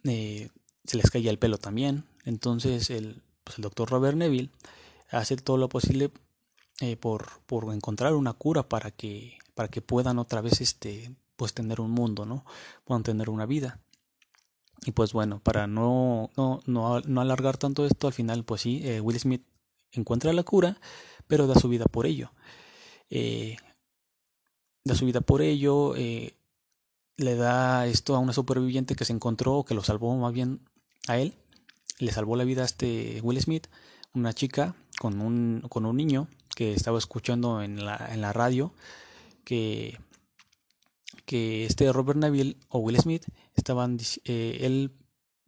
eh, 0.03 0.49
se 0.85 0.97
les 0.97 1.09
caía 1.09 1.31
el 1.31 1.39
pelo 1.39 1.57
también. 1.57 2.05
Entonces 2.23 2.89
el, 2.89 3.23
pues 3.43 3.57
el 3.57 3.63
doctor 3.63 3.89
Robert 3.89 4.17
Neville 4.17 4.51
hace 5.09 5.35
todo 5.37 5.57
lo 5.57 5.69
posible 5.69 6.11
eh, 6.79 6.95
por, 6.95 7.41
por, 7.47 7.73
encontrar 7.73 8.13
una 8.13 8.33
cura 8.33 8.69
para 8.69 8.91
que, 8.91 9.37
para 9.55 9.69
que 9.69 9.81
puedan 9.81 10.19
otra 10.19 10.41
vez 10.41 10.61
este, 10.61 11.15
pues 11.35 11.53
tener 11.53 11.81
un 11.81 11.91
mundo, 11.91 12.25
¿no? 12.25 12.45
Puedan 12.85 13.03
tener 13.03 13.29
una 13.29 13.47
vida. 13.47 13.79
Y 14.85 14.91
pues 14.91 15.13
bueno, 15.13 15.39
para 15.39 15.67
no, 15.67 16.29
no, 16.37 16.61
no, 16.65 17.01
no 17.01 17.21
alargar 17.21 17.57
tanto 17.57 17.85
esto, 17.85 18.07
al 18.07 18.13
final 18.13 18.43
pues 18.43 18.61
sí, 18.61 18.81
eh, 18.83 19.01
Will 19.01 19.19
Smith 19.19 19.43
encuentra 19.91 20.33
la 20.33 20.43
cura, 20.43 20.79
pero 21.27 21.47
da 21.47 21.55
su 21.55 21.67
vida 21.69 21.85
por 21.85 22.05
ello. 22.05 22.31
da 24.83 24.95
su 24.95 25.05
vida 25.05 25.21
por 25.21 25.41
ello, 25.41 25.93
le 25.95 27.35
da 27.35 27.87
esto 27.87 28.15
a 28.15 28.19
una 28.19 28.33
superviviente 28.33 28.95
que 28.95 29.05
se 29.05 29.13
encontró, 29.13 29.65
que 29.65 29.73
lo 29.73 29.83
salvó 29.83 30.15
más 30.15 30.33
bien 30.33 30.61
a 31.07 31.17
él, 31.17 31.33
le 31.99 32.11
salvó 32.11 32.35
la 32.35 32.43
vida 32.43 32.61
a 32.61 32.65
este 32.65 33.19
Will 33.23 33.41
Smith, 33.41 33.67
una 34.13 34.33
chica 34.33 34.75
con 34.99 35.19
un, 35.21 35.63
con 35.69 35.85
un 35.85 35.97
niño 35.97 36.27
que 36.55 36.73
estaba 36.73 36.97
escuchando 36.97 37.61
en 37.61 37.85
la, 37.85 38.09
en 38.11 38.21
la 38.21 38.33
radio 38.33 38.73
que, 39.43 39.99
que 41.27 41.65
este 41.65 41.91
Robert 41.91 42.17
Neville 42.17 42.55
o 42.69 42.79
Will 42.79 42.97
Smith 42.97 43.25
estaban, 43.53 43.97
eh, 44.23 44.59
él 44.61 44.93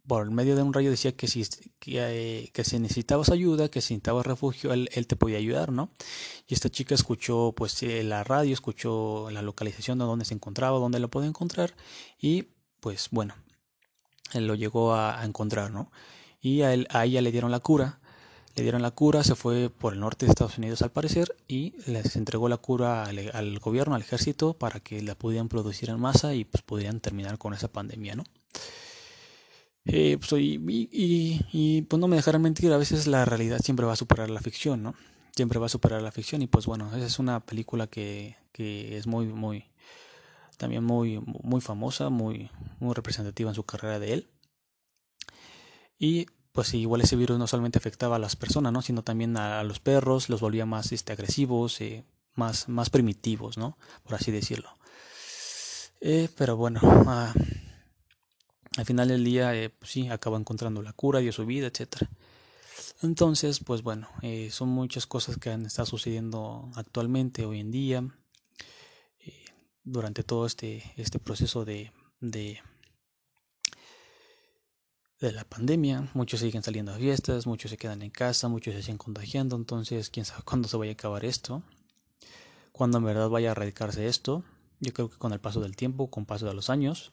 por 0.06 0.30
medio 0.30 0.54
de 0.54 0.62
un 0.62 0.74
rayo 0.74 0.90
decía 0.90 1.12
que 1.16 1.26
si, 1.26 1.42
que, 1.78 2.64
si 2.64 2.78
necesitabas 2.78 3.30
ayuda, 3.30 3.70
que 3.70 3.80
si 3.80 3.94
necesitabas 3.94 4.26
refugio, 4.26 4.74
él, 4.74 4.90
él, 4.92 5.06
te 5.06 5.16
podía 5.16 5.38
ayudar, 5.38 5.72
¿no? 5.72 5.90
Y 6.46 6.52
esta 6.52 6.68
chica 6.68 6.94
escuchó 6.94 7.54
pues 7.56 7.82
eh, 7.82 8.02
la 8.02 8.24
radio, 8.24 8.52
escuchó 8.52 9.30
la 9.30 9.40
localización 9.40 9.98
de 9.98 10.04
dónde 10.04 10.26
se 10.26 10.34
encontraba, 10.34 10.78
dónde 10.78 11.00
lo 11.00 11.08
podía 11.08 11.28
encontrar 11.28 11.74
y 12.20 12.48
pues 12.80 13.08
bueno, 13.10 13.34
él 14.34 14.46
lo 14.46 14.56
llegó 14.56 14.94
a, 14.94 15.24
encontrar, 15.24 15.70
¿no? 15.70 15.90
Y 16.42 16.60
a, 16.60 16.74
él, 16.74 16.88
a 16.90 17.06
ella 17.06 17.22
le 17.22 17.32
dieron 17.32 17.50
la 17.50 17.60
cura, 17.60 18.00
le 18.56 18.62
dieron 18.62 18.82
la 18.82 18.90
cura, 18.90 19.22
se 19.24 19.34
fue 19.34 19.70
por 19.70 19.92
el 19.92 20.00
norte 20.00 20.26
de 20.26 20.30
Estados 20.30 20.58
Unidos 20.58 20.82
al 20.82 20.90
parecer 20.90 21.36
y 21.48 21.74
les 21.86 22.16
entregó 22.16 22.48
la 22.48 22.56
cura 22.56 23.04
al, 23.04 23.30
al 23.32 23.58
gobierno, 23.58 23.94
al 23.94 24.02
ejército, 24.02 24.54
para 24.54 24.80
que 24.80 25.02
la 25.02 25.14
pudieran 25.14 25.48
producir 25.48 25.90
en 25.90 26.00
masa 26.00 26.34
y 26.34 26.44
pues 26.44 26.62
pudieran 26.62 27.00
terminar 27.00 27.38
con 27.38 27.54
esa 27.54 27.68
pandemia, 27.68 28.16
¿no? 28.16 28.24
Eh, 29.86 30.18
pues, 30.18 30.32
y, 30.40 30.60
y, 31.52 31.82
pues 31.82 32.00
no 32.00 32.06
me 32.06 32.16
dejarán 32.16 32.42
mentir, 32.42 32.72
a 32.72 32.76
veces 32.76 33.06
la 33.06 33.24
realidad 33.24 33.60
siempre 33.62 33.86
va 33.86 33.94
a 33.94 33.96
superar 33.96 34.30
la 34.30 34.40
ficción, 34.40 34.82
¿no? 34.82 34.94
Siempre 35.34 35.58
va 35.58 35.66
a 35.66 35.70
superar 35.70 36.02
la 36.02 36.12
ficción 36.12 36.42
y 36.42 36.46
pues 36.46 36.66
bueno, 36.66 36.88
esa 36.94 37.06
es 37.06 37.18
una 37.18 37.40
película 37.40 37.86
que, 37.86 38.36
que 38.52 38.96
es 38.98 39.06
muy, 39.06 39.26
muy, 39.26 39.64
también 40.58 40.84
muy, 40.84 41.18
muy 41.20 41.60
famosa, 41.60 42.10
muy, 42.10 42.50
muy 42.78 42.94
representativa 42.94 43.50
en 43.50 43.54
su 43.54 43.64
carrera 43.64 43.98
de 43.98 44.12
él. 44.12 44.30
Y 45.98 46.26
pues 46.52 46.74
igual 46.74 47.00
ese 47.00 47.16
virus 47.16 47.38
no 47.38 47.46
solamente 47.46 47.78
afectaba 47.78 48.16
a 48.16 48.18
las 48.18 48.36
personas, 48.36 48.72
¿no? 48.72 48.82
Sino 48.82 49.02
también 49.02 49.36
a, 49.36 49.62
los 49.64 49.80
perros, 49.80 50.28
los 50.28 50.40
volvía 50.40 50.66
más 50.66 50.92
este, 50.92 51.12
agresivos, 51.12 51.80
eh, 51.80 52.04
más, 52.34 52.68
más 52.68 52.90
primitivos, 52.90 53.56
¿no? 53.58 53.76
Por 54.02 54.14
así 54.14 54.30
decirlo. 54.30 54.76
Eh, 56.00 56.28
pero 56.36 56.56
bueno, 56.56 56.80
al 58.76 58.84
final 58.84 59.08
del 59.08 59.22
día, 59.22 59.54
eh, 59.54 59.70
pues 59.70 59.90
sí, 59.90 60.08
acaba 60.08 60.38
encontrando 60.38 60.82
la 60.82 60.92
cura, 60.94 61.20
dio 61.20 61.32
su 61.32 61.44
vida, 61.44 61.66
etc. 61.66 62.08
Entonces, 63.02 63.60
pues 63.60 63.82
bueno, 63.82 64.08
eh, 64.22 64.50
son 64.50 64.70
muchas 64.70 65.06
cosas 65.06 65.36
que 65.36 65.50
han 65.50 65.66
estado 65.66 65.86
sucediendo 65.86 66.70
actualmente, 66.74 67.44
hoy 67.44 67.60
en 67.60 67.70
día, 67.70 68.04
durante 69.84 70.22
todo 70.22 70.46
este, 70.46 70.92
este 70.96 71.18
proceso 71.18 71.64
de, 71.64 71.92
de 75.20 75.32
la 75.32 75.44
pandemia. 75.44 76.08
Muchos 76.14 76.40
siguen 76.40 76.62
saliendo 76.62 76.92
a 76.92 76.96
fiestas, 76.96 77.46
muchos 77.46 77.70
se 77.70 77.76
quedan 77.76 78.02
en 78.02 78.10
casa, 78.10 78.48
muchos 78.48 78.74
se 78.74 78.82
siguen 78.82 78.98
contagiando. 78.98 79.56
Entonces, 79.56 80.10
quién 80.10 80.24
sabe 80.24 80.42
cuándo 80.44 80.68
se 80.68 80.76
vaya 80.76 80.92
a 80.92 80.94
acabar 80.94 81.24
esto, 81.24 81.62
cuándo 82.72 82.98
en 82.98 83.04
verdad 83.04 83.28
vaya 83.28 83.50
a 83.50 83.52
erradicarse 83.52 84.06
esto. 84.06 84.42
Yo 84.80 84.92
creo 84.92 85.10
que 85.10 85.18
con 85.18 85.32
el 85.32 85.40
paso 85.40 85.60
del 85.60 85.76
tiempo, 85.76 86.10
con 86.10 86.24
paso 86.24 86.46
de 86.46 86.54
los 86.54 86.70
años, 86.70 87.12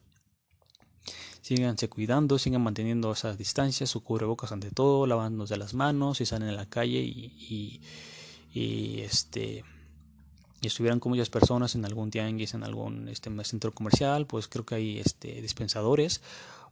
síganse 1.42 1.90
cuidando, 1.90 2.40
sigan 2.40 2.64
manteniendo 2.64 3.12
esas 3.12 3.38
distancias, 3.38 3.90
su 3.90 4.04
cubrebocas 4.04 4.54
ante 4.54 4.72
todo, 4.72 5.06
lavándose 5.06 5.58
las 5.58 5.74
manos, 5.74 6.20
si 6.20 6.26
salen 6.26 6.50
a 6.50 6.54
la 6.54 6.70
calle 6.70 7.00
y, 7.00 7.82
y, 8.54 9.02
este 9.02 9.66
y 10.60 10.68
estuvieran 10.68 11.00
con 11.00 11.12
muchas 11.12 11.30
personas 11.30 11.76
en 11.76 11.86
algún 11.86 12.10
tianguis, 12.10 12.56
en 12.56 12.64
algún 12.64 13.10
este, 13.10 13.30
centro 13.44 13.72
comercial, 13.72 14.26
pues 14.26 14.48
creo 14.48 14.66
que 14.66 14.76
hay 14.76 14.98
este, 14.98 15.40
dispensadores 15.42 16.22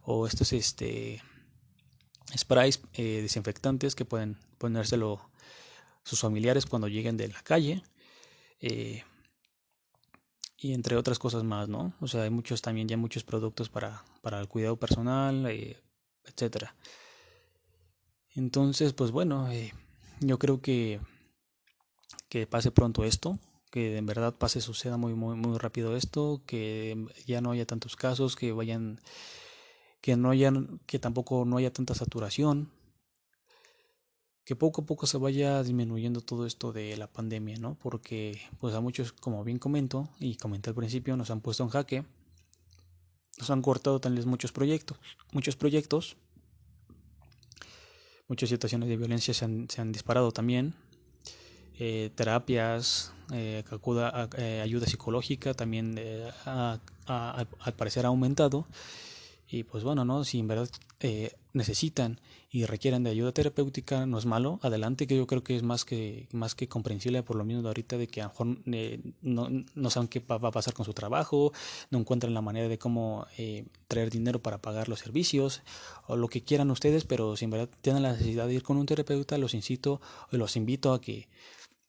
o 0.06 0.26
estos 0.26 0.52
este 0.52 1.22
sprays 2.36 2.80
eh, 2.94 3.20
desinfectantes 3.22 3.94
que 3.94 4.04
pueden 4.04 4.38
ponérselo 4.58 5.20
sus 6.02 6.20
familiares 6.20 6.66
cuando 6.66 6.88
lleguen 6.88 7.16
de 7.16 7.28
la 7.28 7.42
calle. 7.42 7.82
Eh, 8.60 9.02
y 10.58 10.72
entre 10.72 10.96
otras 10.96 11.18
cosas 11.18 11.44
más, 11.44 11.68
¿no? 11.68 11.92
O 12.00 12.08
sea, 12.08 12.22
hay 12.22 12.30
muchos 12.30 12.62
también 12.62 12.88
ya 12.88 12.96
muchos 12.96 13.24
productos 13.24 13.68
para, 13.68 14.04
para 14.22 14.40
el 14.40 14.48
cuidado 14.48 14.76
personal, 14.76 15.46
eh, 15.46 15.82
etcétera. 16.24 16.74
Entonces, 18.34 18.94
pues 18.94 19.10
bueno, 19.10 19.50
eh, 19.50 19.72
yo 20.20 20.38
creo 20.38 20.62
que 20.62 21.00
que 22.28 22.46
pase 22.46 22.70
pronto 22.70 23.04
esto, 23.04 23.38
que 23.70 23.96
en 23.96 24.06
verdad 24.06 24.34
pase, 24.34 24.60
suceda 24.60 24.96
muy, 24.96 25.14
muy, 25.14 25.36
muy 25.36 25.58
rápido 25.58 25.96
esto, 25.96 26.42
que 26.46 27.06
ya 27.26 27.40
no 27.40 27.52
haya 27.52 27.66
tantos 27.66 27.96
casos, 27.96 28.36
que 28.36 28.52
vayan, 28.52 29.00
que 30.06 30.14
no 30.16 30.30
hayan, 30.30 30.78
que 30.86 31.00
tampoco 31.00 31.44
no 31.44 31.56
haya 31.56 31.72
tanta 31.72 31.92
saturación, 31.92 32.70
que 34.44 34.54
poco 34.54 34.82
a 34.82 34.86
poco 34.86 35.04
se 35.08 35.18
vaya 35.18 35.60
disminuyendo 35.64 36.20
todo 36.20 36.46
esto 36.46 36.72
de 36.72 36.96
la 36.96 37.08
pandemia, 37.08 37.56
¿no? 37.58 37.74
Porque 37.74 38.40
pues 38.60 38.72
a 38.76 38.80
muchos, 38.80 39.10
como 39.10 39.42
bien 39.42 39.58
comento 39.58 40.08
y 40.20 40.36
comenté 40.36 40.70
al 40.70 40.76
principio, 40.76 41.16
nos 41.16 41.30
han 41.32 41.40
puesto 41.40 41.64
en 41.64 41.70
jaque, 41.70 42.04
nos 43.36 43.50
han 43.50 43.62
cortado 43.62 43.98
tal 43.98 44.14
vez 44.14 44.26
muchos 44.26 44.52
proyectos, 44.52 44.96
muchos 45.32 45.56
proyectos, 45.56 46.16
muchas 48.28 48.48
situaciones 48.48 48.88
de 48.88 48.96
violencia 48.96 49.34
se 49.34 49.44
han, 49.44 49.68
se 49.68 49.80
han 49.80 49.90
disparado 49.90 50.30
también, 50.30 50.76
eh, 51.80 52.12
terapias, 52.14 53.12
eh, 53.32 53.64
acuda, 53.72 54.28
eh, 54.38 54.60
ayuda 54.62 54.86
psicológica 54.86 55.52
también 55.54 55.98
al 56.44 57.74
parecer 57.76 58.04
ha 58.04 58.08
aumentado 58.10 58.68
y 59.48 59.64
pues 59.64 59.84
bueno, 59.84 60.04
¿no? 60.04 60.24
Si 60.24 60.38
en 60.38 60.48
verdad 60.48 60.68
eh, 61.00 61.32
necesitan 61.52 62.20
y 62.50 62.64
requieren 62.64 63.04
de 63.04 63.10
ayuda 63.10 63.32
terapéutica, 63.32 64.06
no 64.06 64.18
es 64.18 64.26
malo, 64.26 64.58
adelante, 64.62 65.06
que 65.06 65.16
yo 65.16 65.26
creo 65.26 65.44
que 65.44 65.56
es 65.56 65.62
más 65.62 65.84
que, 65.84 66.28
más 66.32 66.54
que 66.54 66.68
comprensible 66.68 67.22
por 67.22 67.36
lo 67.36 67.44
mismo 67.44 67.62
de 67.62 67.68
ahorita 67.68 67.96
de 67.96 68.08
que 68.08 68.20
a 68.22 68.24
lo 68.24 68.30
mejor 68.30 68.58
eh, 68.66 69.00
no, 69.22 69.48
no, 69.74 69.90
saben 69.90 70.08
qué 70.08 70.20
va 70.20 70.36
a 70.36 70.50
pasar 70.50 70.74
con 70.74 70.84
su 70.84 70.94
trabajo, 70.94 71.52
no 71.90 71.98
encuentran 71.98 72.34
la 72.34 72.42
manera 72.42 72.68
de 72.68 72.78
cómo 72.78 73.26
eh, 73.38 73.66
traer 73.88 74.10
dinero 74.10 74.42
para 74.42 74.60
pagar 74.60 74.88
los 74.88 74.98
servicios 74.98 75.62
o 76.06 76.16
lo 76.16 76.28
que 76.28 76.42
quieran 76.42 76.70
ustedes, 76.70 77.04
pero 77.04 77.36
si 77.36 77.44
en 77.44 77.52
verdad 77.52 77.68
tienen 77.80 78.02
la 78.02 78.12
necesidad 78.12 78.46
de 78.46 78.54
ir 78.54 78.62
con 78.62 78.76
un 78.76 78.86
terapeuta, 78.86 79.38
los 79.38 79.54
incito 79.54 80.00
los 80.30 80.56
invito 80.56 80.92
a 80.92 81.00
que, 81.00 81.28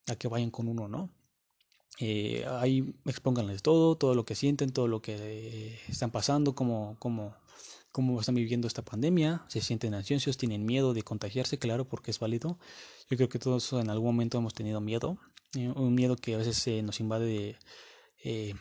a 0.07 0.15
que 0.15 0.27
vayan 0.27 0.51
con 0.51 0.67
uno, 0.67 0.87
¿no? 0.87 1.09
Eh, 1.99 2.45
ahí 2.47 2.93
expónganles 3.05 3.63
todo, 3.63 3.95
todo 3.95 4.13
lo 4.13 4.23
que 4.25 4.35
sienten, 4.35 4.71
todo 4.71 4.87
lo 4.87 5.01
que 5.01 5.79
están 5.87 6.11
pasando, 6.11 6.53
cómo, 6.53 6.95
cómo, 6.99 7.35
cómo 7.91 8.19
están 8.19 8.35
viviendo 8.35 8.67
esta 8.67 8.83
pandemia, 8.83 9.45
se 9.47 9.61
sienten 9.61 9.95
ansiosos, 9.95 10.37
tienen 10.37 10.65
miedo 10.65 10.93
de 10.93 11.01
contagiarse, 11.01 11.57
claro, 11.57 11.85
porque 11.85 12.11
es 12.11 12.19
válido. 12.19 12.59
Yo 13.09 13.17
creo 13.17 13.29
que 13.29 13.39
todos 13.39 13.73
en 13.73 13.89
algún 13.89 14.07
momento 14.07 14.37
hemos 14.37 14.53
tenido 14.53 14.79
miedo, 14.79 15.17
eh, 15.55 15.69
un 15.75 15.95
miedo 15.95 16.15
que 16.15 16.35
a 16.35 16.37
veces 16.37 16.83
nos 16.83 16.99
invade 16.99 17.25
de 17.25 18.55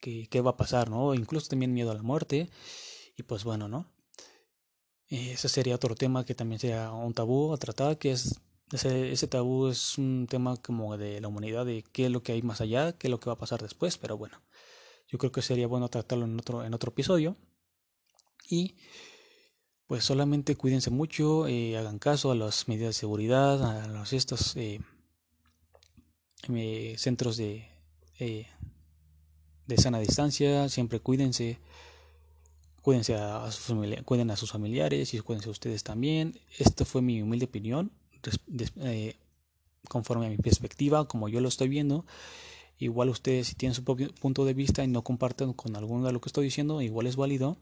que, 0.00 0.26
qué 0.28 0.40
va 0.40 0.50
a 0.50 0.56
pasar, 0.56 0.90
¿no? 0.90 1.14
Incluso 1.14 1.48
también 1.48 1.72
miedo 1.72 1.90
a 1.90 1.94
la 1.94 2.02
muerte, 2.02 2.50
y 3.16 3.22
pues 3.22 3.44
bueno, 3.44 3.68
¿no? 3.68 3.90
ese 5.08 5.48
sería 5.50 5.74
otro 5.74 5.94
tema 5.94 6.24
que 6.24 6.34
también 6.34 6.58
sea 6.58 6.90
un 6.92 7.12
tabú 7.12 7.52
a 7.52 7.58
tratar, 7.58 7.98
que 7.98 8.12
es 8.12 8.40
ese, 8.72 9.12
ese 9.12 9.26
tabú 9.28 9.68
es 9.68 9.98
un 9.98 10.26
tema 10.28 10.56
como 10.56 10.96
de 10.96 11.20
la 11.20 11.28
humanidad, 11.28 11.66
de 11.66 11.84
qué 11.92 12.06
es 12.06 12.10
lo 12.10 12.22
que 12.22 12.32
hay 12.32 12.42
más 12.42 12.60
allá, 12.60 12.92
qué 12.92 13.06
es 13.08 13.10
lo 13.10 13.20
que 13.20 13.28
va 13.30 13.34
a 13.34 13.38
pasar 13.38 13.62
después, 13.62 13.98
pero 13.98 14.16
bueno, 14.16 14.42
yo 15.08 15.18
creo 15.18 15.32
que 15.32 15.42
sería 15.42 15.66
bueno 15.66 15.88
tratarlo 15.88 16.24
en 16.24 16.38
otro, 16.38 16.64
en 16.64 16.72
otro 16.74 16.90
episodio. 16.90 17.36
Y 18.48 18.76
pues 19.86 20.04
solamente 20.04 20.56
cuídense 20.56 20.90
mucho, 20.90 21.46
eh, 21.46 21.76
hagan 21.76 21.98
caso 21.98 22.30
a 22.30 22.34
las 22.34 22.66
medidas 22.66 22.90
de 22.90 23.00
seguridad, 23.00 23.82
a 23.82 23.88
los 23.88 24.12
estos 24.12 24.56
eh, 24.56 24.80
eh, 26.48 26.94
centros 26.98 27.36
de, 27.36 27.68
eh, 28.18 28.46
de 29.66 29.76
sana 29.76 30.00
distancia, 30.00 30.68
siempre 30.68 30.98
cuídense, 30.98 31.60
cuídense 32.80 33.14
a, 33.14 33.50
sus 33.52 33.70
a 33.70 34.36
sus 34.36 34.50
familiares 34.50 35.14
y 35.14 35.20
cuídense 35.20 35.50
a 35.50 35.52
ustedes 35.52 35.84
también. 35.84 36.40
Esta 36.58 36.84
fue 36.84 37.02
mi 37.02 37.22
humilde 37.22 37.44
opinión 37.44 37.92
eh, 38.80 39.16
conforme 39.88 40.26
a 40.26 40.30
mi 40.30 40.36
perspectiva, 40.36 41.06
como 41.06 41.28
yo 41.28 41.40
lo 41.40 41.48
estoy 41.48 41.68
viendo. 41.68 42.04
Igual 42.78 43.10
ustedes 43.10 43.48
si 43.48 43.54
tienen 43.54 43.74
su 43.74 43.84
propio 43.84 44.12
punto 44.14 44.44
de 44.44 44.54
vista 44.54 44.82
y 44.82 44.88
no 44.88 45.02
comparten 45.02 45.52
con 45.52 45.76
alguno 45.76 46.06
de 46.06 46.12
lo 46.12 46.20
que 46.20 46.28
estoy 46.28 46.44
diciendo, 46.44 46.82
igual 46.82 47.06
es 47.06 47.16
válido. 47.16 47.56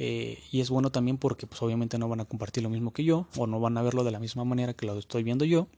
Eh, 0.00 0.38
y 0.52 0.60
es 0.60 0.70
bueno 0.70 0.90
también 0.90 1.18
porque 1.18 1.46
pues 1.46 1.60
obviamente 1.60 1.98
no 1.98 2.08
van 2.08 2.20
a 2.20 2.24
compartir 2.24 2.62
lo 2.62 2.70
mismo 2.70 2.92
que 2.92 3.02
yo 3.02 3.26
o 3.36 3.48
no 3.48 3.58
van 3.58 3.76
a 3.76 3.82
verlo 3.82 4.04
de 4.04 4.12
la 4.12 4.20
misma 4.20 4.44
manera 4.44 4.72
que 4.74 4.86
lo 4.86 4.96
estoy 4.96 5.24
viendo 5.24 5.44
yo. 5.44 5.68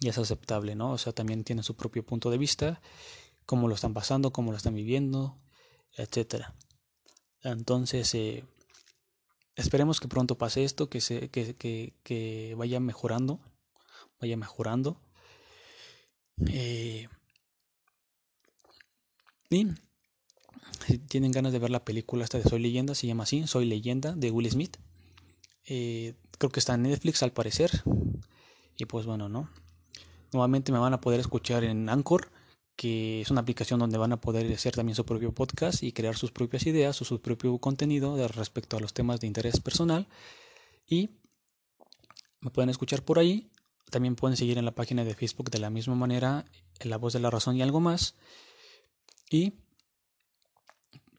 Y 0.00 0.08
es 0.08 0.18
aceptable, 0.18 0.74
¿no? 0.74 0.92
O 0.92 0.98
sea, 0.98 1.12
también 1.12 1.44
tienen 1.44 1.62
su 1.62 1.74
propio 1.76 2.04
punto 2.04 2.30
de 2.30 2.38
vista, 2.38 2.80
cómo 3.44 3.68
lo 3.68 3.74
están 3.74 3.94
pasando, 3.94 4.32
cómo 4.32 4.50
lo 4.50 4.56
están 4.56 4.74
viviendo, 4.74 5.38
etcétera. 5.96 6.54
Entonces, 7.42 8.14
eh, 8.14 8.44
esperemos 9.56 10.00
que 10.00 10.08
pronto 10.08 10.38
pase 10.38 10.64
esto, 10.64 10.88
que, 10.88 11.00
se, 11.00 11.30
que, 11.30 11.56
que, 11.56 11.94
que 12.02 12.54
vaya 12.56 12.78
mejorando, 12.78 13.40
vaya 14.20 14.36
mejorando. 14.36 15.00
Eh, 16.48 17.08
y 19.50 19.68
si 20.86 20.98
tienen 20.98 21.32
ganas 21.32 21.52
de 21.52 21.58
ver 21.58 21.70
la 21.70 21.84
película 21.84 22.24
esta 22.24 22.38
de 22.38 22.44
Soy 22.44 22.60
Leyenda, 22.60 22.94
se 22.94 23.06
llama 23.06 23.24
así, 23.24 23.46
Soy 23.46 23.64
Leyenda, 23.64 24.12
de 24.12 24.30
Will 24.30 24.50
Smith. 24.50 24.76
Eh, 25.64 26.14
creo 26.38 26.50
que 26.50 26.60
está 26.60 26.74
en 26.74 26.82
Netflix 26.82 27.22
al 27.22 27.32
parecer. 27.32 27.82
Y 28.76 28.84
pues 28.84 29.06
bueno, 29.06 29.28
¿no? 29.28 29.50
Nuevamente 30.32 30.70
me 30.72 30.78
van 30.78 30.92
a 30.92 31.00
poder 31.00 31.20
escuchar 31.20 31.64
en 31.64 31.88
Anchor 31.88 32.30
que 32.76 33.22
es 33.22 33.30
una 33.30 33.40
aplicación 33.40 33.80
donde 33.80 33.98
van 33.98 34.12
a 34.12 34.20
poder 34.20 34.52
hacer 34.52 34.74
también 34.74 34.94
su 34.94 35.04
propio 35.04 35.32
podcast 35.32 35.82
y 35.82 35.92
crear 35.92 36.16
sus 36.16 36.30
propias 36.30 36.66
ideas 36.66 37.00
o 37.00 37.04
su 37.04 37.20
propio 37.20 37.56
contenido 37.58 38.16
respecto 38.28 38.76
a 38.76 38.80
los 38.80 38.92
temas 38.92 39.18
de 39.20 39.26
interés 39.26 39.60
personal. 39.60 40.06
Y 40.86 41.10
me 42.40 42.50
pueden 42.50 42.70
escuchar 42.70 43.02
por 43.02 43.18
ahí. 43.18 43.50
También 43.90 44.14
pueden 44.14 44.36
seguir 44.36 44.58
en 44.58 44.64
la 44.64 44.74
página 44.74 45.04
de 45.04 45.14
Facebook 45.14 45.50
de 45.50 45.58
la 45.58 45.70
misma 45.70 45.94
manera, 45.94 46.44
La 46.82 46.98
Voz 46.98 47.14
de 47.14 47.20
la 47.20 47.30
Razón 47.30 47.56
y 47.56 47.62
algo 47.62 47.80
más. 47.80 48.14
Y 49.30 49.54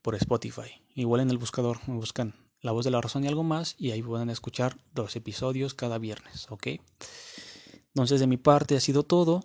por 0.02 0.16
Spotify. 0.16 0.84
Igual 0.94 1.22
en 1.22 1.32
el 1.32 1.38
buscador 1.38 1.80
me 1.88 1.96
buscan 1.96 2.36
La 2.62 2.72
Voz 2.72 2.86
de 2.86 2.92
la 2.92 3.02
Razón 3.02 3.24
y 3.24 3.28
algo 3.28 3.44
más 3.44 3.76
y 3.78 3.92
ahí 3.92 4.02
pueden 4.02 4.30
escuchar 4.30 4.78
los 4.94 5.16
episodios 5.16 5.74
cada 5.74 5.98
viernes, 5.98 6.48
¿ok? 6.50 6.68
Entonces 7.88 8.20
de 8.20 8.28
mi 8.28 8.38
parte 8.38 8.76
ha 8.76 8.80
sido 8.80 9.04
todo. 9.04 9.42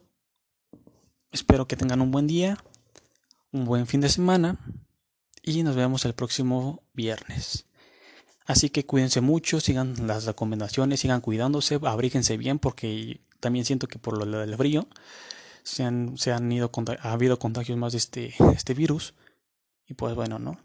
Espero 1.33 1.67
que 1.67 1.77
tengan 1.77 2.03
un 2.03 2.11
buen 2.11 2.27
día, 2.27 2.59
un 3.53 3.65
buen 3.65 3.87
fin 3.87 4.03
de 4.03 4.11
semana 4.11 4.59
y 5.43 5.63
nos 5.63 5.75
vemos 5.75 6.05
el 6.05 6.13
próximo 6.13 6.83
viernes. 6.93 7.65
Así 8.45 8.69
que 8.69 8.85
cuídense 8.85 9.23
mucho, 9.23 9.59
sigan 9.59 10.07
las 10.07 10.27
recomendaciones, 10.27 11.01
sigan 11.01 11.23
cuidándose, 11.23 11.81
abríguense 11.83 12.37
bien 12.37 12.59
porque 12.59 13.23
también 13.41 13.65
siento 13.65 13.89
que 13.89 13.99
por 13.99 14.19
lo 14.19 14.39
del 14.39 14.57
frío 14.59 14.87
se 15.63 15.85
han, 15.85 16.19
se 16.19 16.33
han 16.33 16.53
ido, 16.53 16.71
ha 17.01 17.13
habido 17.13 17.39
contagios 17.39 17.79
más 17.79 17.93
de 17.93 17.99
este, 17.99 18.35
este 18.55 18.75
virus. 18.75 19.15
Y 19.89 19.95
pues 19.95 20.15
bueno, 20.15 20.39
¿no? 20.39 20.61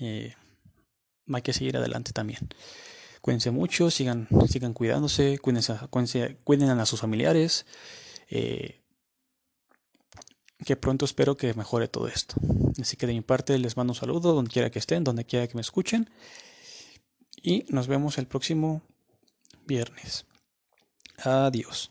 Eh, 0.00 0.34
hay 1.30 1.42
que 1.42 1.52
seguir 1.52 1.76
adelante 1.76 2.12
también. 2.12 2.48
Cuídense 3.20 3.50
mucho, 3.50 3.90
sigan, 3.90 4.26
sigan 4.48 4.72
cuidándose, 4.72 5.38
cuídense, 5.38 5.76
cuídense, 5.90 6.72
a 6.80 6.86
sus 6.86 7.00
familiares. 7.00 7.66
Eh, 8.30 8.77
que 10.64 10.76
pronto 10.76 11.04
espero 11.04 11.36
que 11.36 11.54
mejore 11.54 11.88
todo 11.88 12.08
esto. 12.08 12.34
Así 12.80 12.96
que 12.96 13.06
de 13.06 13.14
mi 13.14 13.20
parte 13.20 13.58
les 13.58 13.76
mando 13.76 13.92
un 13.92 13.98
saludo 13.98 14.34
donde 14.34 14.50
quiera 14.50 14.70
que 14.70 14.78
estén, 14.78 15.04
donde 15.04 15.24
quiera 15.24 15.46
que 15.46 15.54
me 15.54 15.60
escuchen. 15.60 16.10
Y 17.42 17.64
nos 17.68 17.86
vemos 17.86 18.18
el 18.18 18.26
próximo 18.26 18.82
viernes. 19.66 20.26
Adiós. 21.18 21.90